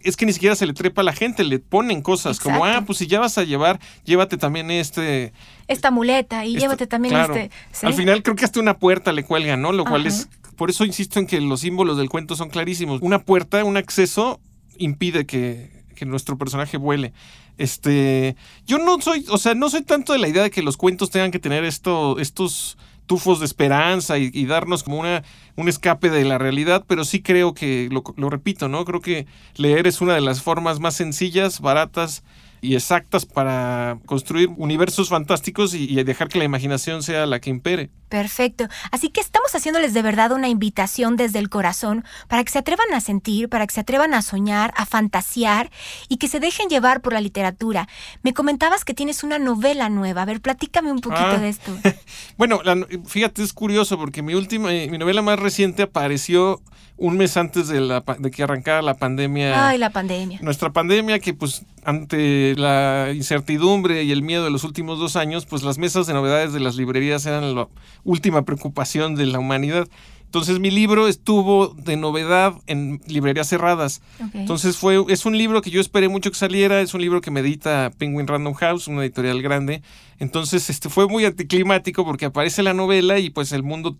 Es 0.03 0.17
que 0.17 0.25
ni 0.25 0.33
siquiera 0.33 0.57
se 0.57 0.67
le 0.67 0.73
trepa 0.73 1.03
a 1.03 1.05
la 1.05 1.13
gente, 1.13 1.45
le 1.45 1.59
ponen 1.59 2.01
cosas 2.01 2.41
como, 2.41 2.65
ah, 2.65 2.83
pues 2.87 2.99
si 2.99 3.07
ya 3.07 3.21
vas 3.21 3.37
a 3.37 3.45
llevar, 3.45 3.81
llévate 4.05 4.39
también 4.39 4.71
este. 4.71 5.33
Esta 5.69 5.91
muleta 5.91 6.45
y 6.45 6.57
llévate 6.57 6.87
también 6.87 7.17
este. 7.17 7.51
Al 7.83 7.95
final 7.95 8.23
creo 8.23 8.37
que 8.37 8.45
hasta 8.45 8.61
una 8.61 8.79
puerta 8.79 9.13
le 9.13 9.25
cuelgan, 9.25 9.61
¿no? 9.61 9.73
Lo 9.73 9.85
cual 9.85 10.07
es 10.07 10.29
por 10.57 10.71
eso 10.71 10.85
insisto 10.85 11.19
en 11.19 11.27
que 11.27 11.41
los 11.41 11.61
símbolos 11.61 11.97
del 11.97 12.09
cuento 12.09 12.37
son 12.37 12.51
clarísimos. 12.51 13.01
Una 13.03 13.21
puerta, 13.21 13.65
un 13.65 13.77
acceso, 13.77 14.41
impide 14.79 15.27
que, 15.27 15.73
nuestro 16.05 16.37
personaje 16.37 16.77
vuele. 16.77 17.15
Este, 17.57 18.37
yo 18.67 18.77
no 18.77 19.01
soy, 19.01 19.25
o 19.31 19.39
sea, 19.39 19.55
no 19.55 19.71
soy 19.71 19.83
tanto 19.83 20.13
de 20.13 20.19
la 20.19 20.29
idea 20.29 20.43
de 20.43 20.51
que 20.51 20.63
los 20.63 20.77
cuentos 20.77 21.09
tengan 21.09 21.31
que 21.31 21.39
tener 21.39 21.65
esto, 21.65 22.19
estos 22.19 22.77
tufos 23.07 23.41
de 23.41 23.47
esperanza 23.47 24.19
y, 24.19 24.45
darnos 24.45 24.83
como 24.83 24.99
una, 24.99 25.23
un 25.57 25.69
escape 25.69 26.11
de 26.11 26.25
la 26.25 26.37
realidad, 26.37 26.85
pero 26.87 27.05
sí 27.07 27.23
creo 27.23 27.55
que, 27.55 27.89
lo, 27.91 28.05
lo 28.17 28.29
repito, 28.29 28.69
¿no? 28.69 28.85
Creo 28.85 29.01
que 29.01 29.27
leer 29.57 29.87
es 29.87 30.03
una 30.03 30.15
de 30.15 30.21
las 30.21 30.43
formas 30.43 30.79
más 30.79 30.95
sencillas, 30.95 31.61
baratas 31.61 32.23
y 32.65 32.75
exactas 32.75 33.27
para 33.27 33.99
construir 34.07 34.49
universos 34.57 35.11
fantásticos 35.11 35.75
y, 35.75 36.03
dejar 36.03 36.29
que 36.29 36.39
la 36.39 36.45
imaginación 36.45 37.03
sea 37.03 37.27
la 37.27 37.41
que 37.41 37.51
impere. 37.51 37.91
Perfecto. 38.09 38.69
Así 38.91 39.11
que 39.11 39.21
estamos 39.21 39.55
haciéndoles 39.55 39.93
de 39.93 40.03
verdad 40.03 40.33
una 40.33 40.49
invitación 40.49 41.17
desde 41.17 41.39
el 41.39 41.51
corazón 41.51 42.05
para 42.29 42.43
que 42.43 42.53
se 42.53 42.59
atrevan 42.59 42.93
a 42.95 43.01
sentir, 43.01 43.49
para 43.49 43.67
que 43.67 43.75
se 43.75 43.81
atrevan 43.81 44.15
a 44.15 44.23
soñar, 44.23 44.73
a 44.77 44.87
fantasear 44.87 45.71
y 46.09 46.17
que 46.17 46.29
se 46.29 46.41
dejen 46.41 46.69
llevar 46.69 47.01
por 47.01 47.13
la 47.13 47.21
literatura. 47.21 47.89
Me 48.23 48.33
comentabas 48.33 48.85
que 48.85 48.95
tienes 48.95 49.25
una 49.25 49.39
novela 49.39 49.89
nueva. 49.89 50.23
A 50.23 50.25
ver, 50.25 50.41
platícame 50.41 50.91
un 50.91 51.01
poquito 51.01 51.23
ah. 51.23 51.39
de 51.39 51.49
esto. 51.49 51.77
bueno, 52.39 52.61
fíjate, 53.07 53.43
es 53.43 53.53
curioso 53.53 53.99
porque 53.99 54.23
mi 54.23 54.35
última, 54.35 54.73
eh, 54.73 54.89
mi 54.91 54.99
novela 54.99 55.23
más 55.23 55.39
reciente 55.39 55.83
apareció 55.83 56.63
un 56.97 57.17
mes 57.17 57.37
antes 57.37 57.69
de, 57.69 57.81
la, 57.81 58.05
de 58.19 58.31
que 58.31 58.43
arrancara 58.43 58.81
la 58.83 58.95
pandemia. 58.95 59.69
Ay, 59.69 59.79
la 59.79 59.91
pandemia. 59.91 60.39
Nuestra 60.43 60.73
pandemia 60.73 61.19
que 61.19 61.35
pues 61.35 61.65
ante 61.85 62.55
la 62.57 63.11
incertidumbre 63.15 64.05
y 64.05 64.13
el 64.13 64.23
miedo 64.23 64.45
de 64.45 64.51
los 64.51 64.65
últimos 64.65 64.99
dos 64.99 65.17
años, 65.17 65.45
pues 65.45 65.63
las 65.63 65.79
mesas 65.79 66.07
de 66.07 66.15
novedades 66.15 66.53
de 66.53 66.61
las 66.61 66.77
librerías 66.77 67.27
eran 67.27 67.55
la 67.55 67.69
última 68.05 68.43
preocupación 68.43 69.17
de 69.17 69.27
la 69.27 69.39
humanidad. 69.39 69.89
Entonces 70.25 70.59
mi 70.59 70.71
libro 70.71 71.07
estuvo 71.07 71.69
de 71.69 71.97
novedad 71.97 72.55
en 72.67 73.01
librerías 73.07 73.49
cerradas. 73.49 74.03
Entonces 74.33 74.77
fue 74.77 75.05
es 75.09 75.27
un 75.27 75.39
libro 75.39 75.63
que 75.63 75.71
yo 75.71 75.81
esperé 75.81 76.09
mucho 76.09 76.31
que 76.31 76.37
saliera, 76.37 76.81
es 76.81 76.93
un 76.93 77.03
libro 77.03 77.21
que 77.21 77.31
medita 77.31 77.93
Penguin 77.99 78.27
Random 78.27 78.55
House, 78.55 78.89
una 78.89 79.03
editorial 79.03 79.43
grande. 79.43 79.83
Entonces 80.19 80.71
este 80.71 80.89
fue 80.89 81.07
muy 81.07 81.25
anticlimático 81.25 82.05
porque 82.05 82.25
aparece 82.25 82.65
la 82.65 82.75
novela 82.75 83.21
y 83.21 83.31
pues 83.31 83.53
el 83.53 83.63
mundo 83.63 83.97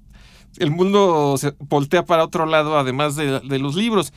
el 0.59 0.71
mundo 0.71 1.37
se 1.39 1.55
voltea 1.59 2.05
para 2.05 2.25
otro 2.25 2.47
lado 2.47 2.79
además 2.79 3.17
de, 3.17 3.41
de 3.41 3.59
los 3.59 3.75
libros 3.75 4.13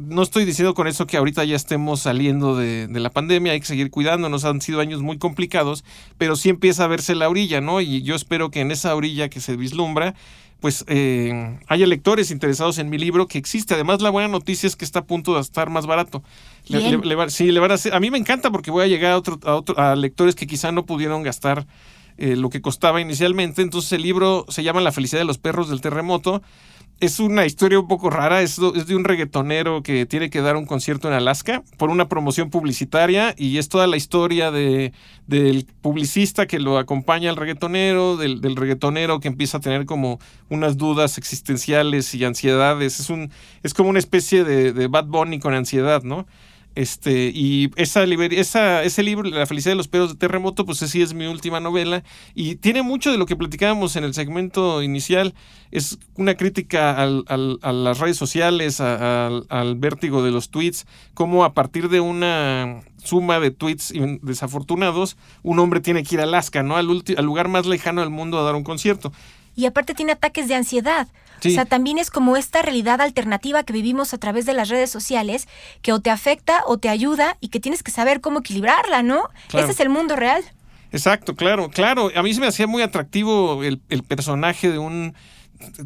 no 0.00 0.22
estoy 0.22 0.44
diciendo 0.44 0.74
con 0.74 0.86
eso 0.86 1.06
que 1.06 1.18
ahorita 1.18 1.44
ya 1.44 1.56
estemos 1.56 2.00
saliendo 2.00 2.56
de, 2.56 2.88
la 2.88 3.10
pandemia, 3.10 3.52
hay 3.52 3.60
que 3.60 3.66
seguir 3.66 3.90
cuidándonos, 3.90 4.44
han 4.44 4.60
sido 4.60 4.80
años 4.80 5.02
muy 5.02 5.18
complicados, 5.18 5.84
pero 6.16 6.36
sí 6.36 6.48
empieza 6.48 6.84
a 6.84 6.86
verse 6.86 7.14
la 7.14 7.28
orilla, 7.28 7.60
¿no? 7.60 7.80
Y 7.80 8.02
yo 8.02 8.14
espero 8.14 8.50
que 8.50 8.60
en 8.60 8.70
esa 8.70 8.94
orilla 8.94 9.28
que 9.28 9.40
se 9.40 9.56
vislumbra, 9.56 10.14
pues 10.58 10.84
eh, 10.88 11.58
haya 11.68 11.86
lectores 11.86 12.30
interesados 12.30 12.78
en 12.78 12.88
mi 12.88 12.98
libro 12.98 13.26
que 13.26 13.38
existe. 13.38 13.74
Además, 13.74 14.00
la 14.00 14.10
buena 14.10 14.28
noticia 14.28 14.66
es 14.66 14.76
que 14.76 14.84
está 14.84 15.00
a 15.00 15.04
punto 15.04 15.34
de 15.34 15.40
estar 15.40 15.68
más 15.68 15.86
barato. 15.86 16.22
sí, 16.64 17.52
le 17.52 17.60
van 17.60 17.70
a 17.70 17.74
hacer, 17.74 17.94
a 17.94 18.00
mí 18.00 18.10
me 18.10 18.18
encanta 18.18 18.50
porque 18.50 18.70
voy 18.70 18.84
a 18.84 18.86
llegar 18.86 19.12
a, 19.12 19.18
otro, 19.18 19.38
a, 19.44 19.54
otro, 19.54 19.78
a 19.78 19.96
lectores 19.96 20.34
que 20.34 20.46
quizá 20.46 20.72
no 20.72 20.86
pudieron 20.86 21.22
gastar 21.22 21.66
eh, 22.20 22.36
lo 22.36 22.50
que 22.50 22.60
costaba 22.60 23.00
inicialmente. 23.00 23.62
Entonces 23.62 23.92
el 23.92 24.02
libro 24.02 24.46
se 24.48 24.62
llama 24.62 24.80
La 24.80 24.92
felicidad 24.92 25.20
de 25.20 25.26
los 25.26 25.38
perros 25.38 25.68
del 25.68 25.80
terremoto 25.80 26.42
es 27.00 27.18
una 27.18 27.46
historia 27.46 27.80
un 27.80 27.88
poco 27.88 28.10
rara. 28.10 28.42
Es, 28.42 28.56
de 28.60 28.94
un 28.94 29.04
reggaetonero 29.04 29.82
que 29.82 30.06
tiene 30.06 30.30
que 30.30 30.42
dar 30.42 30.56
un 30.56 30.66
concierto 30.66 31.08
en 31.08 31.14
Alaska 31.14 31.62
por 31.78 31.88
una 31.88 32.08
promoción 32.08 32.50
publicitaria 32.50 33.34
y 33.36 33.56
es 33.58 33.68
toda 33.68 33.86
la 33.86 33.96
historia 33.96 34.50
de, 34.50 34.92
del 35.26 35.66
publicista 35.80 36.46
que 36.46 36.58
lo 36.58 36.78
acompaña 36.78 37.30
al 37.30 37.36
reggaetonero, 37.36 38.16
del, 38.16 38.40
del, 38.42 38.54
reggaetonero 38.54 39.18
que 39.18 39.28
empieza 39.28 39.58
a 39.58 39.60
tener 39.60 39.86
como 39.86 40.20
unas 40.50 40.76
dudas 40.76 41.16
existenciales 41.16 42.14
y 42.14 42.24
ansiedades. 42.24 43.00
Es, 43.00 43.08
un, 43.08 43.30
es 43.62 43.72
como 43.72 43.88
una 43.88 43.98
especie 43.98 44.44
de, 44.44 44.72
de 44.72 44.86
Bad 44.86 45.06
Bunny 45.06 45.40
con 45.40 45.54
ansiedad, 45.54 46.02
¿no? 46.02 46.26
Este, 46.76 47.32
y 47.34 47.70
esa, 47.76 48.04
esa, 48.04 48.84
ese 48.84 49.02
libro, 49.02 49.28
La 49.28 49.46
felicidad 49.46 49.72
de 49.72 49.76
los 49.76 49.88
perros 49.88 50.10
de 50.10 50.18
terremoto, 50.18 50.64
pues 50.64 50.78
sí 50.78 51.02
es 51.02 51.14
mi 51.14 51.26
última 51.26 51.58
novela 51.58 52.04
y 52.34 52.54
tiene 52.56 52.82
mucho 52.82 53.10
de 53.10 53.18
lo 53.18 53.26
que 53.26 53.36
platicábamos 53.36 53.96
en 53.96 54.04
el 54.04 54.14
segmento 54.14 54.82
inicial. 54.82 55.34
Es 55.72 55.98
una 56.14 56.36
crítica 56.36 57.00
al, 57.02 57.24
a 57.28 57.72
las 57.72 57.98
redes 57.98 58.16
sociales, 58.16 58.80
al 58.80 59.74
vértigo 59.76 60.22
de 60.22 60.30
los 60.30 60.50
tweets, 60.50 60.86
como 61.14 61.44
a 61.44 61.54
partir 61.54 61.88
de 61.88 62.00
una 62.00 62.82
suma 63.02 63.40
de 63.40 63.50
tweets 63.50 63.92
desafortunados, 64.22 65.16
un 65.42 65.58
hombre 65.58 65.80
tiene 65.80 66.02
que 66.02 66.16
ir 66.16 66.20
a 66.20 66.24
Alaska, 66.24 66.62
¿no? 66.62 66.76
Al, 66.76 67.02
al 67.16 67.24
lugar 67.24 67.48
más 67.48 67.66
lejano 67.66 68.00
del 68.02 68.10
mundo 68.10 68.38
a 68.38 68.42
dar 68.42 68.54
un 68.54 68.64
concierto. 68.64 69.12
Y 69.60 69.66
aparte 69.66 69.92
tiene 69.92 70.12
ataques 70.12 70.48
de 70.48 70.54
ansiedad. 70.54 71.06
O 71.44 71.50
sea, 71.50 71.66
también 71.66 71.98
es 71.98 72.10
como 72.10 72.38
esta 72.38 72.62
realidad 72.62 73.02
alternativa 73.02 73.62
que 73.62 73.74
vivimos 73.74 74.14
a 74.14 74.18
través 74.18 74.46
de 74.46 74.54
las 74.54 74.70
redes 74.70 74.88
sociales, 74.90 75.48
que 75.82 75.92
o 75.92 76.00
te 76.00 76.08
afecta 76.08 76.62
o 76.66 76.78
te 76.78 76.88
ayuda 76.88 77.36
y 77.40 77.48
que 77.48 77.60
tienes 77.60 77.82
que 77.82 77.90
saber 77.90 78.22
cómo 78.22 78.40
equilibrarla, 78.40 79.02
¿no? 79.02 79.28
Ese 79.52 79.72
es 79.72 79.80
el 79.80 79.90
mundo 79.90 80.16
real. 80.16 80.42
Exacto, 80.92 81.36
claro, 81.36 81.68
claro. 81.68 82.10
A 82.14 82.22
mí 82.22 82.32
se 82.32 82.40
me 82.40 82.46
hacía 82.46 82.66
muy 82.66 82.82
atractivo 82.82 83.62
el, 83.62 83.82
el 83.90 84.02
personaje 84.02 84.70
de 84.70 84.78
un 84.78 85.14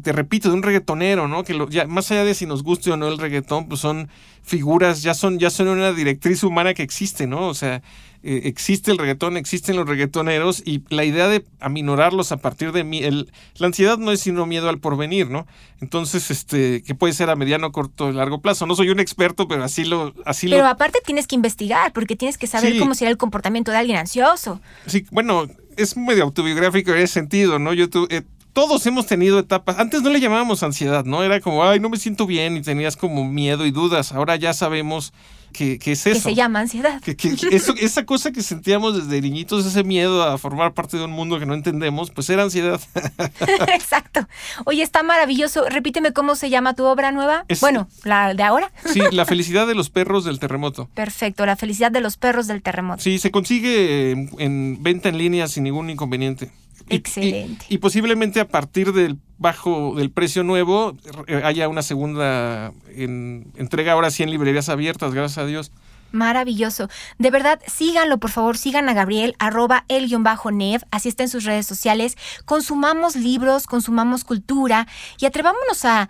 te 0.01 0.11
repito, 0.13 0.49
de 0.49 0.55
un 0.55 0.63
reggaetonero, 0.63 1.27
¿no? 1.27 1.43
Que 1.43 1.53
lo, 1.53 1.69
ya, 1.69 1.85
más 1.85 2.09
allá 2.11 2.23
de 2.23 2.33
si 2.33 2.45
nos 2.45 2.63
guste 2.63 2.91
o 2.91 2.97
no 2.97 3.07
el 3.07 3.17
reggaetón, 3.17 3.67
pues 3.67 3.81
son 3.81 4.09
figuras, 4.41 5.01
ya 5.01 5.13
son, 5.13 5.37
ya 5.37 5.49
son 5.49 5.67
una 5.67 5.91
directriz 5.91 6.43
humana 6.43 6.73
que 6.73 6.83
existe, 6.83 7.27
¿no? 7.27 7.47
O 7.47 7.53
sea, 7.53 7.81
eh, 8.27 8.47
existe 8.47 8.91
el 8.91 8.97
reggaetón, 8.97 9.37
existen 9.37 9.75
los 9.75 9.87
reggaetoneros 9.87 10.63
y 10.65 10.83
la 10.89 11.05
idea 11.05 11.27
de 11.27 11.45
aminorarlos 11.59 12.31
a 12.31 12.37
partir 12.37 12.71
de 12.71 12.83
mí, 12.83 13.03
el, 13.03 13.31
la 13.57 13.67
ansiedad 13.67 13.99
no 13.99 14.11
es 14.11 14.21
sino 14.21 14.47
miedo 14.47 14.67
al 14.67 14.79
porvenir, 14.79 15.29
¿no? 15.29 15.45
Entonces, 15.79 16.31
este, 16.31 16.81
que 16.81 16.95
puede 16.95 17.13
ser 17.13 17.29
a 17.29 17.35
mediano, 17.35 17.71
corto 17.71 18.11
largo 18.11 18.41
plazo. 18.41 18.65
No 18.65 18.75
soy 18.75 18.89
un 18.89 18.99
experto, 18.99 19.47
pero 19.47 19.63
así 19.63 19.85
lo, 19.85 20.15
así 20.25 20.47
Pero 20.47 20.65
aparte 20.65 20.99
tienes 21.05 21.27
que 21.27 21.35
investigar, 21.35 21.93
porque 21.93 22.15
tienes 22.15 22.39
que 22.39 22.47
saber 22.47 22.79
cómo 22.79 22.95
será 22.95 23.11
el 23.11 23.17
comportamiento 23.17 23.71
de 23.71 23.77
alguien 23.77 23.97
ansioso. 23.99 24.59
Sí, 24.87 25.05
bueno, 25.11 25.45
es 25.77 25.95
medio 25.95 26.23
autobiográfico 26.23 26.91
en 26.91 26.97
ese 26.97 27.13
sentido, 27.13 27.59
¿no? 27.59 27.73
Yo 27.73 27.91
tuve, 27.91 28.25
todos 28.53 28.85
hemos 28.87 29.05
tenido 29.05 29.37
etapas. 29.37 29.77
Antes 29.77 30.01
no 30.01 30.09
le 30.09 30.19
llamábamos 30.19 30.63
ansiedad, 30.63 31.05
¿no? 31.05 31.23
Era 31.23 31.41
como, 31.41 31.63
ay, 31.63 31.79
no 31.79 31.89
me 31.89 31.97
siento 31.97 32.25
bien 32.25 32.57
y 32.57 32.61
tenías 32.61 32.97
como 32.97 33.23
miedo 33.29 33.67
y 33.67 33.71
dudas. 33.71 34.13
Ahora 34.13 34.35
ya 34.35 34.53
sabemos 34.53 35.13
que, 35.55 35.91
es 35.91 36.05
eso. 36.05 36.13
Que 36.13 36.19
se 36.19 36.35
llama 36.35 36.59
ansiedad. 36.59 37.01
Que, 37.01 37.15
eso, 37.51 37.73
esa 37.79 38.05
cosa 38.05 38.31
que 38.31 38.41
sentíamos 38.41 38.95
desde 38.95 39.21
niñitos, 39.21 39.65
ese 39.65 39.83
miedo 39.83 40.23
a 40.23 40.37
formar 40.37 40.73
parte 40.73 40.97
de 40.97 41.05
un 41.05 41.11
mundo 41.11 41.39
que 41.39 41.45
no 41.45 41.53
entendemos, 41.53 42.11
pues 42.11 42.29
era 42.29 42.43
ansiedad. 42.43 42.81
Exacto. 43.73 44.27
Oye, 44.65 44.83
está 44.83 45.03
maravilloso. 45.03 45.65
Repíteme 45.69 46.13
cómo 46.13 46.35
se 46.35 46.49
llama 46.49 46.75
tu 46.75 46.83
obra 46.83 47.11
nueva. 47.11 47.45
bueno, 47.61 47.87
la 48.03 48.33
de 48.33 48.43
ahora. 48.43 48.71
sí, 48.85 48.99
La 49.11 49.25
felicidad 49.25 49.67
de 49.67 49.75
los 49.75 49.89
perros 49.89 50.25
del 50.25 50.39
terremoto. 50.39 50.89
Perfecto, 50.93 51.45
La 51.45 51.55
felicidad 51.55 51.91
de 51.91 52.01
los 52.01 52.17
perros 52.17 52.47
del 52.47 52.61
terremoto. 52.61 53.01
Sí, 53.01 53.19
se 53.19 53.31
consigue 53.31 54.11
en 54.11 54.83
venta 54.83 55.09
en 55.09 55.17
línea 55.17 55.47
sin 55.47 55.63
ningún 55.63 55.89
inconveniente. 55.89 56.51
Excelente. 56.89 57.65
Y, 57.69 57.77
posiblemente 57.79 58.39
a 58.39 58.47
partir 58.47 58.93
del 58.93 59.17
bajo 59.37 59.95
del 59.95 60.11
precio 60.11 60.43
nuevo 60.43 60.95
eh, 61.27 61.41
haya 61.43 61.67
una 61.67 61.81
segunda 61.81 62.71
entrega 62.95 63.93
ahora 63.93 64.09
sí 64.09 64.23
en 64.23 64.31
librerías 64.31 64.69
abiertas, 64.69 65.13
gracias 65.13 65.37
a 65.37 65.45
Dios. 65.45 65.71
Maravilloso. 66.11 66.87
De 67.17 67.29
verdad, 67.29 67.59
síganlo, 67.67 68.19
por 68.19 68.31
favor, 68.31 68.57
sigan 68.57 68.87
a 68.87 68.93
Gabriel, 68.93 69.35
arroba 69.37 69.83
el-nev, 69.89 70.81
así 70.91 71.09
está 71.09 71.23
en 71.23 71.29
sus 71.29 71.43
redes 71.43 71.65
sociales. 71.65 72.15
Consumamos 72.45 73.17
libros, 73.17 73.67
consumamos 73.67 74.23
cultura 74.23 74.87
y 75.19 75.25
atrevámonos 75.25 75.83
a 75.83 76.09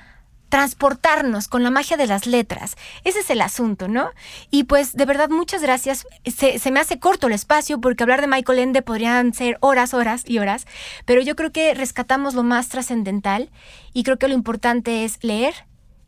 transportarnos 0.55 1.49
con 1.49 1.63
la 1.63 1.69
magia 1.69 1.97
de 1.97 2.07
las 2.07 2.27
letras. 2.27 2.77
Ese 3.03 3.19
es 3.19 3.29
el 3.29 3.41
asunto, 3.41 3.89
¿no? 3.89 4.11
Y 4.51 4.63
pues 4.63 4.93
de 4.93 5.05
verdad 5.05 5.27
muchas 5.27 5.61
gracias. 5.61 6.07
Se, 6.33 6.71
me 6.71 6.79
hace 6.79 6.97
corto 6.97 7.27
el 7.27 7.33
espacio 7.33 7.81
porque 7.81 8.03
hablar 8.03 8.21
de 8.21 8.27
Michael 8.27 8.59
Ende 8.59 8.81
podrían 8.81 9.33
ser 9.33 9.57
horas, 9.59 9.93
horas 9.93 10.23
y 10.25 10.39
horas, 10.39 10.65
pero 11.03 11.21
yo 11.21 11.35
creo 11.35 11.51
que 11.51 11.73
rescatamos 11.73 12.35
lo 12.35 12.43
más 12.43 12.69
trascendental 12.69 13.49
y 13.91 14.03
creo 14.03 14.17
que 14.17 14.29
lo 14.29 14.33
importante 14.33 15.03
es 15.03 15.21
leer 15.25 15.53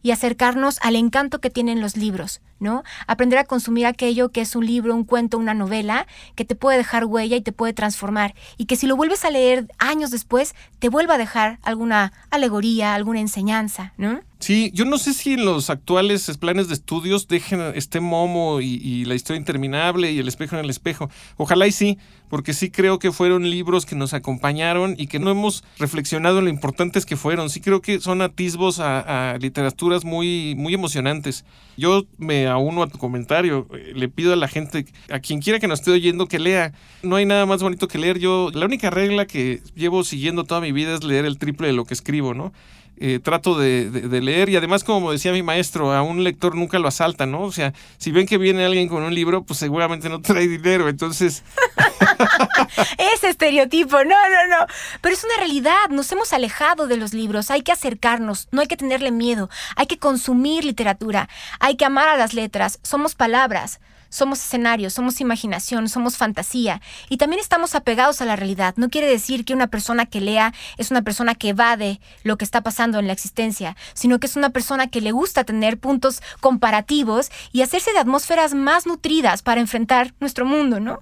y 0.01 0.11
acercarnos 0.11 0.79
al 0.81 0.95
encanto 0.95 1.41
que 1.41 1.49
tienen 1.49 1.81
los 1.81 1.97
libros, 1.97 2.39
¿no? 2.59 2.83
Aprender 3.07 3.39
a 3.39 3.43
consumir 3.43 3.85
aquello 3.85 4.29
que 4.29 4.41
es 4.41 4.55
un 4.55 4.65
libro, 4.65 4.95
un 4.95 5.03
cuento, 5.03 5.37
una 5.37 5.53
novela, 5.53 6.07
que 6.35 6.45
te 6.45 6.55
puede 6.55 6.77
dejar 6.77 7.05
huella 7.05 7.35
y 7.35 7.41
te 7.41 7.51
puede 7.51 7.73
transformar. 7.73 8.35
Y 8.57 8.65
que 8.65 8.75
si 8.75 8.87
lo 8.87 8.95
vuelves 8.95 9.25
a 9.25 9.29
leer 9.29 9.67
años 9.79 10.11
después, 10.11 10.55
te 10.79 10.89
vuelva 10.89 11.15
a 11.15 11.17
dejar 11.17 11.59
alguna 11.63 12.13
alegoría, 12.29 12.95
alguna 12.95 13.19
enseñanza, 13.19 13.93
¿no? 13.97 14.21
Sí, 14.39 14.71
yo 14.73 14.85
no 14.85 14.99
sé 14.99 15.13
si 15.15 15.33
en 15.33 15.45
los 15.45 15.71
actuales 15.71 16.37
planes 16.37 16.67
de 16.67 16.75
estudios 16.75 17.27
dejen 17.27 17.59
este 17.73 17.99
Momo 17.99 18.61
y, 18.61 19.03
la 19.05 19.15
historia 19.15 19.39
interminable 19.39 20.11
y 20.11 20.19
el 20.19 20.27
espejo 20.27 20.55
en 20.55 20.63
el 20.63 20.69
espejo. 20.69 21.09
Ojalá 21.37 21.65
y 21.65 21.71
sí, 21.71 21.97
porque 22.29 22.53
sí 22.53 22.69
creo 22.69 22.99
que 22.99 23.11
fueron 23.11 23.49
libros 23.49 23.85
que 23.85 23.95
nos 23.95 24.13
acompañaron 24.13 24.95
y 24.97 25.07
que 25.07 25.17
no 25.17 25.31
hemos 25.31 25.63
reflexionado 25.79 26.39
en 26.39 26.45
lo 26.45 26.49
importantes 26.51 27.05
que 27.05 27.17
fueron. 27.17 27.49
Sí 27.49 27.61
creo 27.61 27.81
que 27.81 27.99
son 27.99 28.21
atisbos 28.21 28.79
a, 28.79 29.31
a 29.31 29.37
literaturas 29.39 30.05
muy, 30.05 30.53
muy 30.55 30.73
emocionantes. 30.73 31.43
Yo 31.75 32.05
me 32.17 32.46
auno 32.47 32.83
a 32.83 32.87
tu 32.87 32.97
comentario. 32.97 33.67
Le 33.93 34.09
pido 34.09 34.33
a 34.33 34.35
la 34.35 34.47
gente, 34.47 34.85
a 35.09 35.19
quien 35.19 35.41
quiera 35.41 35.59
que 35.59 35.67
nos 35.67 35.79
esté 35.79 35.91
oyendo, 35.91 36.27
que 36.27 36.39
lea. 36.39 36.73
No 37.03 37.15
hay 37.15 37.25
nada 37.25 37.45
más 37.45 37.61
bonito 37.61 37.87
que 37.87 37.97
leer. 37.97 38.19
Yo, 38.19 38.49
la 38.53 38.65
única 38.65 38.89
regla 38.89 39.25
que 39.25 39.61
llevo 39.75 40.03
siguiendo 40.03 40.43
toda 40.43 40.61
mi 40.61 40.71
vida 40.71 40.95
es 40.95 41.03
leer 41.03 41.25
el 41.25 41.37
triple 41.37 41.67
de 41.67 41.73
lo 41.73 41.85
que 41.85 41.93
escribo, 41.93 42.33
¿no? 42.33 42.53
Eh, 42.99 43.19
trato 43.19 43.55
de, 43.57 43.89
leer 44.21 44.49
y 44.49 44.55
además, 44.55 44.83
como 44.83 45.11
decía 45.11 45.31
mi 45.31 45.43
maestro, 45.43 45.93
a 45.93 46.01
un 46.01 46.23
lector 46.23 46.55
nunca 46.55 46.79
lo 46.79 46.87
asalta, 46.87 47.27
¿no? 47.27 47.41
O 47.41 47.51
sea, 47.51 47.73
si 47.99 48.11
ven 48.11 48.25
que 48.25 48.39
viene 48.39 48.65
alguien 48.65 48.87
con 48.87 49.03
un 49.03 49.13
libro, 49.13 49.43
pues 49.43 49.59
seguramente 49.59 50.09
no 50.09 50.19
trae 50.21 50.47
dinero, 50.47 50.89
entonces... 50.89 51.43
Ese 53.13 53.29
estereotipo, 53.29 53.97
no, 53.97 54.03
no, 54.03 54.47
no. 54.49 54.65
Pero 55.01 55.13
es 55.13 55.23
una 55.23 55.37
realidad, 55.37 55.89
nos 55.91 56.11
hemos 56.11 56.33
alejado 56.33 56.87
de 56.87 56.97
los 56.97 57.13
libros, 57.13 57.51
hay 57.51 57.61
que 57.61 57.71
acercarnos, 57.71 58.47
no 58.51 58.61
hay 58.61 58.67
que 58.67 58.77
tenerle 58.77 59.11
miedo, 59.11 59.49
hay 59.75 59.85
que 59.85 59.99
consumir 59.99 60.65
literatura, 60.65 61.29
hay 61.59 61.75
que 61.75 61.85
amar 61.85 62.09
a 62.09 62.17
las 62.17 62.33
letras, 62.33 62.79
somos 62.81 63.13
palabras. 63.13 63.79
Somos 64.09 64.39
escenarios, 64.39 64.93
somos 64.93 65.21
imaginación, 65.21 65.89
somos 65.89 66.17
fantasía 66.17 66.81
y 67.09 67.17
también 67.17 67.39
estamos 67.39 67.75
apegados 67.75 68.21
a 68.21 68.25
la 68.25 68.35
realidad. 68.35 68.73
No 68.77 68.89
quiere 68.89 69.07
decir 69.07 69.45
que 69.45 69.53
una 69.53 69.67
persona 69.67 70.05
que 70.05 70.21
lea 70.21 70.53
es 70.77 70.91
una 70.91 71.01
persona 71.01 71.35
que 71.35 71.49
evade 71.49 71.99
lo 72.23 72.37
que 72.37 72.45
está 72.45 72.61
pasando 72.61 72.99
en 72.99 73.07
la 73.07 73.13
existencia, 73.13 73.75
sino 73.93 74.19
que 74.19 74.27
es 74.27 74.35
una 74.35 74.49
persona 74.49 74.87
que 74.87 75.01
le 75.01 75.11
gusta 75.11 75.43
tener 75.43 75.77
puntos 75.77 76.21
comparativos 76.39 77.29
y 77.51 77.61
hacerse 77.61 77.93
de 77.93 77.99
atmósferas 77.99 78.53
más 78.53 78.85
nutridas 78.85 79.41
para 79.41 79.61
enfrentar 79.61 80.13
nuestro 80.19 80.45
mundo, 80.45 80.79
¿no? 80.79 81.01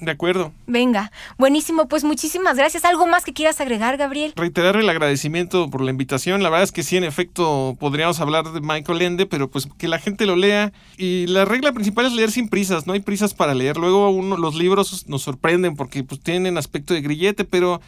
De 0.00 0.10
acuerdo. 0.10 0.52
Venga, 0.66 1.12
buenísimo, 1.38 1.88
pues 1.88 2.04
muchísimas 2.04 2.56
gracias. 2.56 2.84
¿Algo 2.84 3.06
más 3.06 3.24
que 3.24 3.32
quieras 3.32 3.60
agregar, 3.60 3.96
Gabriel? 3.96 4.32
Reiterar 4.36 4.76
el 4.76 4.88
agradecimiento 4.88 5.70
por 5.70 5.80
la 5.80 5.90
invitación. 5.90 6.42
La 6.42 6.50
verdad 6.50 6.64
es 6.64 6.72
que 6.72 6.82
sí, 6.82 6.96
en 6.96 7.04
efecto, 7.04 7.76
podríamos 7.78 8.20
hablar 8.20 8.50
de 8.52 8.60
Michael 8.60 9.02
Ende, 9.02 9.26
pero 9.26 9.50
pues 9.50 9.68
que 9.78 9.88
la 9.88 9.98
gente 9.98 10.26
lo 10.26 10.36
lea. 10.36 10.72
Y 10.96 11.26
la 11.26 11.44
regla 11.44 11.72
principal 11.72 12.06
es 12.06 12.12
leer 12.12 12.30
sin 12.30 12.48
prisas, 12.48 12.86
no 12.86 12.92
hay 12.92 13.00
prisas 13.00 13.34
para 13.34 13.54
leer. 13.54 13.76
Luego 13.76 14.10
uno, 14.10 14.36
los 14.36 14.54
libros 14.54 15.06
nos 15.08 15.22
sorprenden 15.22 15.76
porque 15.76 16.02
pues, 16.04 16.20
tienen 16.20 16.58
aspecto 16.58 16.94
de 16.94 17.00
grillete, 17.00 17.44
pero 17.44 17.80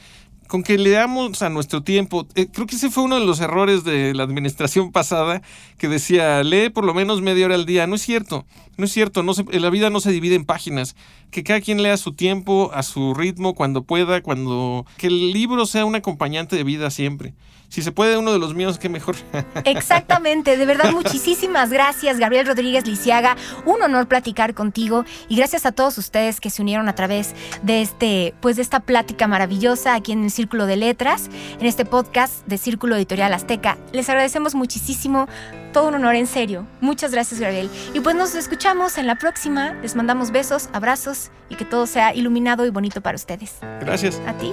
con 0.48 0.64
que 0.64 0.78
leamos 0.78 1.42
a 1.42 1.50
nuestro 1.50 1.82
tiempo. 1.82 2.26
Eh, 2.34 2.48
creo 2.52 2.66
que 2.66 2.74
ese 2.74 2.90
fue 2.90 3.04
uno 3.04 3.20
de 3.20 3.26
los 3.26 3.38
errores 3.38 3.84
de 3.84 4.14
la 4.14 4.24
administración 4.24 4.90
pasada, 4.92 5.42
que 5.76 5.86
decía, 5.86 6.42
lee 6.42 6.70
por 6.70 6.84
lo 6.84 6.94
menos 6.94 7.20
media 7.20 7.46
hora 7.46 7.54
al 7.54 7.66
día. 7.66 7.86
No 7.86 7.94
es 7.94 8.02
cierto, 8.02 8.44
no 8.76 8.86
es 8.86 8.92
cierto, 8.92 9.22
no 9.22 9.32
la 9.52 9.70
vida 9.70 9.90
no 9.90 10.00
se 10.00 10.10
divide 10.10 10.34
en 10.34 10.44
páginas. 10.44 10.96
Que 11.30 11.44
cada 11.44 11.60
quien 11.60 11.82
lea 11.82 11.96
su 11.96 12.14
tiempo, 12.14 12.70
a 12.74 12.82
su 12.82 13.14
ritmo, 13.14 13.54
cuando 13.54 13.84
pueda, 13.84 14.22
cuando... 14.22 14.86
Que 14.96 15.06
el 15.06 15.32
libro 15.32 15.66
sea 15.66 15.84
un 15.84 15.94
acompañante 15.94 16.56
de 16.56 16.64
vida 16.64 16.90
siempre 16.90 17.34
si 17.68 17.82
se 17.82 17.92
puede 17.92 18.16
uno 18.16 18.32
de 18.32 18.38
los 18.38 18.54
míos, 18.54 18.78
qué 18.78 18.88
mejor. 18.88 19.16
Exactamente, 19.64 20.56
de 20.56 20.66
verdad 20.66 20.90
muchísimas 20.92 21.70
gracias 21.70 22.18
Gabriel 22.18 22.46
Rodríguez 22.46 22.86
Lisiaga, 22.86 23.36
un 23.64 23.82
honor 23.82 24.08
platicar 24.08 24.54
contigo 24.54 25.04
y 25.28 25.36
gracias 25.36 25.66
a 25.66 25.72
todos 25.72 25.98
ustedes 25.98 26.40
que 26.40 26.50
se 26.50 26.62
unieron 26.62 26.88
a 26.88 26.94
través 26.94 27.34
de 27.62 27.82
este 27.82 28.34
pues 28.40 28.56
de 28.56 28.62
esta 28.62 28.80
plática 28.80 29.26
maravillosa 29.26 29.94
aquí 29.94 30.12
en 30.12 30.24
el 30.24 30.30
Círculo 30.30 30.66
de 30.66 30.76
Letras, 30.76 31.30
en 31.60 31.66
este 31.66 31.84
podcast 31.84 32.46
de 32.46 32.58
Círculo 32.58 32.96
Editorial 32.96 33.32
Azteca. 33.34 33.78
Les 33.92 34.08
agradecemos 34.08 34.54
muchísimo, 34.54 35.28
todo 35.72 35.88
un 35.88 35.94
honor 35.94 36.14
en 36.14 36.26
serio. 36.26 36.66
Muchas 36.80 37.12
gracias 37.12 37.40
Gabriel. 37.40 37.70
Y 37.94 38.00
pues 38.00 38.16
nos 38.16 38.34
escuchamos 38.34 38.98
en 38.98 39.06
la 39.06 39.16
próxima. 39.16 39.74
Les 39.82 39.94
mandamos 39.94 40.30
besos, 40.30 40.68
abrazos 40.72 41.30
y 41.48 41.56
que 41.56 41.64
todo 41.64 41.86
sea 41.86 42.14
iluminado 42.14 42.66
y 42.66 42.70
bonito 42.70 43.00
para 43.00 43.16
ustedes. 43.16 43.56
Gracias. 43.80 44.20
A 44.26 44.32
ti. 44.32 44.52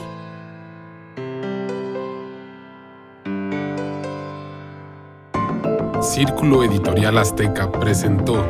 Círculo 6.05 6.63
Editorial 6.63 7.17
Azteca 7.17 7.71
presentó 7.71 8.45